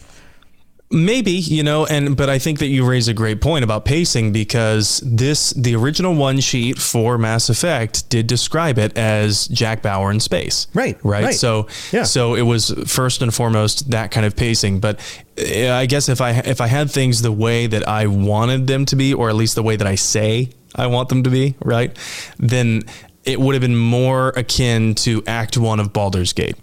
Maybe, 0.93 1.30
you 1.30 1.62
know, 1.62 1.86
and 1.86 2.16
but 2.16 2.28
I 2.28 2.41
think 2.41 2.59
that 2.59 2.66
you 2.66 2.84
raise 2.84 3.07
a 3.07 3.14
great 3.14 3.41
point 3.41 3.62
about 3.62 3.84
pacing 3.84 4.32
because 4.32 5.01
this 5.07 5.51
the 5.51 5.76
original 5.76 6.16
one 6.16 6.41
sheet 6.41 6.78
for 6.78 7.16
Mass 7.16 7.49
Effect 7.49 8.09
did 8.09 8.26
describe 8.26 8.76
it 8.76 8.99
as 8.99 9.47
Jack 9.47 9.82
Bauer 9.82 10.11
in 10.11 10.18
space. 10.18 10.66
Right. 10.74 10.99
Right. 11.05 11.26
right. 11.26 11.34
So 11.34 11.68
yeah. 11.93 12.03
so 12.03 12.34
it 12.34 12.43
was 12.43 12.70
first 12.88 13.22
and 13.22 13.32
foremost 13.32 13.93
that 13.93 14.11
kind 14.11 14.26
of 14.26 14.34
pacing. 14.34 14.80
But 14.80 14.99
eh, 15.36 15.72
I 15.72 15.86
guess 15.86 16.09
if 16.09 16.20
I 16.20 16.32
if 16.32 16.61
I 16.61 16.66
had 16.66 16.91
things 16.91 17.22
the 17.22 17.30
way 17.30 17.68
that 17.68 17.86
I 17.86 18.09
wanted 18.09 18.66
them 18.66 18.84
to 18.86 18.97
be, 18.97 19.14
or 19.14 19.28
at 19.28 19.36
least 19.36 19.55
the 19.55 19.62
way 19.62 19.76
that 19.76 19.86
I 19.86 19.95
say 19.95 20.51
I 20.74 20.88
want 20.88 21.09
them 21.09 21.22
to 21.22 21.30
be, 21.30 21.55
right, 21.61 21.97
then 22.38 22.82
it 23.24 23.38
would 23.38 23.55
have 23.55 23.62
been 23.62 23.76
more 23.76 24.30
akin 24.30 24.97
to 24.97 25.22
Act 25.28 25.57
One 25.57 25.78
of 25.78 25.93
Baldur's 25.93 26.32
Gate. 26.32 26.57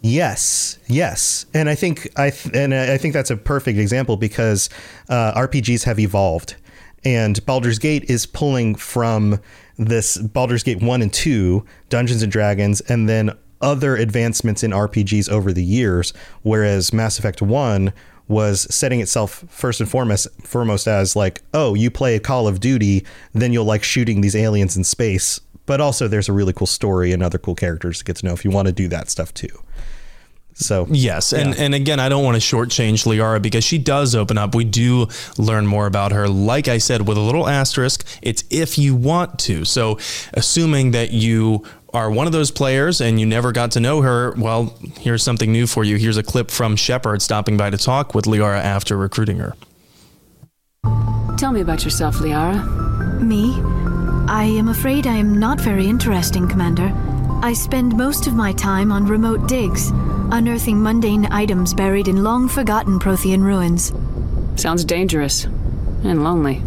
Yes, 0.00 0.78
yes, 0.86 1.46
and 1.52 1.68
I 1.68 1.74
think 1.74 2.08
I 2.16 2.30
th- 2.30 2.54
and 2.54 2.72
I 2.72 2.96
think 2.98 3.14
that's 3.14 3.30
a 3.30 3.36
perfect 3.36 3.78
example 3.78 4.16
because 4.16 4.70
uh, 5.08 5.32
RPGs 5.34 5.82
have 5.84 5.98
evolved, 5.98 6.54
and 7.04 7.44
Baldur's 7.44 7.80
Gate 7.80 8.04
is 8.04 8.24
pulling 8.24 8.76
from 8.76 9.40
this 9.76 10.16
Baldur's 10.16 10.62
Gate 10.62 10.80
one 10.80 11.02
and 11.02 11.12
two, 11.12 11.64
Dungeons 11.88 12.22
and 12.22 12.30
Dragons, 12.30 12.80
and 12.82 13.08
then 13.08 13.36
other 13.60 13.96
advancements 13.96 14.62
in 14.62 14.70
RPGs 14.70 15.28
over 15.28 15.52
the 15.52 15.64
years. 15.64 16.12
Whereas 16.42 16.92
Mass 16.92 17.18
Effect 17.18 17.42
one 17.42 17.92
was 18.28 18.72
setting 18.72 19.00
itself 19.00 19.44
first 19.48 19.80
and 19.80 19.90
foremost 19.90 20.28
foremost 20.42 20.86
as 20.86 21.16
like, 21.16 21.42
oh, 21.54 21.74
you 21.74 21.90
play 21.90 22.14
a 22.14 22.20
Call 22.20 22.46
of 22.46 22.60
Duty, 22.60 23.04
then 23.32 23.52
you'll 23.52 23.64
like 23.64 23.82
shooting 23.82 24.20
these 24.20 24.36
aliens 24.36 24.76
in 24.76 24.84
space. 24.84 25.40
But 25.66 25.80
also, 25.80 26.08
there's 26.08 26.28
a 26.28 26.32
really 26.32 26.52
cool 26.52 26.66
story 26.66 27.12
and 27.12 27.22
other 27.22 27.36
cool 27.36 27.54
characters 27.54 27.98
to 27.98 28.04
get 28.04 28.16
to 28.16 28.26
know 28.26 28.32
if 28.32 28.44
you 28.44 28.50
want 28.50 28.66
to 28.68 28.72
do 28.72 28.88
that 28.88 29.10
stuff 29.10 29.34
too. 29.34 29.48
So 30.60 30.88
yes, 30.90 31.32
and 31.32 31.54
yeah. 31.54 31.62
and 31.62 31.74
again, 31.74 32.00
I 32.00 32.08
don't 32.08 32.24
want 32.24 32.34
to 32.34 32.40
shortchange 32.40 33.06
Liara 33.06 33.40
because 33.40 33.62
she 33.62 33.78
does 33.78 34.16
open 34.16 34.36
up. 34.36 34.56
We 34.56 34.64
do 34.64 35.06
learn 35.36 35.68
more 35.68 35.86
about 35.86 36.10
her. 36.10 36.28
Like 36.28 36.66
I 36.66 36.78
said, 36.78 37.06
with 37.06 37.16
a 37.16 37.20
little 37.20 37.48
asterisk, 37.48 38.04
it's 38.22 38.42
if 38.50 38.76
you 38.76 38.96
want 38.96 39.38
to. 39.40 39.64
So, 39.64 39.98
assuming 40.34 40.90
that 40.90 41.12
you 41.12 41.64
are 41.94 42.10
one 42.10 42.26
of 42.26 42.32
those 42.32 42.50
players 42.50 43.00
and 43.00 43.20
you 43.20 43.26
never 43.26 43.52
got 43.52 43.70
to 43.72 43.80
know 43.80 44.02
her, 44.02 44.32
well, 44.32 44.76
here's 44.98 45.22
something 45.22 45.52
new 45.52 45.68
for 45.68 45.84
you. 45.84 45.96
Here's 45.96 46.16
a 46.16 46.24
clip 46.24 46.50
from 46.50 46.74
Shepard 46.74 47.22
stopping 47.22 47.56
by 47.56 47.70
to 47.70 47.78
talk 47.78 48.12
with 48.12 48.24
Liara 48.24 48.60
after 48.60 48.96
recruiting 48.96 49.38
her. 49.38 49.54
Tell 51.38 51.52
me 51.52 51.60
about 51.60 51.84
yourself, 51.84 52.16
Liara. 52.16 53.20
Me? 53.20 53.54
I 54.28 54.44
am 54.44 54.68
afraid 54.68 55.06
I 55.06 55.14
am 55.14 55.38
not 55.38 55.60
very 55.60 55.86
interesting, 55.86 56.48
Commander. 56.48 56.92
I 57.42 57.52
spend 57.52 57.96
most 57.96 58.26
of 58.26 58.34
my 58.34 58.52
time 58.52 58.90
on 58.90 59.06
remote 59.06 59.48
digs, 59.48 59.92
unearthing 60.30 60.82
mundane 60.82 61.26
items 61.26 61.74
buried 61.74 62.08
in 62.08 62.22
long 62.22 62.48
forgotten 62.48 62.98
Prothean 62.98 63.42
ruins. 63.42 63.92
Sounds 64.60 64.84
dangerous 64.84 65.44
and 66.04 66.24
lonely. 66.24 66.62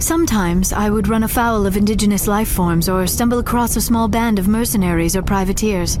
Sometimes 0.00 0.72
I 0.72 0.90
would 0.90 1.08
run 1.08 1.22
afoul 1.22 1.66
of 1.66 1.76
indigenous 1.76 2.26
life 2.26 2.48
forms 2.48 2.88
or 2.88 3.06
stumble 3.06 3.38
across 3.38 3.76
a 3.76 3.80
small 3.80 4.08
band 4.08 4.38
of 4.38 4.48
mercenaries 4.48 5.16
or 5.16 5.22
privateers, 5.22 5.98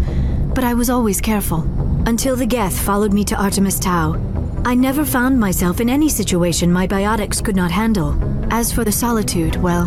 but 0.54 0.64
I 0.64 0.74
was 0.74 0.90
always 0.90 1.20
careful. 1.20 1.62
Until 2.06 2.36
the 2.36 2.46
Geth 2.46 2.78
followed 2.78 3.12
me 3.12 3.24
to 3.24 3.36
Artemis 3.36 3.78
Tau. 3.78 4.20
I 4.66 4.74
never 4.74 5.04
found 5.04 5.38
myself 5.38 5.80
in 5.80 5.88
any 5.88 6.08
situation 6.08 6.72
my 6.72 6.86
biotics 6.86 7.42
could 7.42 7.56
not 7.56 7.70
handle. 7.70 8.14
As 8.52 8.72
for 8.72 8.84
the 8.84 8.92
solitude, 8.92 9.56
well, 9.56 9.86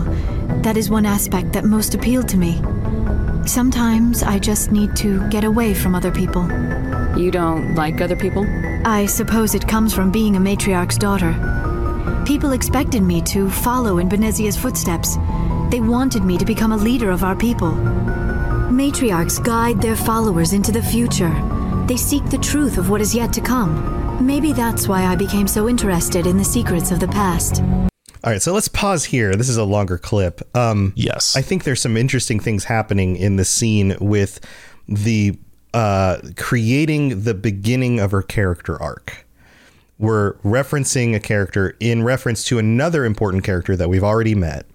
that 0.64 0.78
is 0.78 0.90
one 0.90 1.06
aspect 1.06 1.54
that 1.54 1.64
most 1.66 1.94
appealed 1.94 2.28
to 2.30 2.38
me. 2.38 2.62
Sometimes 3.48 4.24
I 4.24 4.40
just 4.40 4.74
need 4.74 4.94
to 4.98 5.28
get 5.30 5.46
away 5.46 5.74
from 5.74 5.96
other 5.96 6.12
people. 6.12 6.44
You 7.18 7.32
don't 7.32 7.76
like 7.76 8.02
other 8.02 8.16
people? 8.16 8.46
I 8.86 9.06
suppose 9.06 9.56
it 9.56 9.66
comes 9.66 9.94
from 9.94 10.12
being 10.12 10.36
a 10.36 10.40
matriarch's 10.40 10.98
daughter. 10.98 11.34
People 12.28 12.52
expected 12.52 13.04
me 13.04 13.22
to 13.22 13.50
follow 13.50 14.00
in 14.00 14.10
Benezia's 14.10 14.58
footsteps. 14.58 15.16
They 15.72 15.80
wanted 15.80 16.24
me 16.24 16.38
to 16.38 16.46
become 16.46 16.74
a 16.74 16.78
leader 16.78 17.10
of 17.10 17.24
our 17.24 17.38
people. 17.38 17.72
Matriarchs 18.70 19.42
guide 19.42 19.82
their 19.82 19.96
followers 19.96 20.52
into 20.52 20.74
the 20.74 20.84
future. 20.84 21.34
They 21.88 21.98
seek 21.98 22.26
the 22.26 22.38
truth 22.38 22.78
of 22.78 22.90
what 22.90 23.00
is 23.00 23.16
yet 23.16 23.32
to 23.34 23.42
come. 23.42 24.26
Maybe 24.26 24.52
that's 24.52 24.90
why 24.90 25.06
I 25.06 25.16
became 25.16 25.48
so 25.48 25.70
interested 25.70 26.28
in 26.28 26.38
the 26.38 26.44
secrets 26.44 26.92
of 26.92 27.00
the 27.00 27.08
past. 27.08 27.64
All 28.24 28.32
right, 28.32 28.42
so 28.42 28.54
let's 28.54 28.68
pause 28.68 29.06
here. 29.06 29.36
This 29.36 29.50
is 29.50 29.58
a 29.58 29.64
longer 29.64 29.98
clip. 29.98 30.42
Um, 30.56 30.94
yes. 30.96 31.36
I 31.36 31.42
think 31.42 31.64
there's 31.64 31.82
some 31.82 31.96
interesting 31.96 32.40
things 32.40 32.64
happening 32.64 33.16
in 33.16 33.36
the 33.36 33.46
scene 33.46 33.96
with 34.00 34.40
the 34.88 35.38
uh, 35.74 36.18
creating 36.36 37.24
the 37.24 37.34
beginning 37.34 38.00
of 38.00 38.12
her 38.12 38.24
character 38.24 38.82
arc. 38.82 39.26
We're 40.00 40.34
referencing 40.38 41.16
a 41.16 41.20
character 41.20 41.76
in 41.80 42.04
reference 42.04 42.44
to 42.46 42.60
another 42.60 43.06
important 43.06 43.44
character 43.44 43.76
that 43.76 43.90
we've 43.90 44.04
already 44.04 44.36
met. 44.36 44.66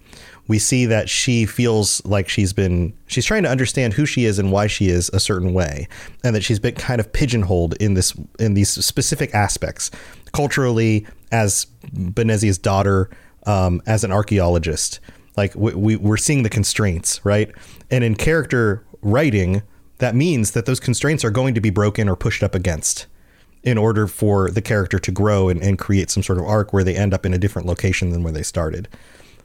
We 0.48 0.58
see 0.58 0.86
that 0.86 1.08
she 1.08 1.46
feels 1.46 2.04
like 2.04 2.28
she's 2.28 2.52
been 2.52 2.92
she's 3.06 3.24
trying 3.24 3.44
to 3.44 3.48
understand 3.48 3.94
who 3.94 4.06
she 4.06 4.24
is 4.24 4.38
and 4.38 4.50
why 4.52 4.66
she 4.66 4.88
is 4.88 5.08
a 5.10 5.20
certain 5.20 5.52
way, 5.52 5.88
and 6.24 6.34
that 6.34 6.42
she's 6.42 6.58
been 6.58 6.74
kind 6.74 7.00
of 7.00 7.12
pigeonholed 7.12 7.74
in 7.74 7.94
this 7.94 8.14
in 8.38 8.54
these 8.54 8.70
specific 8.70 9.34
aspects 9.34 9.90
culturally 10.32 11.06
as 11.30 11.66
Benezia's 11.92 12.58
daughter, 12.58 13.08
um, 13.46 13.82
as 13.86 14.04
an 14.04 14.12
archaeologist. 14.12 15.00
Like 15.36 15.54
we, 15.54 15.74
we, 15.74 15.96
we're 15.96 16.16
seeing 16.16 16.42
the 16.42 16.50
constraints, 16.50 17.24
right? 17.24 17.50
And 17.90 18.04
in 18.04 18.16
character 18.16 18.84
writing, 19.00 19.62
that 19.98 20.14
means 20.14 20.52
that 20.52 20.66
those 20.66 20.80
constraints 20.80 21.24
are 21.24 21.30
going 21.30 21.54
to 21.54 21.60
be 21.60 21.70
broken 21.70 22.08
or 22.08 22.16
pushed 22.16 22.42
up 22.42 22.54
against 22.54 23.06
in 23.62 23.78
order 23.78 24.06
for 24.06 24.50
the 24.50 24.60
character 24.60 24.98
to 24.98 25.12
grow 25.12 25.48
and, 25.48 25.62
and 25.62 25.78
create 25.78 26.10
some 26.10 26.22
sort 26.22 26.38
of 26.38 26.44
arc 26.44 26.72
where 26.72 26.84
they 26.84 26.96
end 26.96 27.14
up 27.14 27.24
in 27.24 27.32
a 27.32 27.38
different 27.38 27.68
location 27.68 28.10
than 28.10 28.22
where 28.22 28.32
they 28.32 28.42
started. 28.42 28.88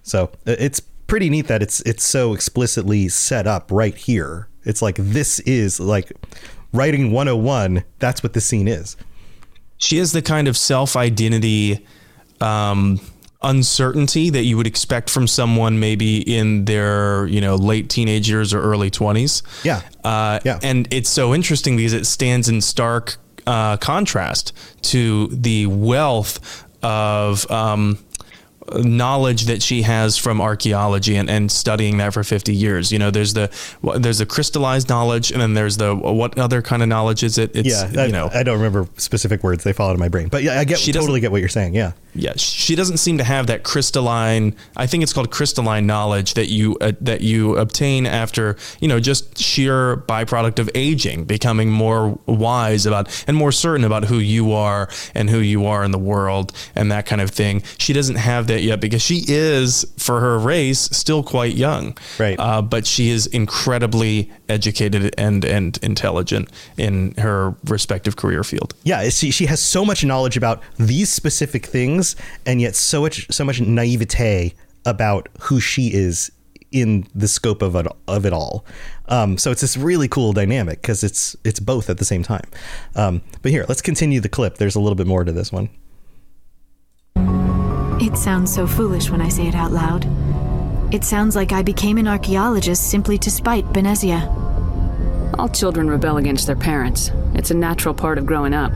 So 0.01 0.31
it's 0.45 0.79
pretty 0.79 1.29
neat 1.29 1.47
that 1.47 1.61
it's 1.61 1.81
it's 1.81 2.03
so 2.03 2.33
explicitly 2.33 3.07
set 3.09 3.47
up 3.47 3.71
right 3.71 3.95
here. 3.95 4.49
It's 4.63 4.81
like 4.81 4.95
this 4.95 5.39
is 5.41 5.79
like 5.79 6.11
writing 6.73 7.11
101. 7.11 7.83
That's 7.99 8.23
what 8.23 8.33
the 8.33 8.41
scene 8.41 8.67
is. 8.67 8.97
She 9.77 9.97
is 9.99 10.11
the 10.11 10.21
kind 10.21 10.47
of 10.47 10.57
self 10.57 10.95
identity 10.95 11.85
um, 12.41 12.99
uncertainty 13.43 14.29
that 14.31 14.43
you 14.43 14.57
would 14.57 14.67
expect 14.67 15.09
from 15.09 15.27
someone 15.27 15.79
maybe 15.79 16.19
in 16.21 16.65
their 16.65 17.27
you 17.27 17.39
know 17.39 17.55
late 17.55 17.88
teenage 17.89 18.27
years 18.27 18.51
or 18.51 18.61
early 18.61 18.89
20s 18.89 19.43
yeah 19.63 19.81
uh, 20.03 20.39
yeah 20.43 20.59
and 20.63 20.91
it's 20.91 21.09
so 21.09 21.35
interesting 21.35 21.77
because 21.77 21.93
it 21.93 22.05
stands 22.05 22.49
in 22.49 22.59
stark 22.61 23.17
uh, 23.45 23.77
contrast 23.77 24.53
to 24.81 25.27
the 25.27 25.67
wealth 25.67 26.65
of 26.83 27.49
um, 27.51 27.97
knowledge 28.75 29.43
that 29.43 29.61
she 29.61 29.81
has 29.83 30.17
from 30.17 30.41
archaeology 30.41 31.15
and, 31.15 31.29
and 31.29 31.51
studying 31.51 31.97
that 31.97 32.13
for 32.13 32.23
50 32.23 32.53
years. 32.53 32.91
You 32.91 32.99
know, 32.99 33.11
there's 33.11 33.33
the 33.33 33.49
there's 33.97 34.17
the 34.17 34.25
crystallized 34.25 34.89
knowledge, 34.89 35.31
and 35.31 35.41
then 35.41 35.53
there's 35.53 35.77
the 35.77 35.95
what 35.95 36.38
other 36.38 36.61
kind 36.61 36.81
of 36.81 36.89
knowledge 36.89 37.23
is 37.23 37.38
it? 37.38 37.55
It's, 37.55 37.69
yeah, 37.69 38.01
I, 38.01 38.05
you 38.07 38.11
know, 38.11 38.29
I 38.33 38.43
don't 38.43 38.57
remember 38.57 38.88
specific 38.97 39.43
words; 39.43 39.63
they 39.63 39.73
fall 39.73 39.89
out 39.89 39.93
of 39.93 39.99
my 39.99 40.09
brain. 40.09 40.27
But 40.27 40.43
yeah, 40.43 40.59
I 40.59 40.65
get 40.65 40.79
she 40.79 40.91
totally 40.91 41.19
get 41.19 41.31
what 41.31 41.39
you're 41.39 41.49
saying. 41.49 41.75
Yeah, 41.75 41.93
Yeah, 42.18 42.34
she 42.36 42.76
doesn't 42.76 42.97
seem 42.97 43.18
to 43.18 43.24
have 43.24 43.47
that 43.47 43.63
crystalline. 43.63 44.55
I 44.76 44.88
think 44.88 45.03
it's 45.03 45.13
called 45.13 45.32
crystalline 45.32 45.86
knowledge 45.86 46.34
that 46.34 46.49
you 46.49 46.78
uh, 46.82 46.93
that 47.01 47.22
you 47.22 47.55
obtain 47.57 48.05
after 48.05 48.57
you 48.80 48.88
know 48.88 48.99
just 48.99 49.38
sheer 49.38 49.97
byproduct 49.97 50.59
of 50.59 50.70
aging, 50.76 51.26
becoming 51.26 51.70
more 51.70 52.20
wise 52.26 52.86
about 52.86 53.07
and 53.28 53.38
more 53.38 53.51
certain 53.51 53.86
about 53.86 54.05
who 54.05 54.18
you 54.18 54.51
are 54.51 54.89
and 55.13 55.30
who 55.30 55.39
you 55.39 55.65
are 55.65 55.84
in 55.84 55.91
the 55.91 55.99
world 55.99 56.51
and 56.76 56.91
that 56.91 57.05
kind 57.05 57.22
of 57.22 57.30
thing. 57.30 57.63
She 57.78 57.93
doesn't 57.93 58.15
have 58.15 58.47
that 58.47 58.61
yet 58.61 58.82
because 58.82 59.01
she 59.01 59.24
is, 59.28 59.86
for 59.97 60.20
her 60.20 60.38
race, 60.39 60.80
still 60.80 61.24
quite 61.24 61.55
young. 61.55 61.97
Right. 62.20 62.39
Uh, 62.39 62.61
but 62.61 62.86
she 62.86 63.09
is 63.09 63.28
incredibly 63.28 64.32
educated 64.49 65.13
and 65.18 65.45
and 65.45 65.78
intelligent 65.84 66.49
in 66.78 67.13
her 67.18 67.55
respective 67.65 68.15
career 68.15 68.43
field. 68.43 68.74
Yeah, 68.84 69.09
she, 69.09 69.32
she 69.32 69.45
has 69.45 69.61
so 69.61 69.86
much 69.86 70.03
knowledge 70.03 70.38
about 70.38 70.61
these 70.78 71.09
specific 71.09 71.65
things, 71.65 72.06
and 72.45 72.61
yet 72.61 72.75
so 72.75 73.01
much 73.01 73.27
so 73.31 73.43
much 73.43 73.59
naivete 73.61 74.53
about 74.85 75.27
who 75.41 75.59
she 75.59 75.93
is 75.93 76.31
in 76.71 77.07
the 77.15 77.27
scope 77.27 77.61
of 77.61 77.75
it, 77.75 77.87
of 78.07 78.25
it 78.25 78.33
all. 78.33 78.65
Um, 79.07 79.37
so 79.37 79.51
it's 79.51 79.61
this 79.61 79.77
really 79.77 80.07
cool 80.07 80.33
dynamic 80.33 80.81
because 80.81 81.03
it's 81.03 81.35
it's 81.43 81.59
both 81.59 81.89
at 81.89 81.97
the 81.97 82.05
same 82.05 82.23
time. 82.23 82.45
Um, 82.95 83.21
but 83.41 83.51
here, 83.51 83.65
let's 83.67 83.81
continue 83.81 84.19
the 84.19 84.29
clip. 84.29 84.57
There's 84.57 84.75
a 84.75 84.79
little 84.79 84.95
bit 84.95 85.07
more 85.07 85.23
to 85.23 85.31
this 85.31 85.51
one. 85.51 85.69
It 87.99 88.15
sounds 88.17 88.53
so 88.53 88.67
foolish 88.67 89.09
when 89.09 89.21
I 89.21 89.29
say 89.29 89.47
it 89.47 89.55
out 89.55 89.71
loud. 89.71 90.05
It 90.93 91.03
sounds 91.03 91.35
like 91.35 91.51
I 91.51 91.63
became 91.63 91.97
an 91.97 92.07
archaeologist 92.07 92.89
simply 92.89 93.17
to 93.17 93.31
spite 93.31 93.65
Benezia. 93.65 94.27
All 95.37 95.49
children 95.49 95.89
rebel 95.89 96.17
against 96.17 96.47
their 96.47 96.55
parents. 96.55 97.11
It's 97.33 97.51
a 97.51 97.55
natural 97.55 97.93
part 97.93 98.17
of 98.17 98.25
growing 98.25 98.53
up. 98.53 98.71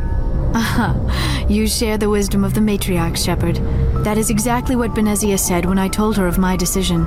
Aha, 0.54 1.46
you 1.48 1.66
share 1.68 1.98
the 1.98 2.10
wisdom 2.10 2.44
of 2.44 2.54
the 2.54 2.60
matriarch, 2.60 3.18
Shepard. 3.18 3.56
That 4.04 4.18
is 4.18 4.30
exactly 4.30 4.76
what 4.76 4.94
Benezia 4.94 5.40
said 5.40 5.66
when 5.66 5.80
I 5.80 5.88
told 5.88 6.18
her 6.18 6.28
of 6.28 6.38
my 6.38 6.58
decision. 6.58 7.06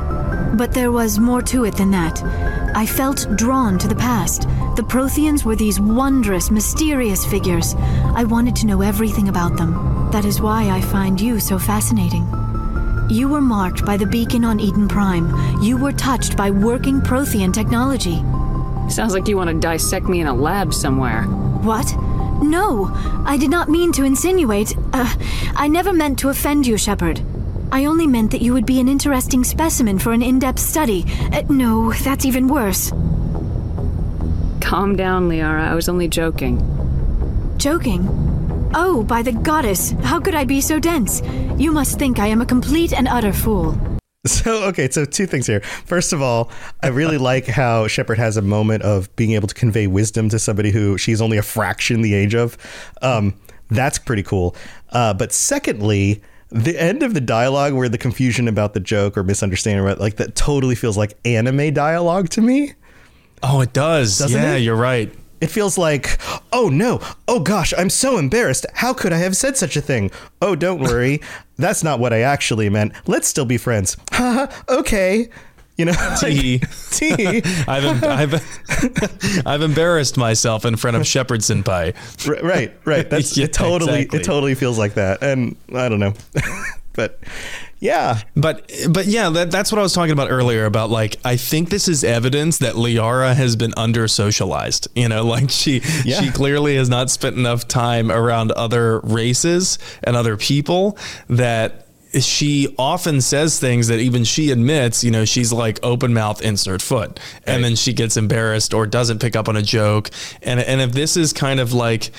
But 0.56 0.72
there 0.72 0.92
was 0.92 1.18
more 1.18 1.42
to 1.42 1.64
it 1.64 1.76
than 1.76 1.90
that. 1.90 2.22
I 2.74 2.86
felt 2.86 3.28
drawn 3.36 3.78
to 3.78 3.88
the 3.88 3.96
past. 3.96 4.42
The 4.76 4.82
Protheans 4.82 5.44
were 5.44 5.56
these 5.56 5.78
wondrous, 5.78 6.50
mysterious 6.50 7.26
figures. 7.26 7.74
I 8.16 8.24
wanted 8.24 8.56
to 8.56 8.66
know 8.66 8.80
everything 8.80 9.28
about 9.28 9.56
them. 9.56 10.10
That 10.10 10.24
is 10.24 10.40
why 10.40 10.70
I 10.70 10.80
find 10.80 11.20
you 11.20 11.38
so 11.38 11.58
fascinating. 11.58 12.26
You 13.10 13.28
were 13.28 13.42
marked 13.42 13.84
by 13.84 13.96
the 13.96 14.06
beacon 14.06 14.44
on 14.44 14.58
Eden 14.58 14.88
Prime. 14.88 15.60
You 15.60 15.76
were 15.76 15.92
touched 15.92 16.36
by 16.36 16.50
working 16.50 17.00
Prothean 17.00 17.52
technology. 17.52 18.22
Sounds 18.90 19.12
like 19.12 19.28
you 19.28 19.36
want 19.36 19.50
to 19.50 19.58
dissect 19.58 20.06
me 20.06 20.20
in 20.20 20.26
a 20.26 20.34
lab 20.34 20.72
somewhere. 20.72 21.24
What? 21.62 21.86
No, 22.42 22.90
I 23.24 23.36
did 23.36 23.50
not 23.50 23.68
mean 23.68 23.92
to 23.92 24.04
insinuate. 24.04 24.76
Uh, 24.92 25.14
I 25.56 25.68
never 25.68 25.92
meant 25.92 26.18
to 26.20 26.28
offend 26.28 26.66
you, 26.66 26.76
Shepard. 26.76 27.20
I 27.72 27.86
only 27.86 28.06
meant 28.06 28.30
that 28.30 28.42
you 28.42 28.52
would 28.52 28.66
be 28.66 28.80
an 28.80 28.88
interesting 28.88 29.42
specimen 29.44 29.98
for 29.98 30.12
an 30.12 30.22
in 30.22 30.38
depth 30.38 30.60
study. 30.60 31.04
Uh, 31.32 31.42
no, 31.48 31.92
that's 31.92 32.24
even 32.24 32.46
worse. 32.48 32.90
Calm 34.60 34.96
down, 34.96 35.28
Liara. 35.28 35.68
I 35.68 35.74
was 35.74 35.88
only 35.88 36.08
joking. 36.08 36.58
Joking? 37.56 38.08
Oh, 38.74 39.04
by 39.04 39.22
the 39.22 39.32
goddess, 39.32 39.92
how 40.02 40.20
could 40.20 40.34
I 40.34 40.44
be 40.44 40.60
so 40.60 40.78
dense? 40.78 41.22
You 41.56 41.72
must 41.72 41.98
think 41.98 42.18
I 42.18 42.26
am 42.26 42.40
a 42.40 42.46
complete 42.46 42.92
and 42.92 43.08
utter 43.08 43.32
fool. 43.32 43.93
So 44.26 44.64
okay, 44.64 44.88
so 44.90 45.04
two 45.04 45.26
things 45.26 45.46
here. 45.46 45.60
First 45.60 46.14
of 46.14 46.22
all, 46.22 46.50
I 46.82 46.88
really 46.88 47.18
like 47.18 47.46
how 47.46 47.86
Shepard 47.86 48.16
has 48.16 48.38
a 48.38 48.42
moment 48.42 48.82
of 48.82 49.14
being 49.16 49.32
able 49.32 49.48
to 49.48 49.54
convey 49.54 49.86
wisdom 49.86 50.30
to 50.30 50.38
somebody 50.38 50.70
who 50.70 50.96
she's 50.96 51.20
only 51.20 51.36
a 51.36 51.42
fraction 51.42 52.00
the 52.00 52.14
age 52.14 52.34
of. 52.34 52.56
Um, 53.02 53.34
that's 53.70 53.98
pretty 53.98 54.22
cool. 54.22 54.56
Uh, 54.90 55.12
but 55.12 55.32
secondly, 55.32 56.22
the 56.48 56.80
end 56.80 57.02
of 57.02 57.12
the 57.12 57.20
dialogue 57.20 57.74
where 57.74 57.88
the 57.88 57.98
confusion 57.98 58.48
about 58.48 58.72
the 58.72 58.80
joke 58.80 59.18
or 59.18 59.24
misunderstanding 59.24 59.84
about 59.84 60.00
like 60.00 60.16
that 60.16 60.34
totally 60.34 60.74
feels 60.74 60.96
like 60.96 61.18
anime 61.24 61.74
dialogue 61.74 62.30
to 62.30 62.40
me. 62.40 62.72
Oh, 63.42 63.60
it 63.60 63.74
does. 63.74 64.18
Doesn't 64.18 64.40
yeah, 64.40 64.54
it? 64.54 64.60
you're 64.60 64.76
right. 64.76 65.12
It 65.44 65.50
feels 65.50 65.76
like, 65.76 66.18
oh 66.54 66.70
no, 66.70 67.02
oh 67.28 67.38
gosh, 67.38 67.74
I'm 67.76 67.90
so 67.90 68.16
embarrassed. 68.16 68.64
How 68.72 68.94
could 68.94 69.12
I 69.12 69.18
have 69.18 69.36
said 69.36 69.58
such 69.58 69.76
a 69.76 69.82
thing? 69.82 70.10
Oh, 70.40 70.56
don't 70.56 70.80
worry. 70.80 71.20
That's 71.58 71.84
not 71.84 72.00
what 72.00 72.14
I 72.14 72.20
actually 72.22 72.70
meant. 72.70 72.94
Let's 73.06 73.28
still 73.28 73.44
be 73.44 73.58
friends. 73.58 73.94
Haha, 74.10 74.46
okay. 74.70 75.28
You 75.76 75.84
know, 75.84 75.92
T. 76.18 76.60
T. 76.92 77.42
I've, 77.68 78.02
I've, 78.02 79.42
I've 79.46 79.60
embarrassed 79.60 80.16
myself 80.16 80.64
in 80.64 80.76
front 80.76 80.96
of 80.96 81.06
Shepard 81.06 81.40
Senpai. 81.40 81.94
R- 82.26 82.42
right, 82.42 82.72
right. 82.86 83.10
That's 83.10 83.36
Yeah, 83.36 83.44
it 83.44 83.52
totally 83.52 83.92
exactly. 84.02 84.20
it 84.20 84.24
totally 84.24 84.54
feels 84.54 84.78
like 84.78 84.94
that. 84.94 85.22
And 85.22 85.56
I 85.74 85.90
don't 85.90 86.00
know. 86.00 86.14
but 86.94 87.20
yeah. 87.84 88.20
But 88.34 88.72
but 88.88 89.04
yeah, 89.06 89.28
that, 89.28 89.50
that's 89.50 89.70
what 89.70 89.78
I 89.78 89.82
was 89.82 89.92
talking 89.92 90.12
about 90.12 90.30
earlier 90.30 90.64
about 90.64 90.88
like 90.88 91.16
I 91.22 91.36
think 91.36 91.68
this 91.68 91.86
is 91.86 92.02
evidence 92.02 92.56
that 92.58 92.76
Liara 92.76 93.34
has 93.34 93.56
been 93.56 93.74
under 93.76 94.08
socialized. 94.08 94.88
You 94.94 95.10
know, 95.10 95.24
like 95.36 95.50
she 95.50 95.82
Yeah. 96.02 96.22
she 96.22 96.30
clearly 96.30 96.76
has 96.76 96.88
not 96.88 97.10
spent 97.10 97.36
enough 97.36 97.68
time 97.68 98.10
around 98.10 98.52
other 98.52 99.00
races 99.00 99.78
and 100.02 100.16
other 100.16 100.38
people 100.38 100.96
that 101.28 101.82
she 102.20 102.74
often 102.78 103.20
says 103.20 103.58
things 103.60 103.88
that 103.88 103.98
even 103.98 104.24
she 104.24 104.50
admits, 104.50 105.04
you 105.04 105.10
know, 105.10 105.24
she's 105.26 105.52
like 105.52 105.78
open 105.82 106.14
mouth 106.14 106.40
insert 106.40 106.80
foot. 106.80 107.20
And 107.46 107.62
then 107.62 107.74
she 107.76 107.92
gets 107.92 108.16
embarrassed 108.16 108.72
or 108.72 108.86
doesn't 108.86 109.18
pick 109.20 109.36
up 109.36 109.46
on 109.48 109.56
a 109.56 109.62
joke. 109.62 110.08
And 110.40 110.58
and 110.58 110.80
if 110.80 110.92
this 110.92 111.18
is 111.18 111.34
kind 111.34 111.60
of 111.60 111.74
like 111.74 112.12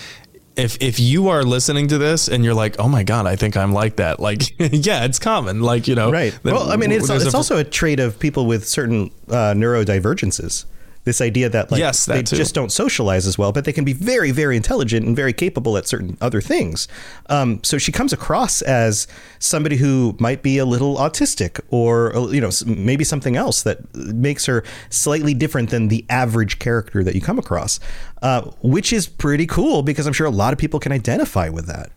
if 0.57 0.77
if 0.81 0.99
you 0.99 1.29
are 1.29 1.43
listening 1.43 1.87
to 1.89 1.97
this 1.97 2.27
and 2.27 2.43
you're 2.43 2.53
like, 2.53 2.75
oh 2.79 2.87
my 2.87 3.03
god, 3.03 3.25
I 3.27 3.35
think 3.35 3.57
I'm 3.57 3.73
like 3.73 3.97
that. 3.97 4.19
Like, 4.19 4.41
yeah, 4.59 5.05
it's 5.05 5.19
common. 5.19 5.61
Like, 5.61 5.87
you 5.87 5.95
know, 5.95 6.11
Right. 6.11 6.37
Well, 6.43 6.71
I 6.71 6.75
mean, 6.77 6.91
it's, 6.91 7.09
it's 7.09 7.33
a- 7.33 7.37
also 7.37 7.57
a 7.57 7.63
trait 7.63 7.99
of 7.99 8.17
people 8.19 8.45
with 8.45 8.67
certain 8.67 9.11
uh, 9.29 9.53
neurodivergences. 9.55 10.65
This 11.05 11.21
idea 11.21 11.49
that 11.49 11.71
like 11.71 11.79
Yes, 11.79 12.05
that 12.05 12.13
they 12.15 12.23
too. 12.23 12.35
just 12.35 12.53
don't 12.55 12.71
socialize 12.71 13.25
as 13.27 13.37
well, 13.37 13.51
but 13.51 13.63
they 13.63 13.71
can 13.73 13.85
be 13.85 13.93
very, 13.93 14.31
very 14.31 14.57
intelligent 14.57 15.05
and 15.05 15.15
very 15.15 15.33
capable 15.33 15.77
at 15.77 15.87
certain 15.87 16.17
other 16.19 16.41
things. 16.41 16.87
Um, 17.29 17.63
so 17.63 17.77
she 17.77 17.91
comes 17.91 18.11
across 18.11 18.61
as 18.63 19.07
somebody 19.39 19.77
who 19.77 20.15
might 20.19 20.41
be 20.41 20.57
a 20.57 20.65
little 20.65 20.97
autistic, 20.97 21.59
or 21.69 22.15
uh, 22.15 22.27
you 22.27 22.41
know, 22.41 22.49
maybe 22.65 23.03
something 23.03 23.35
else 23.35 23.61
that 23.63 23.95
makes 23.95 24.45
her 24.47 24.63
slightly 24.89 25.33
different 25.33 25.69
than 25.69 25.87
the 25.89 26.03
average 26.09 26.57
character 26.59 27.03
that 27.03 27.13
you 27.15 27.21
come 27.21 27.37
across, 27.39 27.79
uh, 28.23 28.41
which 28.61 28.91
is 28.91 29.07
pretty 29.07 29.45
cool 29.45 29.83
because 29.83 30.07
I'm 30.07 30.13
sure 30.13 30.27
a 30.27 30.31
lot 30.31 30.53
of 30.53 30.59
people 30.59 30.79
can 30.79 30.91
identify 30.91 31.49
with 31.49 31.67
that. 31.67 31.91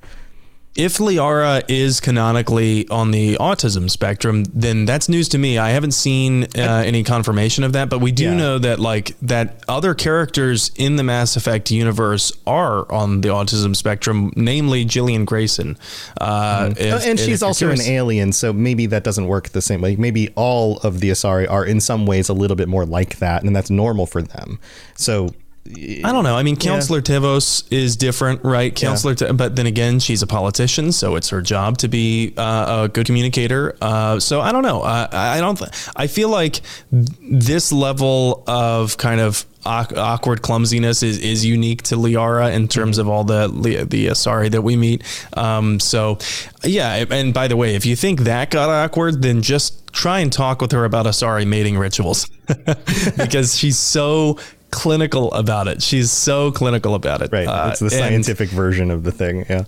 If 0.76 0.98
Liara 0.98 1.64
is 1.66 1.98
canonically 1.98 2.86
on 2.88 3.10
the 3.10 3.34
autism 3.38 3.90
spectrum, 3.90 4.44
then 4.54 4.84
that's 4.84 5.08
news 5.08 5.28
to 5.30 5.38
me. 5.38 5.58
I 5.58 5.70
haven't 5.70 5.90
seen 5.90 6.44
uh, 6.56 6.84
any 6.86 7.02
confirmation 7.02 7.64
of 7.64 7.72
that, 7.72 7.88
but 7.90 7.98
we 8.00 8.12
do 8.12 8.24
Yeah. 8.24 8.36
know 8.36 8.58
that 8.60 8.78
like 8.78 9.16
that 9.22 9.64
other 9.66 9.92
characters 9.94 10.70
in 10.76 10.94
the 10.94 11.02
Mass 11.02 11.34
Effect 11.34 11.72
universe 11.72 12.30
are 12.46 12.90
on 12.92 13.22
the 13.22 13.28
autism 13.28 13.74
spectrum, 13.74 14.32
namely 14.36 14.84
Gillian 14.84 15.24
Grayson. 15.24 15.76
Uh, 16.20 16.72
if- 16.78 16.92
Uh, 16.94 17.00
and 17.08 17.18
if 17.18 17.24
she's 17.26 17.40
you're 17.40 17.48
also 17.48 17.70
an 17.70 17.80
alien, 17.80 18.30
so 18.32 18.52
maybe 18.52 18.86
that 18.86 19.02
doesn't 19.02 19.26
work 19.26 19.48
the 19.48 19.62
same 19.62 19.80
way. 19.80 19.96
Maybe 19.96 20.28
all 20.36 20.78
of 20.84 21.00
the 21.00 21.10
Asari 21.10 21.50
are 21.50 21.64
in 21.64 21.80
some 21.80 22.06
ways 22.06 22.28
a 22.28 22.34
little 22.34 22.56
bit 22.56 22.68
more 22.68 22.86
like 22.86 23.18
that, 23.18 23.42
and 23.42 23.56
that's 23.56 23.70
normal 23.70 24.06
for 24.06 24.22
them. 24.22 24.60
So 24.94 25.30
I 25.76 26.12
don't 26.12 26.24
know. 26.24 26.36
I 26.36 26.42
mean, 26.42 26.56
Councilor 26.56 27.02
Tevos 27.02 27.70
is 27.70 27.96
different, 27.96 28.42
right? 28.44 28.74
Councilor, 28.74 29.14
T- 29.14 29.32
but 29.32 29.56
then 29.56 29.66
again, 29.66 29.98
she's 29.98 30.22
a 30.22 30.26
politician, 30.26 30.92
so 30.92 31.16
it's 31.16 31.28
her 31.28 31.42
job 31.42 31.78
to 31.78 31.88
be 31.88 32.32
uh, 32.36 32.84
a 32.84 32.88
good 32.88 33.06
communicator. 33.06 33.76
Uh, 33.80 34.18
so 34.20 34.40
I 34.40 34.52
don't 34.52 34.62
know. 34.62 34.82
Uh, 34.82 35.08
I 35.12 35.40
don't. 35.40 35.58
Th- 35.58 35.70
I 35.96 36.06
feel 36.06 36.30
like 36.30 36.60
this 36.90 37.72
level 37.72 38.44
of 38.46 38.96
kind 38.96 39.20
of 39.20 39.44
awkward 39.66 40.40
clumsiness 40.40 41.02
is, 41.02 41.18
is 41.18 41.44
unique 41.44 41.82
to 41.82 41.96
Liara 41.96 42.54
in 42.54 42.68
terms 42.68 42.96
of 42.96 43.08
all 43.08 43.24
the 43.24 43.48
the 43.88 44.06
Asari 44.06 44.50
that 44.50 44.62
we 44.62 44.76
meet. 44.76 45.02
Um, 45.36 45.80
so 45.80 46.18
yeah. 46.64 47.04
And 47.10 47.34
by 47.34 47.48
the 47.48 47.56
way, 47.56 47.74
if 47.74 47.84
you 47.84 47.96
think 47.96 48.20
that 48.20 48.50
got 48.50 48.70
awkward, 48.70 49.22
then 49.22 49.42
just 49.42 49.92
try 49.92 50.20
and 50.20 50.32
talk 50.32 50.60
with 50.60 50.72
her 50.72 50.84
about 50.84 51.06
Asari 51.06 51.46
mating 51.46 51.76
rituals 51.76 52.28
because 53.16 53.56
she's 53.56 53.78
so 53.78 54.38
clinical 54.70 55.32
about 55.32 55.68
it. 55.68 55.82
She's 55.82 56.10
so 56.10 56.50
clinical 56.52 56.94
about 56.94 57.22
it. 57.22 57.30
right, 57.32 57.46
Uh, 57.46 57.68
it's 57.70 57.80
the 57.80 57.86
and- 57.86 57.92
scientific 57.94 58.50
version 58.50 58.90
of 58.90 59.02
the 59.04 59.12
thing. 59.12 59.44
Yeah. 59.48 59.64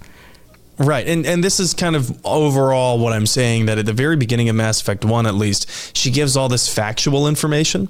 Right. 0.79 1.07
And 1.07 1.27
and 1.27 1.45
this 1.45 1.61
is 1.61 1.75
kind 1.75 1.95
of 1.95 2.11
overall 2.25 2.99
what 2.99 3.13
I'm 3.13 3.27
saying 3.27 3.67
that 3.67 3.77
at 3.77 3.85
the 3.85 3.93
very 3.93 4.17
beginning 4.17 4.49
of 4.49 4.57
Mass 4.57 4.81
Effect 4.81 5.05
1 5.05 5.27
at 5.27 5.35
least, 5.35 5.95
she 5.95 6.11
gives 6.11 6.39
all 6.39 6.49
this 6.49 6.73
factual 6.73 7.29
information. 7.29 7.89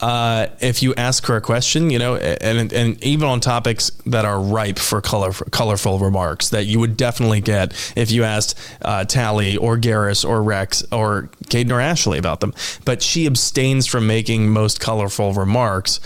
Uh, 0.00 0.48
if 0.60 0.82
you 0.82 0.92
ask 0.96 1.24
her 1.26 1.36
a 1.36 1.40
question, 1.40 1.88
you 1.90 1.98
know, 1.98 2.16
and 2.16 2.72
and 2.72 3.02
even 3.04 3.28
on 3.28 3.40
topics 3.40 3.90
that 4.06 4.24
are 4.24 4.40
ripe 4.40 4.78
for 4.78 5.00
color 5.02 5.32
colorful 5.50 5.98
remarks 5.98 6.48
that 6.48 6.64
you 6.64 6.78
would 6.80 6.96
definitely 6.96 7.40
get 7.42 7.72
if 7.94 8.10
you 8.10 8.24
asked 8.24 8.58
uh, 8.82 9.04
Tali 9.04 9.56
or 9.58 9.76
Garrus 9.78 10.24
or 10.28 10.42
Rex 10.42 10.82
or 10.90 11.28
Kaidan 11.48 11.72
or 11.72 11.80
Ashley 11.80 12.18
about 12.18 12.40
them, 12.40 12.54
but 12.86 13.02
she 13.02 13.26
abstains 13.26 13.86
from 13.86 14.06
making 14.06 14.48
most 14.48 14.80
colorful 14.80 15.32
remarks 15.34 16.00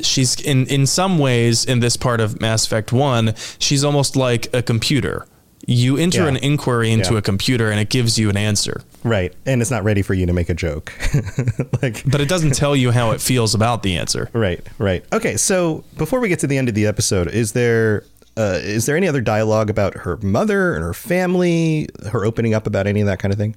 she's 0.00 0.40
in 0.40 0.66
in 0.66 0.86
some 0.86 1.18
ways 1.18 1.64
in 1.64 1.80
this 1.80 1.96
part 1.96 2.20
of 2.20 2.40
Mass 2.40 2.64
Effect 2.66 2.92
1 2.92 3.34
she's 3.58 3.84
almost 3.84 4.16
like 4.16 4.48
a 4.54 4.62
computer 4.62 5.26
You 5.66 5.96
enter 5.96 6.22
Yeah. 6.22 6.28
an 6.28 6.36
inquiry 6.38 6.90
into 6.90 7.12
Yeah. 7.12 7.18
a 7.18 7.22
computer 7.22 7.70
and 7.70 7.78
it 7.78 7.88
gives 7.88 8.18
you 8.18 8.28
an 8.30 8.36
answer. 8.36 8.80
Right. 9.04 9.32
And 9.46 9.60
it's 9.62 9.70
not 9.70 9.84
ready 9.84 10.02
for 10.02 10.12
you 10.14 10.26
to 10.26 10.32
make 10.32 10.48
a 10.50 10.54
joke. 10.54 10.92
like 11.82 12.02
But 12.04 12.20
it 12.20 12.28
doesn't 12.28 12.54
tell 12.56 12.74
you 12.74 12.90
how 12.90 13.12
it 13.12 13.20
feels 13.20 13.54
about 13.54 13.82
the 13.84 13.96
answer. 13.96 14.28
Right, 14.32 14.60
right. 14.78 15.04
Okay, 15.12 15.36
so 15.36 15.84
before 15.96 16.18
we 16.20 16.28
get 16.28 16.40
to 16.40 16.46
the 16.48 16.58
end 16.58 16.68
of 16.68 16.74
the 16.74 16.86
episode, 16.86 17.28
is 17.28 17.52
there 17.52 18.02
uh, 18.36 18.58
is 18.62 18.86
there 18.86 18.96
any 18.96 19.06
other 19.06 19.20
dialogue 19.20 19.70
about 19.70 19.94
her 19.98 20.16
mother 20.22 20.74
and 20.74 20.82
her 20.82 20.94
family, 20.94 21.86
her 22.10 22.24
opening 22.24 22.54
up 22.54 22.66
about 22.66 22.86
any 22.88 23.00
of 23.00 23.06
that 23.06 23.18
kind 23.20 23.30
of 23.32 23.38
thing? 23.38 23.54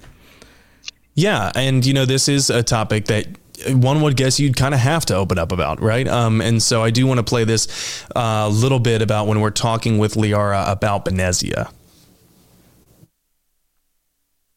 Yeah, 1.14 1.50
and 1.54 1.84
you 1.86 1.94
know 1.94 2.04
this 2.04 2.28
is 2.28 2.50
a 2.50 2.62
topic 2.62 3.06
that 3.06 3.26
one 3.68 4.02
would 4.02 4.16
guess 4.16 4.38
you'd 4.38 4.56
kind 4.56 4.74
of 4.74 4.80
have 4.80 5.06
to 5.06 5.14
open 5.14 5.38
up 5.38 5.52
about, 5.52 5.80
right? 5.80 6.06
Um, 6.06 6.40
and 6.40 6.62
so 6.62 6.82
I 6.82 6.90
do 6.90 7.06
want 7.06 7.18
to 7.18 7.24
play 7.24 7.44
this 7.44 8.04
a 8.14 8.18
uh, 8.18 8.48
little 8.48 8.78
bit 8.78 9.02
about 9.02 9.26
when 9.26 9.40
we're 9.40 9.50
talking 9.50 9.98
with 9.98 10.14
Liara 10.14 10.70
about 10.70 11.04
Benezia. 11.04 11.70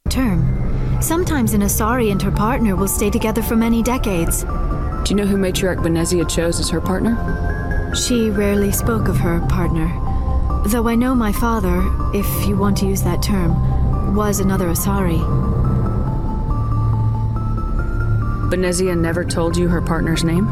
Term. 0.09 1.01
Sometimes 1.01 1.53
an 1.53 1.61
Asari 1.61 2.11
and 2.11 2.21
her 2.21 2.31
partner 2.31 2.75
will 2.75 2.87
stay 2.87 3.09
together 3.09 3.41
for 3.41 3.55
many 3.55 3.81
decades. 3.81 4.43
Do 4.43 5.03
you 5.09 5.15
know 5.15 5.25
who 5.25 5.37
matriarch 5.37 5.77
Benezia 5.77 6.29
chose 6.29 6.59
as 6.59 6.69
her 6.69 6.81
partner? 6.81 7.93
She 7.95 8.29
rarely 8.29 8.71
spoke 8.71 9.07
of 9.07 9.17
her 9.17 9.39
partner. 9.47 9.87
Though 10.67 10.87
I 10.87 10.95
know 10.95 11.15
my 11.15 11.31
father, 11.31 11.81
if 12.13 12.47
you 12.47 12.57
want 12.57 12.77
to 12.79 12.85
use 12.85 13.01
that 13.03 13.23
term, 13.23 14.15
was 14.15 14.39
another 14.39 14.67
Asari. 14.67 15.58
Benezia 18.49 18.97
never 18.99 19.23
told 19.23 19.55
you 19.55 19.67
her 19.67 19.79
partner's 19.79 20.23
name? 20.23 20.47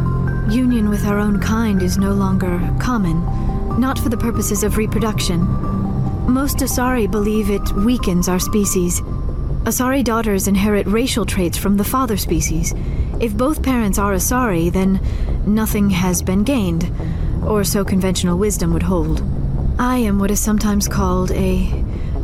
Union 0.51 0.87
with 0.87 1.03
our 1.07 1.17
own 1.17 1.39
kind 1.39 1.81
is 1.81 1.97
no 1.97 2.13
longer 2.13 2.61
common, 2.79 3.21
not 3.79 3.97
for 3.97 4.09
the 4.09 4.17
purposes 4.17 4.63
of 4.63 4.77
reproduction. 4.77 5.39
Most 6.31 6.57
Asari 6.57 7.09
believe 7.09 7.49
it 7.49 7.71
weakens 7.71 8.29
our 8.29 8.37
species. 8.37 9.01
Asari 9.63 10.03
daughters 10.03 10.47
inherit 10.47 10.85
racial 10.85 11.25
traits 11.25 11.57
from 11.57 11.75
the 11.75 11.83
father 11.83 12.17
species. 12.17 12.71
If 13.19 13.35
both 13.35 13.63
parents 13.63 13.97
are 13.97 14.13
Asari, 14.13 14.71
then 14.71 15.01
nothing 15.47 15.89
has 15.89 16.21
been 16.21 16.43
gained, 16.43 16.91
or 17.47 17.63
so 17.63 17.83
conventional 17.83 18.37
wisdom 18.37 18.73
would 18.73 18.83
hold. 18.83 19.23
I 19.79 19.97
am 19.97 20.19
what 20.19 20.29
is 20.29 20.39
sometimes 20.39 20.87
called 20.87 21.31
a 21.31 21.65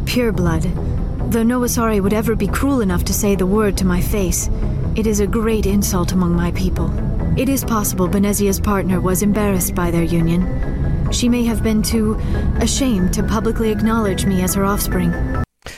pureblood, 0.05 1.31
though 1.31 1.41
no 1.41 1.61
Asari 1.61 1.99
would 1.99 2.13
ever 2.13 2.35
be 2.35 2.45
cruel 2.45 2.81
enough 2.81 3.05
to 3.05 3.13
say 3.13 3.33
the 3.33 3.47
word 3.47 3.75
to 3.77 3.85
my 3.85 4.01
face. 4.01 4.51
It 4.95 5.07
is 5.07 5.19
a 5.19 5.25
great 5.25 5.65
insult 5.65 6.11
among 6.11 6.35
my 6.35 6.51
people. 6.51 6.93
It 7.35 7.49
is 7.49 7.63
possible 7.63 8.07
Benezia's 8.07 8.59
partner 8.59 9.01
was 9.01 9.23
embarrassed 9.23 9.73
by 9.73 9.89
their 9.89 10.03
union. 10.03 11.11
She 11.11 11.27
may 11.27 11.43
have 11.45 11.63
been 11.63 11.81
too 11.81 12.13
ashamed 12.59 13.11
to 13.15 13.23
publicly 13.23 13.71
acknowledge 13.71 14.27
me 14.27 14.43
as 14.43 14.53
her 14.53 14.63
offspring. 14.63 15.11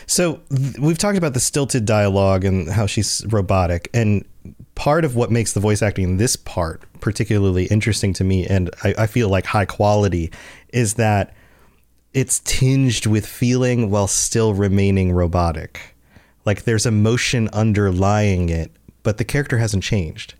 So 0.05 0.41
we've 0.81 0.97
talked 0.97 1.17
about 1.17 1.33
the 1.33 1.39
stilted 1.39 1.85
dialogue 1.85 2.43
and 2.43 2.69
how 2.69 2.87
she's 2.87 3.25
robotic, 3.29 3.89
and 3.93 4.25
part 4.75 5.05
of 5.05 5.15
what 5.15 5.31
makes 5.31 5.53
the 5.53 5.61
voice 5.61 5.81
acting 5.81 6.03
in 6.03 6.17
this 6.17 6.35
part 6.35 6.83
particularly 6.99 7.67
interesting 7.67 8.11
to 8.13 8.25
me, 8.25 8.45
and 8.45 8.69
I, 8.83 8.95
I 8.97 9.07
feel 9.07 9.29
like 9.29 9.45
high 9.45 9.65
quality, 9.65 10.29
is 10.73 10.95
that 10.95 11.33
it's 12.13 12.39
tinged 12.41 13.05
with 13.05 13.25
feeling 13.25 13.89
while 13.89 14.07
still 14.07 14.53
remaining 14.53 15.13
robotic. 15.13 15.95
Like 16.43 16.63
there's 16.63 16.85
emotion 16.85 17.47
underlying 17.53 18.49
it, 18.49 18.71
but 19.05 19.17
the 19.17 19.23
character 19.23 19.59
hasn't 19.59 19.83
changed. 19.83 20.33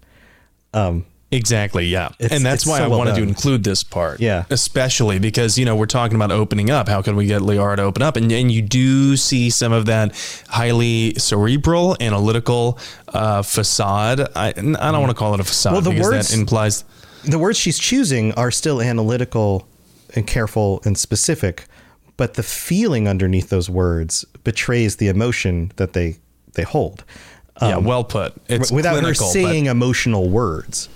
Um, 0.73 1.05
Exactly, 1.31 1.87
yeah. 1.87 2.09
It's- 2.19 2.31
and 2.31 2.45
that's 2.45 2.65
why 2.65 2.77
so 2.77 2.85
I 2.85 2.87
well 2.87 2.99
wanted 2.99 3.15
to 3.15 3.23
include 3.23 3.63
this 3.63 3.83
part. 3.83 4.21
Yeah. 4.21 4.45
Especially 4.51 5.17
because, 5.19 5.57
you 5.57 5.65
know, 5.65 5.75
we're 5.75 5.85
talking 5.87 6.15
about 6.15 6.31
opening 6.31 6.69
up. 6.69 6.87
How 6.87 7.01
can 7.01 7.15
we 7.17 7.25
get 7.25 7.41
Liara 7.41 7.75
to 7.77 7.81
open 7.81 8.03
up? 8.03 8.15
And, 8.15 8.31
and 8.31 8.49
you 8.51 8.61
do 8.61 9.17
see 9.17 9.49
some 9.49 9.73
of 9.73 9.85
that 9.87 10.15
highly 10.47 11.15
cerebral, 11.15 11.97
analytical 11.99 12.77
uh, 13.09 13.41
facade. 13.41 14.21
I, 14.35 14.49
I 14.49 14.51
don't 14.53 15.01
want 15.01 15.09
to 15.09 15.15
call 15.15 15.33
it 15.33 15.39
a 15.39 15.43
facade 15.43 15.73
Well, 15.73 15.81
the 15.81 15.89
because 15.89 16.05
words- 16.05 16.29
that 16.29 16.37
implies. 16.39 16.85
the 17.23 17.39
words 17.39 17.57
she's 17.57 17.79
choosing 17.79 18.31
are 18.33 18.51
still 18.51 18.79
analytical 18.81 19.67
and 20.15 20.25
careful 20.27 20.79
and 20.85 20.95
specific, 20.97 21.65
but 22.17 22.35
the 22.35 22.43
feeling 22.43 23.07
underneath 23.09 23.49
those 23.49 23.69
words 23.69 24.23
betrays 24.43 24.97
the 24.97 25.07
emotion 25.09 25.71
that 25.77 25.93
they 25.93 26.17
they 26.53 26.63
hold. 26.63 27.03
Yeah, 27.61 27.77
well 27.77 28.03
put. 28.03 28.33
It's 28.47 28.71
without 28.71 28.99
clinical, 28.99 29.27
her 29.27 29.31
saying 29.31 29.67
emotional 29.67 30.29
words. 30.29 30.89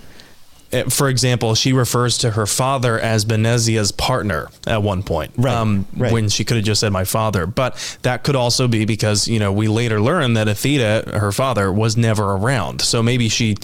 Uh, 0.72 0.84
for 0.84 1.08
example, 1.08 1.54
she 1.54 1.72
refers 1.72 2.18
to 2.18 2.30
her 2.30 2.46
father 2.46 2.98
as 2.98 3.24
Benezia's 3.24 3.90
partner 3.90 4.48
at 4.66 4.82
one 4.82 5.02
point, 5.02 5.32
right, 5.36 5.54
um, 5.54 5.86
right. 5.96 6.12
when 6.12 6.28
she 6.28 6.44
could 6.44 6.58
have 6.58 6.66
just 6.66 6.80
said 6.80 6.92
my 6.92 7.04
father. 7.04 7.46
But 7.46 7.98
that 8.02 8.22
could 8.22 8.36
also 8.36 8.68
be 8.68 8.84
because 8.84 9.26
you 9.26 9.38
know 9.38 9.52
we 9.52 9.68
later 9.68 10.00
learn 10.00 10.34
that 10.34 10.46
Aethyta, 10.46 11.18
her 11.18 11.32
father, 11.32 11.72
was 11.72 11.96
never 11.96 12.32
around. 12.32 12.82
So 12.82 13.02
maybe 13.02 13.28
she 13.28 13.56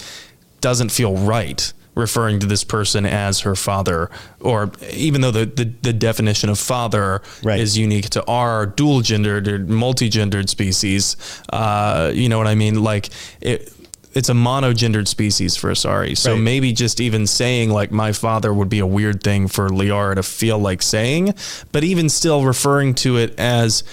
doesn't 0.61 0.91
feel 0.91 1.17
right 1.17 1.73
referring 1.97 2.39
to 2.39 2.47
this 2.47 2.63
person 2.63 3.05
as 3.05 3.41
her 3.41 3.57
father, 3.57 4.09
or 4.39 4.71
even 4.93 5.23
though 5.23 5.33
the 5.33 5.47
the, 5.47 5.65
the 5.83 5.93
definition 5.93 6.49
of 6.49 6.59
father 6.59 7.21
is 7.61 7.77
unique 7.77 8.11
to 8.11 8.25
our 8.27 8.67
dual 8.67 9.01
gendered 9.01 9.49
or 9.49 9.59
multi 9.59 10.09
gendered 10.09 10.49
species. 10.49 11.17
Uh, 11.53 12.13
you 12.15 12.29
know 12.29 12.39
what 12.39 12.47
I 12.47 12.55
mean? 12.55 12.83
Like 12.85 13.09
it 13.41 13.73
it's 14.15 14.31
a 14.31 14.33
monogendered 14.33 15.07
species 15.07 15.57
for 15.57 15.71
Asari. 15.71 16.17
So 16.17 16.33
Right. 16.33 16.41
maybe 16.41 16.73
just 16.73 17.01
even 17.03 17.27
saying 17.27 17.69
like 17.69 17.91
my 17.91 18.13
father 18.13 18.53
would 18.53 18.71
be 18.71 18.79
a 18.79 18.87
weird 18.87 19.23
thing 19.23 19.47
for 19.47 19.69
Liara 19.69 20.15
to 20.15 20.23
feel 20.23 20.59
like 20.59 20.81
saying, 20.81 21.35
but 21.71 21.85
even 21.85 22.09
still 22.09 22.43
referring 22.43 22.95
to 22.95 23.19
it 23.19 23.39
as 23.39 23.85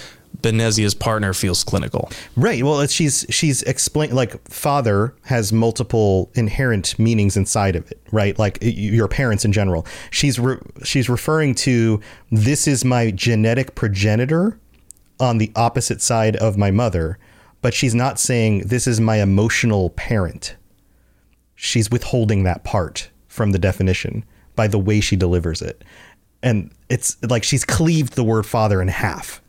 Benezia's 0.41 0.93
partner 0.93 1.33
feels 1.33 1.63
clinical. 1.63 2.09
Right. 2.35 2.63
Well, 2.63 2.85
she's 2.87 3.25
she's 3.29 3.61
explain 3.63 4.13
like 4.13 4.47
father 4.49 5.15
has 5.23 5.53
multiple 5.53 6.31
inherent 6.33 6.97
meanings 6.99 7.37
inside 7.37 7.75
of 7.75 7.89
it, 7.91 8.01
right? 8.11 8.37
Like 8.37 8.57
your 8.61 9.07
parents 9.07 9.45
in 9.45 9.51
general. 9.51 9.85
She's 10.11 10.39
re- 10.39 10.59
she's 10.83 11.09
referring 11.09 11.55
to 11.55 12.01
this 12.31 12.67
is 12.67 12.83
my 12.83 13.11
genetic 13.11 13.75
progenitor 13.75 14.59
on 15.19 15.37
the 15.37 15.51
opposite 15.55 16.01
side 16.01 16.35
of 16.37 16.57
my 16.57 16.71
mother, 16.71 17.17
but 17.61 17.73
she's 17.73 17.95
not 17.95 18.19
saying 18.19 18.67
this 18.67 18.87
is 18.87 18.99
my 18.99 19.21
emotional 19.21 19.91
parent. 19.91 20.55
She's 21.55 21.89
withholding 21.89 22.43
that 22.43 22.63
part 22.63 23.09
from 23.27 23.51
the 23.51 23.59
definition 23.59 24.25
by 24.55 24.67
the 24.67 24.79
way 24.79 24.99
she 24.99 25.15
delivers 25.15 25.61
it. 25.61 25.83
And 26.41 26.71
it's 26.89 27.21
like 27.23 27.43
she's 27.43 27.63
cleaved 27.63 28.13
the 28.13 28.23
word 28.23 28.45
father 28.45 28.81
in 28.81 28.89
half 28.89 29.41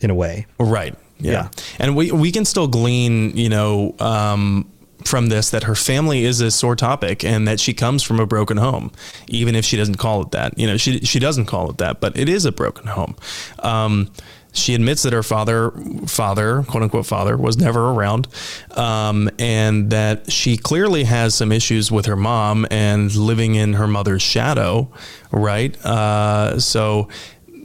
in 0.00 0.10
a 0.10 0.14
way. 0.14 0.46
Right. 0.58 0.94
Yeah. 1.18 1.32
Yeah. 1.32 1.48
And 1.78 1.96
we 1.96 2.12
we 2.12 2.30
can 2.32 2.44
still 2.44 2.68
glean, 2.68 3.36
you 3.36 3.48
know, 3.48 3.94
um, 3.98 4.70
from 5.04 5.28
this 5.28 5.50
that 5.50 5.64
her 5.64 5.74
family 5.74 6.24
is 6.24 6.40
a 6.40 6.50
sore 6.50 6.76
topic 6.76 7.24
and 7.24 7.46
that 7.48 7.60
she 7.60 7.72
comes 7.72 8.02
from 8.02 8.20
a 8.20 8.26
broken 8.26 8.56
home, 8.56 8.92
even 9.28 9.54
if 9.54 9.64
she 9.64 9.76
doesn't 9.76 9.96
call 9.96 10.22
it 10.22 10.30
that. 10.32 10.58
You 10.58 10.66
know, 10.66 10.76
she 10.76 11.00
she 11.00 11.18
doesn't 11.18 11.46
call 11.46 11.70
it 11.70 11.78
that, 11.78 12.00
but 12.00 12.16
it 12.16 12.28
is 12.28 12.44
a 12.44 12.52
broken 12.52 12.86
home. 12.88 13.16
Um, 13.60 14.10
she 14.52 14.74
admits 14.74 15.02
that 15.02 15.12
her 15.12 15.22
father, 15.22 15.70
father, 16.06 16.64
quote 16.64 16.82
unquote 16.82 17.06
father, 17.06 17.36
was 17.36 17.58
never 17.58 17.90
around, 17.90 18.28
um, 18.72 19.30
and 19.38 19.90
that 19.90 20.32
she 20.32 20.56
clearly 20.56 21.04
has 21.04 21.34
some 21.34 21.52
issues 21.52 21.92
with 21.92 22.06
her 22.06 22.16
mom 22.16 22.66
and 22.70 23.14
living 23.14 23.54
in 23.54 23.74
her 23.74 23.86
mother's 23.86 24.22
shadow, 24.22 24.90
right? 25.30 25.76
Uh, 25.84 26.58
so, 26.58 27.08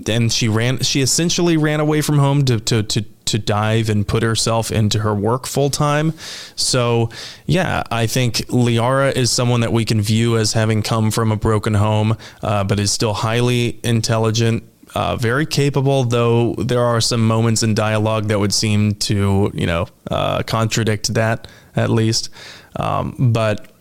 and 0.09 0.31
she 0.31 0.47
ran. 0.47 0.79
She 0.79 1.01
essentially 1.01 1.57
ran 1.57 1.79
away 1.79 2.01
from 2.01 2.19
home 2.19 2.45
to 2.45 2.59
to 2.59 2.83
to 2.83 3.05
to 3.25 3.39
dive 3.39 3.89
and 3.89 4.07
put 4.07 4.21
herself 4.21 4.71
into 4.71 4.99
her 4.99 5.15
work 5.15 5.47
full 5.47 5.69
time. 5.69 6.13
So, 6.55 7.09
yeah, 7.45 7.83
I 7.89 8.05
think 8.05 8.37
Liara 8.47 9.15
is 9.15 9.31
someone 9.31 9.61
that 9.61 9.73
we 9.73 9.85
can 9.85 10.01
view 10.01 10.37
as 10.37 10.53
having 10.53 10.83
come 10.83 11.09
from 11.09 11.31
a 11.31 11.35
broken 11.35 11.73
home, 11.73 12.17
uh, 12.41 12.63
but 12.63 12.79
is 12.79 12.91
still 12.91 13.13
highly 13.13 13.79
intelligent. 13.83 14.63
Uh, 14.93 15.15
very 15.15 15.47
capable, 15.47 16.03
though 16.03 16.53
there 16.55 16.83
are 16.83 17.01
some 17.01 17.25
moments 17.25 17.63
in 17.63 17.73
dialogue 17.73 18.27
that 18.27 18.39
would 18.39 18.53
seem 18.53 18.93
to, 18.93 19.49
you 19.53 19.65
know, 19.65 19.87
uh, 20.11 20.43
contradict 20.43 21.15
that 21.15 21.47
at 21.75 21.89
least. 21.89 22.29
Um, 22.75 23.15
but 23.33 23.72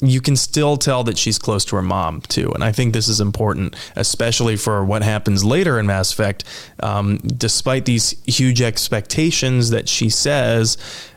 you 0.00 0.20
can 0.20 0.36
still 0.36 0.76
tell 0.76 1.02
that 1.04 1.18
she's 1.18 1.38
close 1.38 1.64
to 1.66 1.76
her 1.76 1.82
mom 1.82 2.20
too, 2.22 2.52
and 2.52 2.62
I 2.62 2.72
think 2.72 2.92
this 2.92 3.08
is 3.08 3.20
important, 3.20 3.74
especially 3.96 4.56
for 4.56 4.84
what 4.84 5.02
happens 5.02 5.44
later 5.44 5.78
in 5.78 5.86
Mass 5.86 6.12
Effect. 6.12 6.44
Um, 6.80 7.18
despite 7.18 7.84
these 7.84 8.14
huge 8.26 8.62
expectations 8.62 9.70
that 9.70 9.88
she 9.88 10.08
says 10.08 10.76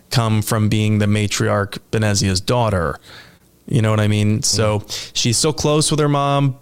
come 0.09 0.41
from 0.41 0.67
being 0.67 0.99
the 0.99 1.05
matriarch 1.05 1.77
Benezia's 1.91 2.41
daughter, 2.41 2.99
you 3.67 3.81
know 3.81 3.91
what 3.91 3.99
I 3.99 4.07
mean? 4.07 4.41
So 4.43 4.83
she's 5.13 5.37
still 5.37 5.53
close 5.53 5.91
with 5.91 5.99
her 5.99 6.09
mom, 6.09 6.57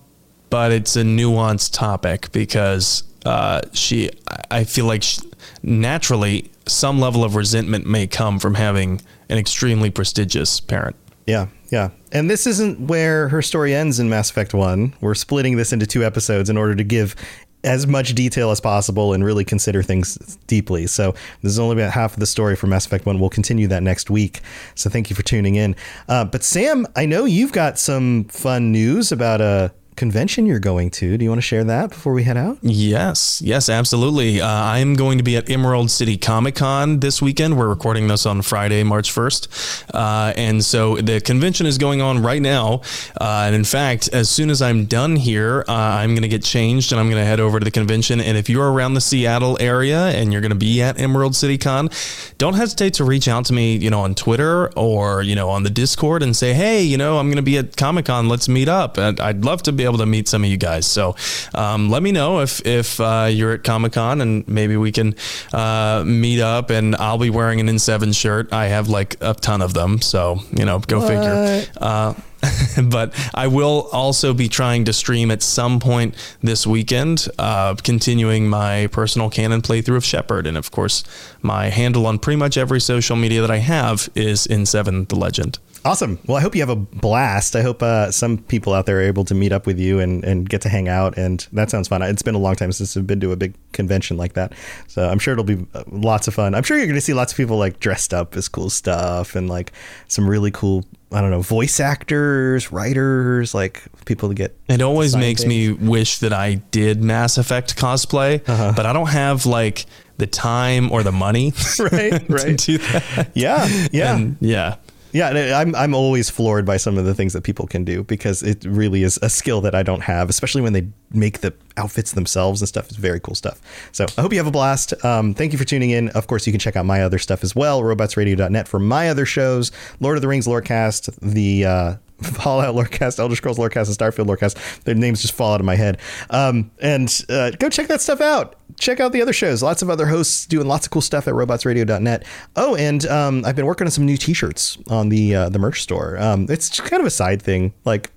but 0.49 0.71
it's 0.71 0.95
a 0.95 1.03
nuanced 1.03 1.73
topic 1.73 2.31
because 2.31 3.03
uh, 3.25 3.61
she, 3.73 4.11
I 4.51 4.63
feel 4.65 4.85
like 4.85 5.03
she, 5.03 5.21
naturally 5.63 6.51
some 6.67 6.99
level 6.99 7.23
of 7.23 7.35
resentment 7.35 7.85
may 7.85 8.07
come 8.07 8.39
from 8.39 8.55
having 8.55 9.01
an 9.29 9.37
extremely 9.37 9.89
prestigious 9.89 10.59
parent. 10.59 10.95
Yeah, 11.25 11.47
yeah. 11.71 11.89
And 12.11 12.29
this 12.29 12.47
isn't 12.47 12.87
where 12.87 13.29
her 13.29 13.41
story 13.41 13.73
ends 13.73 13.99
in 13.99 14.09
Mass 14.09 14.29
Effect 14.29 14.53
1. 14.53 14.95
We're 15.01 15.15
splitting 15.15 15.57
this 15.57 15.71
into 15.71 15.85
two 15.85 16.03
episodes 16.03 16.49
in 16.49 16.57
order 16.57 16.75
to 16.75 16.83
give 16.83 17.15
as 17.63 17.85
much 17.85 18.15
detail 18.15 18.51
as 18.51 18.61
possible 18.61 19.13
and 19.13 19.23
really 19.23 19.43
consider 19.43 19.83
things 19.83 20.37
deeply. 20.47 20.87
So 20.87 21.11
this 21.41 21.51
is 21.51 21.59
only 21.59 21.75
about 21.81 21.91
half 21.91 22.13
of 22.13 22.19
the 22.19 22.25
story 22.25 22.55
for 22.55 22.67
Mass 22.67 22.85
Effect 22.85 23.05
1. 23.05 23.19
We'll 23.19 23.29
continue 23.29 23.67
that 23.67 23.83
next 23.83 24.09
week. 24.09 24.41
So 24.75 24.89
thank 24.89 25.09
you 25.09 25.15
for 25.15 25.23
tuning 25.23 25.55
in. 25.55 25.75
Uh, 26.07 26.25
but 26.25 26.43
Sam, 26.43 26.87
I 26.95 27.05
know 27.05 27.25
you've 27.25 27.51
got 27.51 27.77
some 27.77 28.25
fun 28.25 28.71
news 28.71 29.11
about 29.11 29.41
a 29.41 29.73
convention 29.99 30.45
you're 30.45 30.59
going 30.59 30.89
to. 30.89 31.17
Do 31.17 31.25
you 31.25 31.29
want 31.29 31.39
to 31.39 31.45
share 31.45 31.65
that 31.65 31.89
before 31.89 32.13
we 32.13 32.23
head 32.23 32.37
out? 32.37 32.57
Yes, 32.61 33.41
yes, 33.43 33.67
absolutely. 33.67 34.39
Uh, 34.39 34.47
I'm 34.47 34.93
going 34.93 35.17
to 35.17 35.25
be 35.25 35.35
at 35.35 35.49
Emerald 35.49 35.91
City 35.91 36.17
Comic 36.17 36.55
Con 36.55 37.01
this 37.01 37.21
weekend. 37.21 37.57
We're 37.57 37.67
recording 37.67 38.07
this 38.07 38.25
on 38.25 38.41
Friday, 38.41 38.81
March 38.83 39.13
1st. 39.13 39.91
Uh, 39.93 40.33
and 40.37 40.63
so 40.63 40.95
the 40.95 41.19
convention 41.19 41.65
is 41.65 41.77
going 41.77 42.01
on 42.01 42.23
right 42.23 42.41
now. 42.41 42.81
Uh, 43.19 43.43
and 43.47 43.53
in 43.53 43.65
fact, 43.65 44.07
as 44.13 44.29
soon 44.29 44.49
as 44.49 44.61
I'm 44.61 44.85
done 44.85 45.17
here, 45.17 45.65
uh, 45.67 45.73
I'm 45.73 46.11
going 46.11 46.21
to 46.21 46.29
get 46.29 46.45
changed 46.45 46.93
and 46.93 46.99
I'm 47.01 47.09
going 47.09 47.21
to 47.21 47.25
head 47.25 47.41
over 47.41 47.59
to 47.59 47.65
the 47.65 47.69
convention. 47.69 48.21
And 48.21 48.37
if 48.37 48.49
you're 48.49 48.71
around 48.71 48.93
the 48.93 49.01
Seattle 49.01 49.57
area 49.59 50.11
and 50.11 50.31
you're 50.31 50.41
going 50.41 50.51
to 50.51 50.55
be 50.57 50.81
at 50.81 50.97
Emerald 50.97 51.35
City 51.35 51.57
Con, 51.57 51.89
don't 52.37 52.53
hesitate 52.53 52.93
to 52.95 53.03
reach 53.03 53.27
out 53.27 53.43
to 53.47 53.53
me, 53.53 53.75
you 53.75 53.89
know, 53.89 53.99
on 53.99 54.15
Twitter 54.15 54.71
or, 54.77 55.23
you 55.23 55.35
know, 55.35 55.49
on 55.49 55.63
the 55.63 55.69
Discord 55.69 56.23
and 56.23 56.37
say, 56.37 56.53
hey, 56.53 56.81
you 56.83 56.95
know, 56.97 57.19
I'm 57.19 57.27
going 57.27 57.35
to 57.35 57.41
be 57.41 57.57
at 57.57 57.75
Comic 57.75 58.05
Con. 58.05 58.29
Let's 58.29 58.47
meet 58.47 58.69
up. 58.69 58.97
And 58.97 59.19
I'd 59.19 59.43
love 59.43 59.61
to 59.63 59.73
be 59.73 59.88
able 59.89 59.97
to 59.99 60.05
meet 60.05 60.27
some 60.27 60.43
of 60.43 60.49
you 60.49 60.57
guys. 60.57 60.85
So 60.85 61.15
um, 61.53 61.89
let 61.89 62.01
me 62.03 62.11
know 62.11 62.39
if 62.39 62.65
if 62.65 62.99
uh, 62.99 63.27
you're 63.31 63.53
at 63.53 63.63
Comic 63.63 63.93
Con 63.93 64.21
and 64.21 64.47
maybe 64.47 64.77
we 64.77 64.91
can 64.91 65.15
uh, 65.53 66.03
meet 66.05 66.39
up. 66.41 66.69
And 66.69 66.95
I'll 66.95 67.17
be 67.17 67.29
wearing 67.29 67.59
an 67.59 67.67
N7 67.67 68.15
shirt. 68.15 68.53
I 68.53 68.67
have 68.67 68.87
like 68.89 69.15
a 69.21 69.33
ton 69.33 69.61
of 69.61 69.73
them. 69.73 70.01
So 70.01 70.39
you 70.55 70.65
know, 70.65 70.79
go 70.79 70.99
What? 70.99 71.07
figure. 71.07 71.65
Uh, 71.77 72.13
but 72.83 73.13
I 73.35 73.47
will 73.47 73.89
also 73.91 74.33
be 74.33 74.47
trying 74.47 74.85
to 74.85 74.93
stream 74.93 75.29
at 75.29 75.43
some 75.43 75.79
point 75.81 76.15
this 76.41 76.65
weekend, 76.65 77.27
uh, 77.37 77.75
continuing 77.83 78.47
my 78.47 78.87
personal 78.93 79.29
canon 79.29 79.61
playthrough 79.61 79.97
of 79.97 80.05
Shepard. 80.05 80.47
And 80.47 80.55
of 80.55 80.71
course, 80.71 81.03
my 81.41 81.65
handle 81.69 82.07
on 82.07 82.17
pretty 82.17 82.37
much 82.37 82.57
every 82.57 82.79
social 82.79 83.17
media 83.17 83.41
that 83.41 83.51
I 83.51 83.57
have 83.57 84.07
is 84.15 84.47
N7 84.47 85.09
the 85.09 85.15
Legend. 85.15 85.59
Awesome. 85.85 86.19
Well, 86.27 86.35
I 86.37 86.41
hope 86.41 86.55
you 86.55 86.61
have 86.61 86.69
a 86.69 86.75
blast. 86.75 87.55
I 87.55 87.61
hope 87.61 87.81
uh, 87.81 88.11
some 88.11 88.37
people 88.37 88.73
out 88.73 88.85
there 88.85 88.97
are 88.97 89.01
able 89.03 89.23
to 89.25 89.33
meet 89.33 89.51
up 89.53 89.65
with 89.65 89.79
you 89.79 89.99
and, 89.99 90.23
and 90.25 90.47
get 90.49 90.61
to 90.61 90.69
hang 90.69 90.89
out. 90.89 91.17
And 91.17 91.47
that 91.53 91.69
sounds 91.69 91.87
fun. 91.87 92.01
It's 92.01 92.21
been 92.21 92.35
a 92.35 92.39
long 92.39 92.55
time 92.55 92.71
since 92.73 92.97
I've 92.97 93.07
been 93.07 93.21
to 93.21 93.31
a 93.31 93.37
big 93.37 93.53
convention 93.71 94.17
like 94.17 94.33
that. 94.33 94.53
So 94.87 95.07
I'm 95.07 95.19
sure 95.19 95.31
it'll 95.31 95.45
be 95.45 95.65
uh, 95.73 95.83
lots 95.87 96.27
of 96.27 96.33
fun. 96.33 96.53
I'm 96.53 96.63
sure 96.63 96.75
you're 96.77 96.85
going 96.85 96.95
to 96.95 97.01
see 97.01 97.13
lots 97.13 97.31
of 97.31 97.37
people 97.37 97.57
like 97.57 97.79
dressed 97.79 98.13
up 98.13 98.35
as 98.35 98.49
cool 98.49 98.69
stuff 98.69 99.35
and 99.35 99.49
like 99.49 99.71
some 100.09 100.29
really 100.29 100.51
cool, 100.51 100.83
I 101.13 101.21
don't 101.21 101.31
know, 101.31 101.41
voice 101.41 101.79
actors, 101.79 102.73
writers, 102.73 103.53
like 103.55 103.81
people 104.05 104.27
to 104.29 104.35
get. 104.35 104.57
It 104.67 104.81
always 104.81 105.15
makes 105.15 105.41
things. 105.43 105.49
me 105.49 105.71
wish 105.71 106.19
that 106.19 106.33
I 106.33 106.55
did 106.71 107.01
Mass 107.01 107.37
Effect 107.37 107.77
cosplay, 107.77 108.47
Uh-huh. 108.49 108.73
but 108.75 108.85
I 108.85 108.91
don't 108.91 109.09
have 109.09 109.45
like 109.45 109.85
the 110.17 110.27
time 110.27 110.91
or 110.91 111.03
the 111.03 111.13
money 111.13 111.53
right, 111.79 111.91
to 112.27 112.33
right. 112.33 112.57
do 112.57 112.77
that. 112.79 113.29
Yeah, 113.33 113.65
yeah. 113.93 114.15
And, 114.17 114.35
yeah. 114.41 114.75
Yeah, 115.11 115.59
I'm 115.59 115.75
I'm 115.75 115.95
always 115.95 116.29
floored 116.29 116.65
by 116.65 116.77
some 116.77 116.97
of 116.97 117.05
the 117.05 117.13
things 117.13 117.33
that 117.33 117.43
people 117.43 117.65
can 117.67 117.83
do 117.83 118.03
because 118.03 118.43
it 118.43 118.63
really 118.63 119.03
is 119.03 119.17
a 119.21 119.29
skill 119.29 119.61
that 119.61 119.73
I 119.73 119.81
don't 119.81 120.01
have, 120.01 120.29
especially 120.29 120.61
when 120.61 120.73
they 120.73 120.87
make 121.11 121.39
the 121.39 121.53
outfits 121.77 122.11
themselves 122.11 122.61
and 122.61 122.67
stuff. 122.67 122.87
It's 122.89 122.97
very 122.97 123.19
cool 123.19 123.35
stuff. 123.35 123.59
So 123.91 124.05
I 124.17 124.21
hope 124.21 124.31
you 124.31 124.39
have 124.39 124.47
a 124.47 124.51
blast. 124.51 124.93
Um, 125.03 125.33
thank 125.33 125.51
you 125.51 125.57
for 125.57 125.65
tuning 125.65 125.89
in. 125.89 126.09
Of 126.09 126.27
course, 126.27 126.45
you 126.45 126.53
can 126.53 126.59
check 126.59 126.75
out 126.75 126.85
my 126.85 127.01
other 127.01 127.17
stuff 127.17 127.43
as 127.43 127.55
well, 127.55 127.81
robotsradio.net 127.81 128.67
for 128.67 128.79
my 128.79 129.09
other 129.09 129.25
shows, 129.25 129.71
Lord 129.99 130.17
of 130.17 130.21
the 130.21 130.27
Rings 130.27 130.45
Lorecast, 130.45 131.17
the 131.21 131.65
uh, 131.65 131.95
Fallout 132.23 132.75
Lorecast, 132.75 133.19
Elder 133.19 133.35
Scrolls 133.35 133.57
Lorecast, 133.57 133.87
and 133.87 133.97
Starfield 133.97 134.27
Lorecast. 134.27 134.83
Their 134.83 134.95
names 134.95 135.21
just 135.21 135.33
fall 135.33 135.53
out 135.53 135.59
of 135.59 135.65
my 135.65 135.75
head. 135.75 135.99
Um, 136.29 136.71
and 136.81 137.25
uh, 137.29 137.51
go 137.51 137.69
check 137.69 137.87
that 137.87 138.01
stuff 138.01 138.21
out. 138.21 138.55
Check 138.77 138.99
out 138.99 139.11
the 139.11 139.21
other 139.21 139.33
shows. 139.33 139.63
Lots 139.63 139.81
of 139.81 139.89
other 139.89 140.05
hosts 140.05 140.45
doing 140.45 140.67
lots 140.67 140.85
of 140.85 140.91
cool 140.91 141.01
stuff 141.01 141.27
at 141.27 141.33
robotsradio.net. 141.33 142.25
Oh, 142.55 142.75
and 142.75 143.05
um, 143.07 143.43
I've 143.45 143.55
been 143.55 143.65
working 143.65 143.87
on 143.87 143.91
some 143.91 144.05
new 144.05 144.17
T-shirts 144.17 144.77
on 144.89 145.09
the 145.09 145.35
uh, 145.35 145.49
the 145.49 145.59
merch 145.59 145.81
store. 145.81 146.17
Um, 146.19 146.45
it's 146.49 146.69
just 146.69 146.89
kind 146.89 147.01
of 147.01 147.07
a 147.07 147.11
side 147.11 147.41
thing, 147.41 147.73
like 147.85 148.11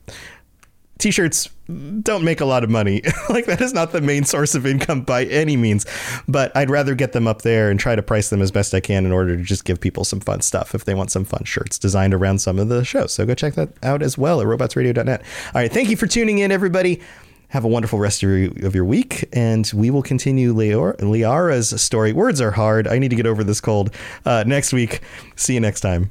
t-shirts 0.98 1.48
don't 2.02 2.22
make 2.22 2.40
a 2.40 2.44
lot 2.44 2.62
of 2.62 2.70
money 2.70 3.02
like 3.28 3.46
that 3.46 3.60
is 3.60 3.72
not 3.72 3.92
the 3.92 4.00
main 4.00 4.24
source 4.24 4.54
of 4.54 4.66
income 4.66 5.00
by 5.00 5.24
any 5.24 5.56
means 5.56 5.86
but 6.28 6.54
i'd 6.56 6.70
rather 6.70 6.94
get 6.94 7.12
them 7.12 7.26
up 7.26 7.42
there 7.42 7.70
and 7.70 7.80
try 7.80 7.96
to 7.96 8.02
price 8.02 8.30
them 8.30 8.42
as 8.42 8.50
best 8.50 8.74
i 8.74 8.80
can 8.80 9.06
in 9.06 9.12
order 9.12 9.36
to 9.36 9.42
just 9.42 9.64
give 9.64 9.80
people 9.80 10.04
some 10.04 10.20
fun 10.20 10.40
stuff 10.40 10.74
if 10.74 10.84
they 10.84 10.94
want 10.94 11.10
some 11.10 11.24
fun 11.24 11.44
shirts 11.44 11.78
designed 11.78 12.14
around 12.14 12.38
some 12.40 12.58
of 12.58 12.68
the 12.68 12.84
shows 12.84 13.12
so 13.12 13.24
go 13.24 13.34
check 13.34 13.54
that 13.54 13.70
out 13.82 14.02
as 14.02 14.16
well 14.16 14.40
at 14.40 14.46
robotsradio.net 14.46 15.22
all 15.54 15.60
right 15.60 15.72
thank 15.72 15.88
you 15.88 15.96
for 15.96 16.06
tuning 16.06 16.38
in 16.38 16.52
everybody 16.52 17.00
have 17.52 17.64
a 17.64 17.68
wonderful 17.68 17.98
rest 17.98 18.22
of 18.22 18.74
your, 18.74 18.84
week, 18.84 19.28
and 19.30 19.70
we 19.74 19.90
will 19.90 20.02
continue 20.02 20.54
Leor, 20.54 20.96
Liara's 21.00 21.78
story. 21.82 22.14
Words 22.14 22.40
are 22.40 22.52
hard. 22.52 22.88
I 22.88 22.98
need 22.98 23.10
to 23.10 23.16
get 23.16 23.26
over 23.26 23.44
this 23.44 23.60
cold. 23.60 23.94
Uh, 24.24 24.42
next 24.46 24.72
week. 24.72 25.02
See 25.36 25.52
you 25.52 25.60
next 25.60 25.82
time. 25.82 26.10